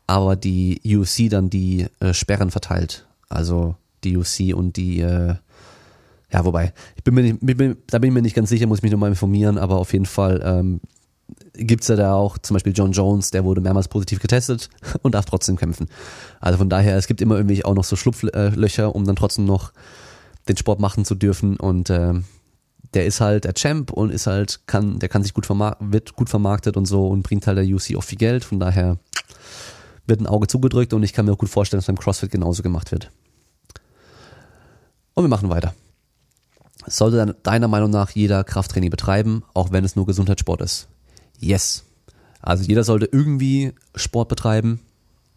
aber 0.07 0.37
die 0.37 0.81
UFC 0.85 1.29
dann 1.31 1.51
die 1.51 1.87
äh, 2.01 2.15
Sperren 2.15 2.51
verteilt. 2.51 3.07
Also 3.29 3.75
die 4.05 4.17
UFC 4.17 4.55
und 4.55 4.77
die, 4.77 5.01
äh, 5.01 5.35
ja, 6.33 6.45
wobei, 6.45 6.73
ich 6.97 7.05
bin 7.05 7.15
mir 7.15 7.23
nicht, 7.23 7.39
bin, 7.41 7.77
da 7.89 7.99
bin 7.99 8.11
ich 8.11 8.15
mir 8.15 8.23
nicht 8.23 8.37
ganz 8.37 8.49
sicher, 8.49 8.67
muss 8.67 8.79
ich 8.79 8.83
mich 8.83 8.93
nochmal 8.93 9.11
informieren, 9.11 9.59
aber 9.59 9.77
auf 9.77 9.93
jeden 9.93 10.07
Fall 10.07 10.41
ähm, 10.45 10.81
gibt 11.55 11.89
ja 11.89 11.97
da 11.97 12.15
auch 12.15 12.39
zum 12.39 12.55
Beispiel 12.55 12.73
John 12.75 12.93
Jones, 12.93 13.31
der 13.31 13.45
wurde 13.45 13.61
mehrmals 13.61 13.89
positiv 13.89 14.21
getestet 14.21 14.71
und 15.03 15.15
darf 15.15 15.25
trotzdem 15.25 15.57
kämpfen. 15.57 15.89
Also 16.41 16.59
von 16.59 16.69
daher, 16.69 16.97
es 16.97 17.07
gibt 17.07 17.21
immer 17.21 17.37
irgendwie 17.37 17.65
auch 17.65 17.75
noch 17.75 17.85
so 17.85 17.97
Schlupflöcher, 17.97 18.95
um 18.95 19.05
dann 19.05 19.17
trotzdem 19.17 19.45
noch 19.45 19.73
den 20.49 20.57
Sport 20.57 20.79
machen 20.79 21.05
zu 21.05 21.17
dürfen 21.17 21.57
und 21.57 21.91
äh, 21.91 22.15
der 22.95 23.07
ist 23.07 23.21
halt 23.21 23.45
der 23.45 23.55
Champ 23.55 23.93
und 23.93 24.11
ist 24.11 24.27
halt, 24.27 24.61
kann, 24.67 24.99
der 24.99 25.09
kann 25.09 25.23
sich 25.23 25.35
gut 25.35 25.47
vermarkten, 25.47 25.93
wird 25.93 26.15
gut 26.15 26.29
vermarktet 26.29 26.77
und 26.77 26.87
so 26.87 27.09
und 27.09 27.23
bringt 27.23 27.47
halt 27.47 27.59
der 27.59 27.65
UC 27.65 27.97
auch 27.97 28.05
viel 28.05 28.19
Geld. 28.19 28.45
Von 28.45 28.61
daher 28.61 28.99
wird 30.07 30.21
ein 30.21 30.27
Auge 30.27 30.47
zugedrückt 30.47 30.93
und 30.93 31.03
ich 31.03 31.13
kann 31.13 31.27
mir 31.27 31.33
auch 31.33 31.39
gut 31.39 31.49
vorstellen, 31.49 31.79
dass 31.79 31.87
beim 31.87 31.99
CrossFit 31.99 32.31
genauso 32.31 32.63
gemacht 32.63 32.93
wird. 32.93 33.11
Und 35.15 35.25
wir 35.25 35.29
machen 35.29 35.49
weiter. 35.49 35.75
Sollte 36.87 37.37
deiner 37.43 37.69
Meinung 37.69 37.91
nach 37.91 38.11
jeder 38.11 38.45
Krafttraining 38.45 38.91
betreiben, 38.91 39.43
auch 39.55 39.73
wenn 39.73 39.85
es 39.85 39.97
nur 39.97 40.07
Gesundheitssport 40.07 40.61
ist? 40.61 40.89
Yes. 41.41 41.85
Also 42.41 42.65
jeder 42.65 42.85
sollte 42.85 43.09
irgendwie 43.11 43.73
Sport 43.97 44.29
betreiben 44.29 44.81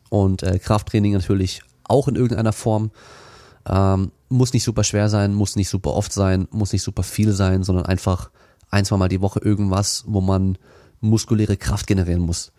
und 0.10 0.44
äh, 0.44 0.60
Krafttraining 0.60 1.14
natürlich 1.14 1.64
auch 1.86 2.08
in 2.08 2.16
irgendeiner 2.16 2.54
Form. 2.54 2.92
Ähm, 3.66 4.12
muss 4.30 4.54
nicht 4.54 4.64
super 4.64 4.84
schwer 4.84 5.10
sein, 5.10 5.34
muss 5.34 5.56
nicht 5.56 5.70
super 5.70 5.94
oft 5.94 6.14
sein, 6.14 6.48
muss 6.52 6.72
nicht 6.72 6.84
super 6.84 7.04
viel 7.04 7.34
sein, 7.34 7.64
sondern 7.64 7.86
einfach 7.86 8.30
ein, 8.70 8.86
zwei 8.86 8.98
Mal 8.98 9.10
die 9.10 9.22
Woche 9.22 9.40
irgendwas, 9.40 10.04
wo 10.08 10.22
man 10.22 10.58
muskuläre 11.02 11.58
Kraft 11.58 11.88
generieren 11.88 12.22
muss, 12.22 12.52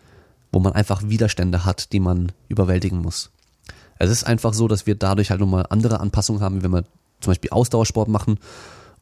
wo 0.51 0.59
man 0.59 0.73
einfach 0.73 1.03
Widerstände 1.03 1.65
hat, 1.65 1.93
die 1.93 1.99
man 1.99 2.31
überwältigen 2.49 2.99
muss. 2.99 3.31
Es 3.97 4.09
ist 4.09 4.25
einfach 4.25 4.53
so, 4.53 4.67
dass 4.67 4.85
wir 4.85 4.95
dadurch 4.95 5.29
halt 5.29 5.39
nochmal 5.39 5.65
andere 5.69 5.99
Anpassungen 5.99 6.41
haben, 6.41 6.63
wenn 6.63 6.71
wir 6.71 6.83
zum 7.21 7.31
Beispiel 7.31 7.51
Ausdauersport 7.51 8.09
machen 8.09 8.39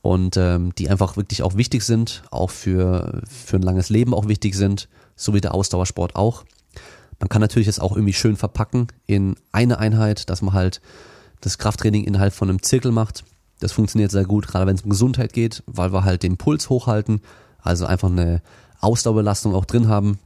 und 0.01 0.38
ähm, 0.38 0.75
die 0.77 0.89
einfach 0.89 1.17
wirklich 1.17 1.41
auch 1.41 1.55
wichtig 1.55 1.84
sind, 1.84 2.23
auch 2.32 2.49
für, 2.49 3.21
für 3.27 3.58
ein 3.58 3.63
langes 3.63 3.89
Leben 3.89 4.13
auch 4.13 4.27
wichtig 4.27 4.55
sind, 4.55 4.89
so 5.15 5.34
wie 5.34 5.41
der 5.41 5.53
Ausdauersport 5.53 6.15
auch. 6.15 6.43
Man 7.19 7.29
kann 7.29 7.41
natürlich 7.41 7.67
es 7.67 7.79
auch 7.79 7.95
irgendwie 7.95 8.13
schön 8.13 8.38
verpacken 8.38 8.88
in 9.08 9.36
eine 9.51 9.79
Einheit, 9.79 10.29
dass 10.29 10.41
man 10.41 10.53
halt 10.53 10.82
das 11.41 11.58
Krafttraining 11.58 12.04
innerhalb 12.04 12.34
von 12.34 12.49
einem 12.49 12.62
Zirkel 12.62 12.91
macht. 12.91 13.23
Das 13.60 13.71
funktioniert 13.71 14.12
sehr 14.12 14.25
gut, 14.25 14.47
gerade 14.47 14.67
wenn 14.67 14.75
es 14.75 14.84
um 14.84 14.89
Gesundheit 14.89 15.32
geht, 15.34 15.63
weil 15.65 15.93
wir 15.93 16.04
halt 16.04 16.23
den 16.23 16.36
Puls 16.38 16.69
hochhalten, 16.69 17.21
also 17.62 17.86
einfach 17.86 18.10
eine 18.10 18.41
Ausdauerbelastung 18.80 19.54
auch 19.54 19.65
drin 19.65 19.89
haben, 19.89 20.17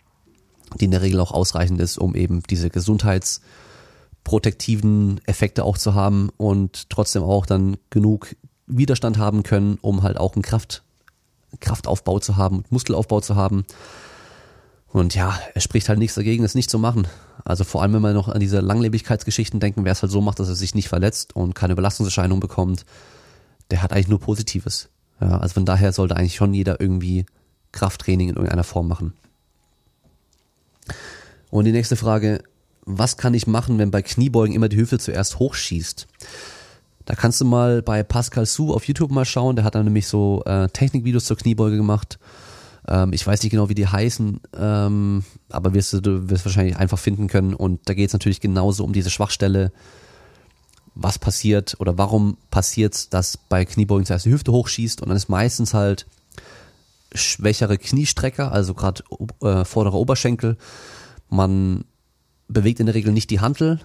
die 0.79 0.85
in 0.85 0.91
der 0.91 1.01
Regel 1.01 1.19
auch 1.19 1.31
ausreichend 1.31 1.81
ist, 1.81 1.97
um 1.97 2.15
eben 2.15 2.43
diese 2.43 2.69
gesundheitsprotektiven 2.69 5.19
Effekte 5.25 5.63
auch 5.63 5.77
zu 5.77 5.95
haben 5.95 6.29
und 6.37 6.89
trotzdem 6.89 7.23
auch 7.23 7.45
dann 7.45 7.75
genug 7.89 8.35
Widerstand 8.67 9.17
haben 9.17 9.43
können, 9.43 9.77
um 9.81 10.03
halt 10.03 10.17
auch 10.17 10.35
ein 10.35 10.41
Kraft, 10.41 10.83
Kraftaufbau 11.59 12.19
zu 12.19 12.37
haben, 12.37 12.63
Muskelaufbau 12.69 13.19
zu 13.21 13.35
haben. 13.35 13.65
Und 14.87 15.15
ja, 15.15 15.37
es 15.55 15.63
spricht 15.63 15.89
halt 15.89 15.99
nichts 15.99 16.15
dagegen, 16.15 16.43
es 16.43 16.55
nicht 16.55 16.69
zu 16.69 16.79
machen. 16.79 17.07
Also 17.45 17.63
vor 17.63 17.81
allem, 17.81 17.93
wenn 17.93 18.01
wir 18.01 18.13
noch 18.13 18.29
an 18.29 18.39
diese 18.39 18.61
Langlebigkeitsgeschichten 18.61 19.59
denken, 19.59 19.83
wer 19.85 19.91
es 19.91 20.01
halt 20.01 20.11
so 20.11 20.21
macht, 20.21 20.39
dass 20.39 20.47
er 20.47 20.55
sich 20.55 20.75
nicht 20.75 20.87
verletzt 20.87 21.35
und 21.35 21.53
keine 21.53 21.75
Belastungserscheinung 21.75 22.39
bekommt, 22.39 22.85
der 23.71 23.81
hat 23.81 23.91
eigentlich 23.91 24.07
nur 24.07 24.19
Positives. 24.19 24.89
Ja, 25.19 25.37
also 25.39 25.55
von 25.55 25.65
daher 25.65 25.91
sollte 25.93 26.15
eigentlich 26.15 26.35
schon 26.35 26.53
jeder 26.53 26.79
irgendwie 26.79 27.25
Krafttraining 27.71 28.29
in 28.29 28.35
irgendeiner 28.35 28.63
Form 28.63 28.87
machen. 28.87 29.13
Und 31.49 31.65
die 31.65 31.71
nächste 31.71 31.95
Frage, 31.95 32.43
was 32.85 33.17
kann 33.17 33.33
ich 33.33 33.47
machen, 33.47 33.77
wenn 33.77 33.91
bei 33.91 34.01
Kniebeugen 34.01 34.55
immer 34.55 34.69
die 34.69 34.77
Hüfte 34.77 34.99
zuerst 34.99 35.39
hochschießt? 35.39 36.07
Da 37.05 37.15
kannst 37.15 37.41
du 37.41 37.45
mal 37.45 37.81
bei 37.81 38.03
Pascal 38.03 38.45
Su 38.45 38.73
auf 38.73 38.87
YouTube 38.87 39.11
mal 39.11 39.25
schauen, 39.25 39.55
der 39.55 39.65
hat 39.65 39.75
dann 39.75 39.85
nämlich 39.85 40.07
so 40.07 40.41
äh, 40.45 40.69
Technikvideos 40.69 41.25
zur 41.25 41.37
Kniebeuge 41.37 41.75
gemacht. 41.75 42.17
Ähm, 42.87 43.13
ich 43.13 43.25
weiß 43.25 43.41
nicht 43.43 43.51
genau, 43.51 43.69
wie 43.69 43.75
die 43.75 43.87
heißen, 43.87 44.39
ähm, 44.57 45.23
aber 45.49 45.73
wirst 45.73 45.93
du, 45.93 46.01
du 46.01 46.29
wirst 46.29 46.45
wahrscheinlich 46.45 46.77
einfach 46.77 46.99
finden 46.99 47.27
können. 47.27 47.53
Und 47.53 47.81
da 47.85 47.93
geht 47.93 48.07
es 48.07 48.13
natürlich 48.13 48.41
genauso 48.41 48.83
um 48.83 48.93
diese 48.93 49.09
Schwachstelle, 49.09 49.71
was 50.95 51.17
passiert 51.17 51.75
oder 51.79 51.97
warum 51.97 52.37
passiert, 52.51 53.13
dass 53.13 53.37
bei 53.37 53.65
Kniebeugen 53.65 54.05
zuerst 54.05 54.25
die 54.25 54.31
Hüfte 54.31 54.51
hochschießt 54.51 55.01
und 55.01 55.09
dann 55.09 55.17
ist 55.17 55.27
meistens 55.27 55.73
halt 55.73 56.05
schwächere 57.15 57.77
Kniestrecker, 57.77 58.51
also 58.51 58.73
gerade 58.73 59.03
äh, 59.41 59.65
vorderer 59.65 59.95
Oberschenkel. 59.95 60.57
Man 61.29 61.85
bewegt 62.47 62.79
in 62.79 62.85
der 62.85 62.95
Regel 62.95 63.13
nicht 63.13 63.29
die 63.29 63.39
Hantel, 63.39 63.79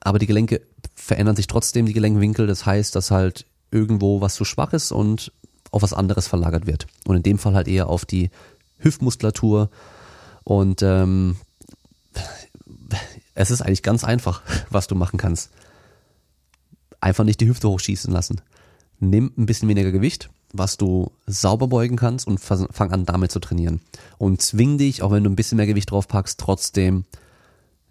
aber 0.00 0.18
die 0.18 0.26
Gelenke 0.26 0.62
verändern 0.94 1.36
sich 1.36 1.46
trotzdem, 1.46 1.86
die 1.86 1.92
Gelenkwinkel. 1.92 2.46
Das 2.46 2.66
heißt, 2.66 2.94
dass 2.94 3.10
halt 3.10 3.46
irgendwo 3.70 4.20
was 4.20 4.34
zu 4.34 4.44
schwach 4.44 4.72
ist 4.72 4.92
und 4.92 5.32
auf 5.70 5.82
was 5.82 5.92
anderes 5.92 6.28
verlagert 6.28 6.66
wird. 6.66 6.86
Und 7.06 7.16
in 7.16 7.22
dem 7.22 7.38
Fall 7.38 7.54
halt 7.54 7.68
eher 7.68 7.88
auf 7.88 8.04
die 8.04 8.30
Hüftmuskulatur. 8.78 9.70
Und 10.44 10.82
ähm, 10.82 11.36
es 13.34 13.50
ist 13.50 13.62
eigentlich 13.62 13.82
ganz 13.82 14.04
einfach, 14.04 14.42
was 14.70 14.86
du 14.86 14.94
machen 14.94 15.18
kannst. 15.18 15.50
Einfach 17.00 17.24
nicht 17.24 17.40
die 17.40 17.48
Hüfte 17.48 17.68
hochschießen 17.68 18.12
lassen. 18.12 18.40
Nimm 18.98 19.32
ein 19.38 19.46
bisschen 19.46 19.68
weniger 19.68 19.92
Gewicht, 19.92 20.28
was 20.52 20.76
du 20.76 21.10
sauber 21.26 21.68
beugen 21.68 21.96
kannst 21.96 22.26
und 22.26 22.38
fang 22.38 22.92
an 22.92 23.06
damit 23.06 23.32
zu 23.32 23.40
trainieren. 23.40 23.80
Und 24.18 24.42
zwing 24.42 24.76
dich, 24.76 25.02
auch 25.02 25.10
wenn 25.10 25.24
du 25.24 25.30
ein 25.30 25.36
bisschen 25.36 25.56
mehr 25.56 25.66
Gewicht 25.66 25.90
drauf 25.90 26.08
packst, 26.08 26.38
trotzdem 26.38 27.04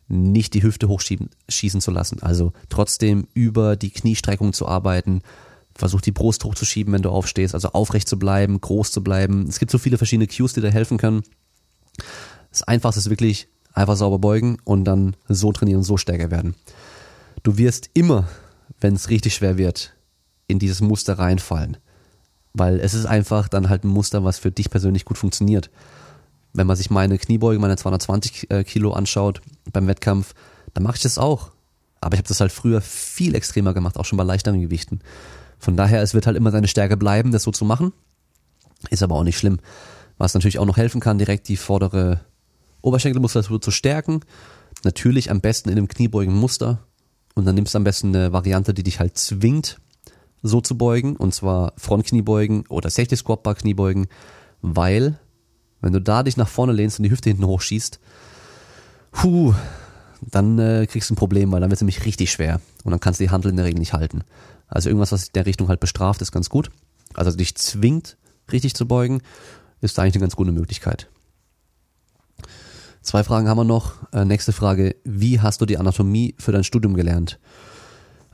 nicht 0.07 0.53
die 0.53 0.63
Hüfte 0.63 0.87
hochschießen 0.87 1.81
zu 1.81 1.91
lassen. 1.91 2.21
Also 2.21 2.51
trotzdem 2.69 3.27
über 3.33 3.75
die 3.75 3.91
Kniestreckung 3.91 4.53
zu 4.53 4.67
arbeiten. 4.67 5.21
Versuch 5.79 6.01
die 6.01 6.11
Brust 6.11 6.43
hochzuschieben, 6.43 6.93
wenn 6.93 7.01
du 7.01 7.09
aufstehst. 7.09 7.53
Also 7.53 7.69
aufrecht 7.69 8.07
zu 8.07 8.19
bleiben, 8.19 8.59
groß 8.61 8.91
zu 8.91 9.03
bleiben. 9.03 9.47
Es 9.47 9.59
gibt 9.59 9.71
so 9.71 9.77
viele 9.77 9.97
verschiedene 9.97 10.27
Cues, 10.27 10.53
die 10.53 10.61
dir 10.61 10.71
helfen 10.71 10.97
können. 10.97 11.23
Das 12.51 12.63
Einfachste 12.63 12.99
ist 12.99 13.09
wirklich 13.09 13.47
einfach 13.73 13.95
sauber 13.95 14.19
beugen 14.19 14.57
und 14.63 14.85
dann 14.85 15.15
so 15.27 15.51
trainieren, 15.51 15.83
so 15.83 15.97
stärker 15.97 16.31
werden. 16.31 16.55
Du 17.43 17.57
wirst 17.57 17.89
immer, 17.93 18.27
wenn 18.79 18.95
es 18.95 19.09
richtig 19.09 19.33
schwer 19.35 19.57
wird, 19.57 19.95
in 20.47 20.59
dieses 20.59 20.81
Muster 20.81 21.17
reinfallen. 21.17 21.77
Weil 22.53 22.79
es 22.79 22.93
ist 22.93 23.05
einfach 23.05 23.47
dann 23.47 23.69
halt 23.69 23.83
ein 23.83 23.89
Muster, 23.89 24.23
was 24.23 24.39
für 24.39 24.51
dich 24.51 24.69
persönlich 24.69 25.05
gut 25.05 25.17
funktioniert 25.17 25.69
wenn 26.53 26.67
man 26.67 26.75
sich 26.75 26.89
meine 26.89 27.17
Kniebeuge, 27.17 27.59
meine 27.59 27.77
220 27.77 28.51
äh, 28.51 28.63
Kilo 28.63 28.93
anschaut 28.93 29.41
beim 29.71 29.87
Wettkampf, 29.87 30.33
dann 30.73 30.83
mache 30.83 30.95
ich 30.95 31.01
das 31.01 31.17
auch. 31.17 31.51
Aber 32.01 32.13
ich 32.13 32.19
habe 32.19 32.27
das 32.27 32.39
halt 32.39 32.51
früher 32.51 32.81
viel 32.81 33.35
extremer 33.35 33.73
gemacht, 33.73 33.97
auch 33.97 34.05
schon 34.05 34.17
bei 34.17 34.23
leichteren 34.23 34.61
Gewichten. 34.61 35.01
Von 35.59 35.75
daher, 35.75 36.01
es 36.01 36.13
wird 36.13 36.25
halt 36.25 36.37
immer 36.37 36.51
seine 36.51 36.67
Stärke 36.67 36.97
bleiben, 36.97 37.31
das 37.31 37.43
so 37.43 37.51
zu 37.51 37.65
machen. 37.65 37.93
Ist 38.89 39.03
aber 39.03 39.15
auch 39.15 39.23
nicht 39.23 39.37
schlimm. 39.37 39.59
Was 40.17 40.33
natürlich 40.33 40.59
auch 40.59 40.65
noch 40.65 40.77
helfen 40.77 41.01
kann, 41.01 41.17
direkt 41.17 41.47
die 41.47 41.57
vordere 41.57 42.21
Oberschenkelmuskulatur 42.81 43.61
zu 43.61 43.71
stärken. 43.71 44.21
Natürlich 44.83 45.29
am 45.29 45.41
besten 45.41 45.69
in 45.69 45.77
einem 45.77 45.87
Kniebeugenmuster. 45.87 46.79
Und 47.35 47.45
dann 47.45 47.55
nimmst 47.55 47.73
du 47.73 47.77
am 47.77 47.83
besten 47.83 48.15
eine 48.15 48.33
Variante, 48.33 48.73
die 48.73 48.83
dich 48.83 48.99
halt 48.99 49.17
zwingt, 49.17 49.79
so 50.41 50.61
zu 50.61 50.77
beugen. 50.77 51.15
Und 51.15 51.33
zwar 51.33 51.73
Frontkniebeugen 51.77 52.65
oder 52.67 52.89
60 52.89 53.19
Squat 53.19 53.43
Bar 53.43 53.55
Kniebeugen, 53.55 54.07
weil 54.61 55.19
wenn 55.81 55.93
du 55.93 56.01
da 56.01 56.23
dich 56.23 56.37
nach 56.37 56.47
vorne 56.47 56.73
lehnst 56.73 56.99
und 56.99 57.03
die 57.03 57.11
Hüfte 57.11 57.29
hinten 57.29 57.45
hochschießt, 57.45 57.99
puh, 59.11 59.53
dann 60.21 60.59
äh, 60.59 60.87
kriegst 60.87 61.09
du 61.09 61.13
ein 61.13 61.17
Problem, 61.17 61.51
weil 61.51 61.61
dann 61.61 61.69
wird 61.69 61.77
es 61.77 61.81
nämlich 61.81 62.05
richtig 62.05 62.31
schwer 62.31 62.59
und 62.83 62.91
dann 62.91 62.99
kannst 62.99 63.19
du 63.19 63.23
die 63.23 63.29
Handel 63.29 63.51
in 63.51 63.57
der 63.57 63.65
Regel 63.65 63.79
nicht 63.79 63.93
halten. 63.93 64.23
Also 64.69 64.89
irgendwas, 64.89 65.12
was 65.12 65.27
in 65.27 65.34
der 65.34 65.45
Richtung 65.45 65.67
halt 65.67 65.79
bestraft, 65.79 66.21
ist 66.21 66.32
ganz 66.32 66.49
gut. 66.49 66.69
Also 67.13 67.32
dich 67.32 67.55
zwingt, 67.55 68.17
richtig 68.51 68.75
zu 68.75 68.88
beugen, 68.88 69.21
ist 69.82 69.97
da 69.97 70.03
eigentlich 70.03 70.15
eine 70.15 70.21
ganz 70.21 70.36
gute 70.36 70.51
Möglichkeit. 70.51 71.10
Zwei 73.01 73.23
Fragen 73.23 73.47
haben 73.47 73.58
wir 73.58 73.63
noch. 73.63 73.93
Äh, 74.13 74.25
nächste 74.25 74.51
Frage, 74.51 74.95
wie 75.03 75.39
hast 75.39 75.62
du 75.62 75.65
die 75.65 75.77
Anatomie 75.77 76.36
für 76.38 76.51
dein 76.51 76.63
Studium 76.63 76.93
gelernt? 76.93 77.39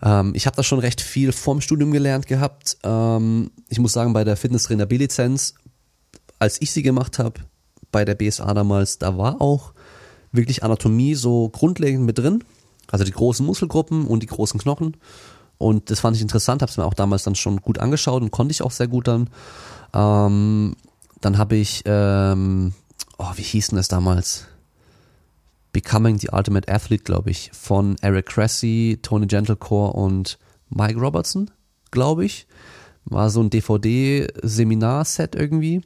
Ähm, 0.02 0.34
ich 0.36 0.46
habe 0.46 0.56
das 0.56 0.66
schon 0.66 0.80
recht 0.80 1.02
viel 1.02 1.32
vorm 1.32 1.62
Studium 1.62 1.92
gelernt 1.92 2.28
gehabt. 2.28 2.78
Ähm, 2.84 3.52
ich 3.70 3.80
muss 3.80 3.94
sagen, 3.94 4.14
bei 4.14 4.24
der 4.24 4.36
Fitnesstrainer 4.36 4.86
B-Lizenz 4.86 5.54
als 6.40 6.62
ich 6.62 6.72
sie 6.72 6.84
gemacht 6.84 7.20
habe, 7.20 7.42
bei 7.92 8.06
der 8.06 8.16
BSA 8.16 8.54
damals, 8.54 9.00
da 9.00 9.18
war 9.18 9.42
auch 9.42 9.74
wirklich 10.32 10.64
Anatomie 10.64 11.16
so 11.16 11.50
grundlegend 11.50 12.06
mit 12.06 12.18
drin. 12.18 12.44
Also 12.88 13.04
die 13.04 13.12
großen 13.12 13.46
Muskelgruppen 13.46 14.06
und 14.06 14.22
die 14.22 14.28
großen 14.28 14.60
Knochen. 14.60 14.98
Und 15.66 15.90
das 15.90 16.00
fand 16.00 16.16
ich 16.16 16.22
interessant, 16.22 16.62
habe 16.62 16.70
es 16.70 16.78
mir 16.78 16.86
auch 16.86 16.94
damals 16.94 17.24
dann 17.24 17.34
schon 17.34 17.60
gut 17.60 17.80
angeschaut 17.80 18.22
und 18.22 18.30
konnte 18.30 18.52
ich 18.52 18.62
auch 18.62 18.70
sehr 18.70 18.88
gut 18.88 19.08
dann. 19.08 19.32
Ähm, 19.96 20.76
dann 21.22 21.40
habe 21.40 21.56
ich, 21.56 21.82
ähm, 21.88 22.76
oh, 23.18 23.32
wie 23.34 23.42
hieß 23.42 23.70
denn 23.70 23.78
das 23.78 23.88
damals? 23.88 24.46
Becoming 25.72 26.20
the 26.20 26.30
Ultimate 26.32 26.72
Athlete, 26.72 27.04
glaube 27.04 27.32
ich, 27.32 27.50
von 27.52 27.96
Eric 28.02 28.28
Cressy, 28.28 29.00
Tony 29.02 29.26
Gentlecore 29.26 29.94
und 29.94 30.38
Mike 30.70 31.00
Robertson, 31.00 31.50
glaube 31.90 32.26
ich. 32.26 32.46
War 33.06 33.32
so 33.32 33.42
ein 33.42 33.50
DVD-Seminar-Set 33.50 35.34
irgendwie. 35.34 35.82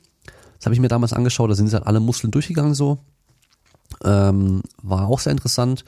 Das 0.57 0.65
habe 0.65 0.75
ich 0.75 0.81
mir 0.81 0.89
damals 0.89 1.13
angeschaut, 1.13 1.49
da 1.49 1.55
sind 1.55 1.71
halt 1.71 1.87
alle 1.87 2.01
Muskeln 2.01 2.31
durchgegangen 2.31 2.73
so. 2.73 2.97
Ähm, 4.03 4.61
war 4.83 5.07
auch 5.07 5.19
sehr 5.19 5.31
interessant. 5.31 5.85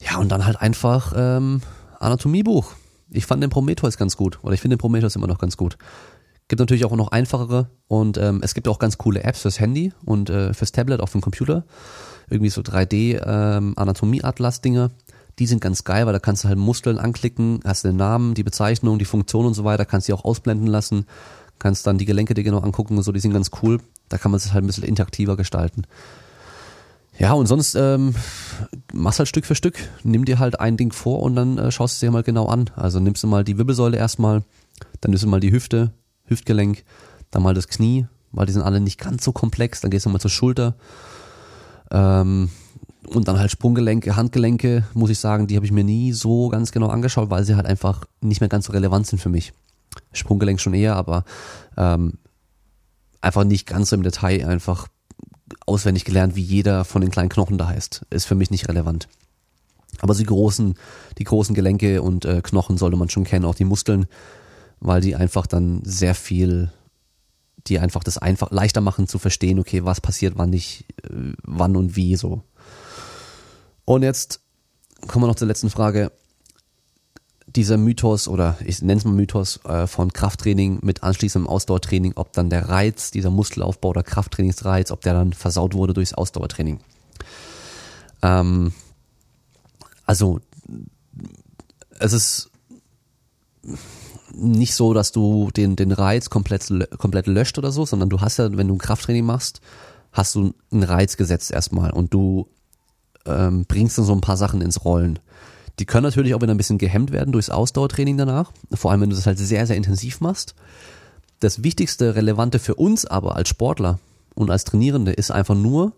Ja, 0.00 0.16
und 0.16 0.30
dann 0.30 0.46
halt 0.46 0.62
einfach 0.62 1.12
ähm, 1.14 1.60
Anatomiebuch. 2.00 2.72
Ich 3.12 3.26
fand 3.26 3.42
den 3.42 3.50
Prometheus 3.50 3.96
ganz 3.96 4.16
gut, 4.16 4.38
oder 4.42 4.54
ich 4.54 4.60
finde 4.60 4.76
den 4.76 4.80
Prometheus 4.80 5.16
immer 5.16 5.26
noch 5.26 5.38
ganz 5.38 5.56
gut. 5.56 5.76
Gibt 6.48 6.60
natürlich 6.60 6.84
auch 6.84 6.94
noch 6.96 7.12
einfachere 7.12 7.70
und 7.86 8.18
ähm, 8.18 8.40
es 8.42 8.54
gibt 8.54 8.68
auch 8.68 8.78
ganz 8.78 8.98
coole 8.98 9.22
Apps 9.22 9.42
fürs 9.42 9.60
Handy 9.60 9.92
und 10.04 10.28
äh, 10.28 10.52
fürs 10.52 10.72
Tablet, 10.72 11.00
auch 11.00 11.08
für 11.08 11.20
Computer. 11.20 11.64
Irgendwie 12.28 12.50
so 12.50 12.62
3D 12.62 13.20
ähm. 13.24 14.90
Die 15.38 15.46
sind 15.46 15.60
ganz 15.62 15.84
geil, 15.84 16.04
weil 16.04 16.12
da 16.12 16.18
kannst 16.18 16.44
du 16.44 16.48
halt 16.48 16.58
Muskeln 16.58 16.98
anklicken, 16.98 17.60
hast 17.64 17.84
den 17.84 17.96
Namen, 17.96 18.34
die 18.34 18.42
Bezeichnung, 18.42 18.98
die 18.98 19.06
Funktion 19.06 19.46
und 19.46 19.54
so 19.54 19.64
weiter, 19.64 19.86
kannst 19.86 20.08
die 20.08 20.12
auch 20.12 20.24
ausblenden 20.24 20.66
lassen 20.66 21.06
kannst 21.62 21.86
dann 21.86 21.96
die 21.96 22.06
Gelenke 22.06 22.34
dir 22.34 22.42
genau 22.42 22.58
angucken 22.58 22.96
und 22.96 23.04
so, 23.04 23.12
die 23.12 23.20
sind 23.20 23.32
ganz 23.32 23.50
cool. 23.62 23.78
Da 24.08 24.18
kann 24.18 24.32
man 24.32 24.38
es 24.38 24.52
halt 24.52 24.64
ein 24.64 24.66
bisschen 24.66 24.84
interaktiver 24.84 25.36
gestalten. 25.36 25.84
Ja, 27.18 27.34
und 27.34 27.46
sonst 27.46 27.74
ähm, 27.74 28.14
machst 28.92 29.18
halt 29.18 29.28
Stück 29.28 29.44
für 29.44 29.54
Stück. 29.54 29.78
Nimm 30.02 30.24
dir 30.24 30.38
halt 30.38 30.60
ein 30.60 30.76
Ding 30.76 30.92
vor 30.92 31.22
und 31.22 31.36
dann 31.36 31.58
äh, 31.58 31.70
schaust 31.70 32.00
du 32.00 32.06
dir 32.06 32.12
mal 32.12 32.22
genau 32.22 32.46
an. 32.46 32.70
Also 32.74 33.00
nimmst 33.00 33.22
du 33.22 33.26
mal 33.26 33.44
die 33.44 33.58
Wirbelsäule 33.58 33.96
erstmal, 33.96 34.42
dann 35.00 35.10
nimmst 35.10 35.24
du 35.24 35.28
mal 35.28 35.40
die 35.40 35.52
Hüfte, 35.52 35.92
Hüftgelenk, 36.24 36.84
dann 37.30 37.42
mal 37.42 37.54
das 37.54 37.68
Knie, 37.68 38.06
weil 38.32 38.46
die 38.46 38.52
sind 38.52 38.62
alle 38.62 38.80
nicht 38.80 38.98
ganz 38.98 39.24
so 39.24 39.32
komplex. 39.32 39.80
Dann 39.80 39.90
gehst 39.90 40.06
du 40.06 40.10
mal 40.10 40.20
zur 40.20 40.30
Schulter. 40.30 40.74
Ähm, 41.90 42.50
und 43.08 43.28
dann 43.28 43.38
halt 43.38 43.50
Sprunggelenke, 43.50 44.16
Handgelenke, 44.16 44.84
muss 44.94 45.10
ich 45.10 45.18
sagen, 45.18 45.46
die 45.46 45.56
habe 45.56 45.66
ich 45.66 45.72
mir 45.72 45.84
nie 45.84 46.12
so 46.12 46.48
ganz 46.48 46.72
genau 46.72 46.88
angeschaut, 46.88 47.30
weil 47.30 47.44
sie 47.44 47.56
halt 47.56 47.66
einfach 47.66 48.04
nicht 48.20 48.40
mehr 48.40 48.48
ganz 48.48 48.66
so 48.66 48.72
relevant 48.72 49.06
sind 49.06 49.18
für 49.18 49.28
mich. 49.28 49.52
Sprunggelenk 50.12 50.60
schon 50.60 50.72
eher, 50.72 50.96
aber 50.96 51.24
ähm, 51.76 52.14
einfach 53.20 53.44
nicht 53.44 53.66
ganz 53.66 53.90
so 53.90 53.96
im 53.96 54.02
Detail 54.02 54.46
einfach 54.46 54.88
auswendig 55.66 56.04
gelernt, 56.04 56.36
wie 56.36 56.42
jeder 56.42 56.84
von 56.84 57.00
den 57.00 57.10
kleinen 57.10 57.28
Knochen 57.28 57.58
da 57.58 57.68
heißt. 57.68 58.06
Ist 58.10 58.26
für 58.26 58.34
mich 58.34 58.50
nicht 58.50 58.68
relevant. 58.68 59.08
Aber 60.00 60.14
die 60.14 60.24
großen, 60.24 60.74
die 61.18 61.24
großen 61.24 61.54
Gelenke 61.54 62.02
und 62.02 62.24
äh, 62.24 62.40
Knochen 62.42 62.78
sollte 62.78 62.96
man 62.96 63.08
schon 63.08 63.24
kennen, 63.24 63.44
auch 63.44 63.54
die 63.54 63.64
Muskeln, 63.64 64.06
weil 64.80 65.00
die 65.00 65.14
einfach 65.14 65.46
dann 65.46 65.82
sehr 65.84 66.14
viel, 66.14 66.72
die 67.66 67.78
einfach 67.78 68.02
das 68.02 68.18
einfach 68.18 68.50
leichter 68.50 68.80
machen 68.80 69.06
zu 69.06 69.18
verstehen, 69.18 69.58
okay, 69.58 69.84
was 69.84 70.00
passiert, 70.00 70.34
wann 70.36 70.50
nicht, 70.50 70.86
äh, 71.04 71.32
wann 71.44 71.76
und 71.76 71.94
wie 71.96 72.16
so. 72.16 72.42
Und 73.84 74.02
jetzt 74.02 74.40
kommen 75.06 75.24
wir 75.24 75.28
noch 75.28 75.36
zur 75.36 75.48
letzten 75.48 75.70
Frage 75.70 76.10
dieser 77.56 77.76
Mythos 77.76 78.28
oder 78.28 78.56
ich 78.64 78.82
nenne 78.82 78.98
es 78.98 79.04
mal 79.04 79.12
Mythos 79.12 79.60
äh, 79.64 79.86
von 79.86 80.12
Krafttraining 80.12 80.78
mit 80.82 81.02
anschließendem 81.02 81.48
Ausdauertraining, 81.48 82.12
ob 82.16 82.32
dann 82.32 82.50
der 82.50 82.68
Reiz, 82.68 83.10
dieser 83.10 83.30
Muskelaufbau 83.30 83.90
oder 83.90 84.02
Krafttrainingsreiz, 84.02 84.90
ob 84.90 85.02
der 85.02 85.14
dann 85.14 85.32
versaut 85.32 85.74
wurde 85.74 85.94
durchs 85.94 86.14
Ausdauertraining. 86.14 86.80
Ähm, 88.22 88.72
also 90.06 90.40
es 91.98 92.12
ist 92.12 92.50
nicht 94.34 94.74
so, 94.74 94.94
dass 94.94 95.12
du 95.12 95.50
den, 95.50 95.76
den 95.76 95.92
Reiz 95.92 96.30
komplett, 96.30 96.68
komplett 96.98 97.26
löscht 97.26 97.58
oder 97.58 97.70
so, 97.70 97.84
sondern 97.84 98.08
du 98.08 98.20
hast 98.20 98.38
ja, 98.38 98.56
wenn 98.56 98.68
du 98.68 98.74
ein 98.74 98.78
Krafttraining 98.78 99.24
machst, 99.24 99.60
hast 100.12 100.34
du 100.34 100.54
einen 100.70 100.82
Reiz 100.82 101.16
gesetzt 101.16 101.50
erstmal 101.50 101.90
und 101.90 102.14
du 102.14 102.48
ähm, 103.26 103.64
bringst 103.66 103.98
dann 103.98 104.04
so 104.04 104.12
ein 104.12 104.20
paar 104.20 104.36
Sachen 104.36 104.60
ins 104.60 104.84
Rollen. 104.84 105.18
Die 105.78 105.86
können 105.86 106.04
natürlich 106.04 106.34
auch 106.34 106.42
wieder 106.42 106.52
ein 106.52 106.58
bisschen 106.58 106.78
gehemmt 106.78 107.12
werden 107.12 107.32
durchs 107.32 107.50
Ausdauertraining 107.50 108.18
danach, 108.18 108.52
vor 108.72 108.90
allem 108.90 109.00
wenn 109.00 109.10
du 109.10 109.16
das 109.16 109.26
halt 109.26 109.38
sehr, 109.38 109.66
sehr 109.66 109.76
intensiv 109.76 110.20
machst. 110.20 110.54
Das 111.40 111.64
wichtigste, 111.64 112.14
relevante 112.14 112.58
für 112.58 112.74
uns 112.74 113.04
aber 113.04 113.36
als 113.36 113.48
Sportler 113.48 113.98
und 114.34 114.50
als 114.50 114.64
Trainierende 114.64 115.12
ist 115.12 115.30
einfach 115.30 115.54
nur, 115.54 115.92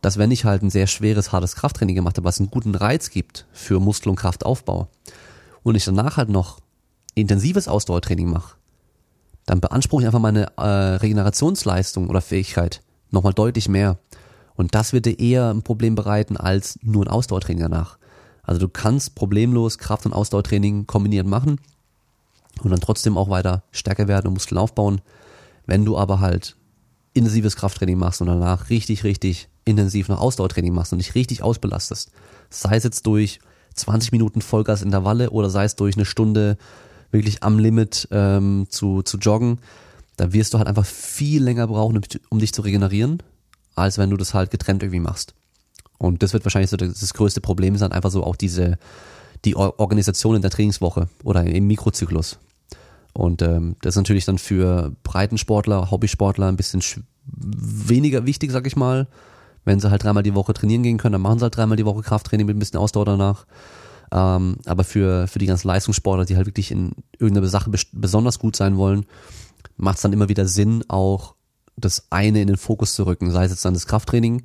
dass 0.00 0.16
wenn 0.16 0.30
ich 0.30 0.44
halt 0.44 0.62
ein 0.62 0.70
sehr 0.70 0.86
schweres, 0.86 1.32
hartes 1.32 1.56
Krafttraining 1.56 1.96
gemacht 1.96 2.16
habe, 2.16 2.24
was 2.24 2.38
einen 2.38 2.50
guten 2.50 2.74
Reiz 2.74 3.10
gibt 3.10 3.46
für 3.52 3.80
Muskel- 3.80 4.10
und 4.10 4.16
Kraftaufbau 4.16 4.88
und 5.62 5.74
ich 5.74 5.84
danach 5.84 6.16
halt 6.16 6.28
noch 6.28 6.60
intensives 7.14 7.68
Ausdauertraining 7.68 8.30
mache, 8.30 8.56
dann 9.44 9.60
beanspruche 9.60 10.02
ich 10.02 10.06
einfach 10.06 10.20
meine 10.20 10.52
äh, 10.56 10.62
Regenerationsleistung 10.62 12.08
oder 12.08 12.20
Fähigkeit 12.20 12.82
nochmal 13.10 13.34
deutlich 13.34 13.68
mehr. 13.68 13.98
Und 14.54 14.74
das 14.74 14.92
wird 14.92 15.06
dir 15.06 15.18
eher 15.18 15.50
ein 15.50 15.62
Problem 15.62 15.94
bereiten 15.94 16.36
als 16.36 16.78
nur 16.82 17.04
ein 17.04 17.08
Ausdauertraining 17.08 17.62
danach. 17.62 17.97
Also 18.48 18.60
du 18.60 18.68
kannst 18.68 19.14
problemlos 19.14 19.76
Kraft- 19.76 20.06
und 20.06 20.14
Ausdauertraining 20.14 20.86
kombiniert 20.86 21.26
machen 21.26 21.60
und 22.62 22.70
dann 22.70 22.80
trotzdem 22.80 23.18
auch 23.18 23.28
weiter 23.28 23.62
stärker 23.72 24.08
werden 24.08 24.28
und 24.28 24.32
Muskeln 24.32 24.56
aufbauen. 24.56 25.02
Wenn 25.66 25.84
du 25.84 25.98
aber 25.98 26.20
halt 26.20 26.56
intensives 27.12 27.56
Krafttraining 27.56 27.98
machst 27.98 28.22
und 28.22 28.26
danach 28.26 28.70
richtig, 28.70 29.04
richtig 29.04 29.50
intensiv 29.66 30.08
noch 30.08 30.18
Ausdauertraining 30.18 30.72
machst 30.72 30.94
und 30.94 30.98
dich 30.98 31.14
richtig 31.14 31.42
ausbelastest, 31.42 32.10
sei 32.48 32.76
es 32.76 32.84
jetzt 32.84 33.06
durch 33.06 33.38
20 33.74 34.12
Minuten 34.12 34.40
Vollgas 34.40 34.80
Intervalle 34.80 35.28
oder 35.28 35.50
sei 35.50 35.64
es 35.64 35.76
durch 35.76 35.96
eine 35.96 36.06
Stunde 36.06 36.56
wirklich 37.10 37.42
am 37.42 37.58
Limit 37.58 38.08
ähm, 38.12 38.66
zu, 38.70 39.02
zu 39.02 39.18
joggen, 39.18 39.60
da 40.16 40.32
wirst 40.32 40.54
du 40.54 40.58
halt 40.58 40.68
einfach 40.68 40.86
viel 40.86 41.44
länger 41.44 41.66
brauchen, 41.66 42.00
um 42.30 42.38
dich 42.38 42.54
zu 42.54 42.62
regenerieren, 42.62 43.22
als 43.74 43.98
wenn 43.98 44.08
du 44.08 44.16
das 44.16 44.32
halt 44.32 44.50
getrennt 44.50 44.82
irgendwie 44.82 45.00
machst. 45.00 45.34
Und 45.98 46.22
das 46.22 46.32
wird 46.32 46.44
wahrscheinlich 46.44 46.70
so 46.70 46.76
das, 46.76 47.00
das 47.00 47.14
größte 47.14 47.40
Problem 47.40 47.76
sein, 47.76 47.92
einfach 47.92 48.10
so 48.10 48.24
auch 48.24 48.36
diese, 48.36 48.78
die 49.44 49.56
Organisation 49.56 50.36
in 50.36 50.42
der 50.42 50.50
Trainingswoche 50.50 51.08
oder 51.24 51.44
im 51.44 51.66
Mikrozyklus. 51.66 52.38
Und 53.12 53.42
ähm, 53.42 53.76
das 53.82 53.94
ist 53.94 53.98
natürlich 53.98 54.24
dann 54.24 54.38
für 54.38 54.92
Breitensportler, 55.02 55.90
Hobbysportler 55.90 56.46
ein 56.46 56.56
bisschen 56.56 56.82
weniger 57.26 58.26
wichtig, 58.26 58.52
sag 58.52 58.66
ich 58.66 58.76
mal. 58.76 59.08
Wenn 59.64 59.80
sie 59.80 59.90
halt 59.90 60.04
dreimal 60.04 60.22
die 60.22 60.34
Woche 60.34 60.54
trainieren 60.54 60.82
gehen 60.82 60.98
können, 60.98 61.14
dann 61.14 61.22
machen 61.22 61.40
sie 61.40 61.42
halt 61.42 61.56
dreimal 61.56 61.76
die 61.76 61.84
Woche 61.84 62.02
Krafttraining 62.02 62.46
mit 62.46 62.56
ein 62.56 62.60
bisschen 62.60 62.78
Ausdauer 62.78 63.04
danach. 63.04 63.44
Ähm, 64.12 64.58
aber 64.64 64.84
für, 64.84 65.26
für 65.26 65.38
die 65.38 65.46
ganzen 65.46 65.68
Leistungssportler, 65.68 66.24
die 66.24 66.36
halt 66.36 66.46
wirklich 66.46 66.70
in 66.70 66.92
irgendeiner 67.18 67.48
Sache 67.48 67.70
besonders 67.92 68.38
gut 68.38 68.56
sein 68.56 68.76
wollen, 68.76 69.04
macht 69.76 69.96
es 69.96 70.02
dann 70.02 70.12
immer 70.12 70.28
wieder 70.28 70.46
Sinn, 70.46 70.84
auch 70.88 71.34
das 71.76 72.06
eine 72.10 72.40
in 72.40 72.46
den 72.46 72.56
Fokus 72.56 72.94
zu 72.94 73.04
rücken. 73.04 73.30
Sei 73.30 73.44
es 73.44 73.50
jetzt 73.50 73.64
dann 73.64 73.74
das 73.74 73.86
Krafttraining 73.86 74.44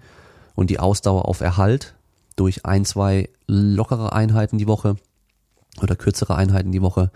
und 0.55 0.69
die 0.69 0.79
Ausdauer 0.79 1.27
auf 1.27 1.41
Erhalt 1.41 1.95
durch 2.35 2.65
ein, 2.65 2.85
zwei 2.85 3.29
lockere 3.47 4.13
Einheiten 4.13 4.57
die 4.57 4.67
Woche 4.67 4.95
oder 5.81 5.95
kürzere 5.95 6.35
Einheiten 6.35 6.71
die 6.71 6.81
Woche. 6.81 7.11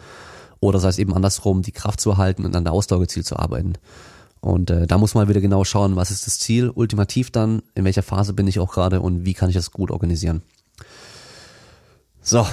Oder 0.60 0.80
sei 0.80 0.90
es 0.90 0.98
eben 0.98 1.14
andersrum, 1.14 1.62
die 1.62 1.72
Kraft 1.72 2.02
zu 2.02 2.12
erhalten 2.12 2.46
und 2.46 2.56
an 2.56 2.64
der 2.64 2.74
Ausdauer 2.74 3.02
gezielt 3.02 3.28
zu 3.28 3.38
arbeiten. 3.38 3.74
Und 4.40 4.70
äh, 4.70 4.88
da 4.88 4.98
muss 4.98 5.14
man 5.14 5.28
wieder 5.28 5.42
genau 5.42 5.64
schauen, 5.64 5.96
was 5.96 6.12
ist 6.12 6.26
das 6.26 6.40
Ziel, 6.40 6.70
ultimativ 6.70 7.32
dann, 7.32 7.62
in 7.76 7.84
welcher 7.86 8.04
Phase 8.04 8.34
bin 8.34 8.48
ich 8.48 8.60
auch 8.60 8.72
gerade 8.72 9.02
und 9.02 9.26
wie 9.26 9.34
kann 9.34 9.50
ich 9.50 9.56
das 9.56 9.72
gut 9.72 9.92
organisieren. 9.92 10.42
So, 12.22 12.46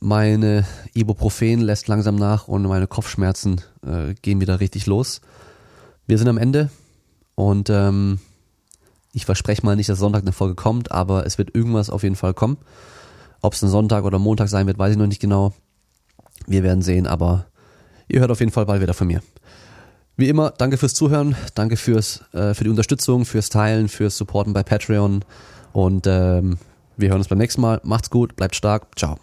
meine 0.00 0.66
Ibuprofen 0.94 1.60
lässt 1.60 1.88
langsam 1.88 2.16
nach 2.16 2.48
und 2.48 2.62
meine 2.62 2.86
Kopfschmerzen 2.86 3.60
äh, 3.86 4.14
gehen 4.20 4.40
wieder 4.40 4.60
richtig 4.60 4.86
los. 4.86 5.20
Wir 6.06 6.18
sind 6.18 6.28
am 6.28 6.38
Ende 6.38 6.70
und 7.34 7.70
ähm, 7.70 8.18
ich 9.12 9.26
verspreche 9.26 9.64
mal 9.64 9.76
nicht, 9.76 9.88
dass 9.88 9.98
Sonntag 9.98 10.22
eine 10.22 10.32
Folge 10.32 10.54
kommt, 10.54 10.90
aber 10.90 11.26
es 11.26 11.38
wird 11.38 11.54
irgendwas 11.54 11.90
auf 11.90 12.02
jeden 12.02 12.16
Fall 12.16 12.34
kommen. 12.34 12.58
Ob 13.40 13.54
es 13.54 13.62
ein 13.62 13.68
Sonntag 13.68 14.04
oder 14.04 14.18
Montag 14.18 14.48
sein 14.48 14.66
wird, 14.66 14.78
weiß 14.78 14.92
ich 14.92 14.98
noch 14.98 15.06
nicht 15.06 15.20
genau. 15.20 15.52
Wir 16.46 16.62
werden 16.62 16.82
sehen, 16.82 17.06
aber 17.06 17.46
ihr 18.08 18.20
hört 18.20 18.30
auf 18.30 18.40
jeden 18.40 18.52
Fall 18.52 18.66
bald 18.66 18.80
wieder 18.80 18.94
von 18.94 19.06
mir. 19.06 19.22
Wie 20.16 20.28
immer, 20.28 20.50
danke 20.50 20.76
fürs 20.76 20.94
Zuhören, 20.94 21.34
danke 21.54 21.76
fürs 21.76 22.22
äh, 22.32 22.54
für 22.54 22.64
die 22.64 22.70
Unterstützung, 22.70 23.24
fürs 23.24 23.48
Teilen, 23.48 23.88
fürs 23.88 24.16
Supporten 24.16 24.52
bei 24.52 24.62
Patreon 24.62 25.24
und 25.72 26.06
ähm, 26.06 26.58
wir 26.96 27.08
hören 27.08 27.18
uns 27.18 27.28
beim 27.28 27.38
nächsten 27.38 27.60
Mal. 27.60 27.80
Macht's 27.82 28.10
gut, 28.10 28.36
bleibt 28.36 28.54
stark. 28.54 28.86
Ciao. 28.96 29.18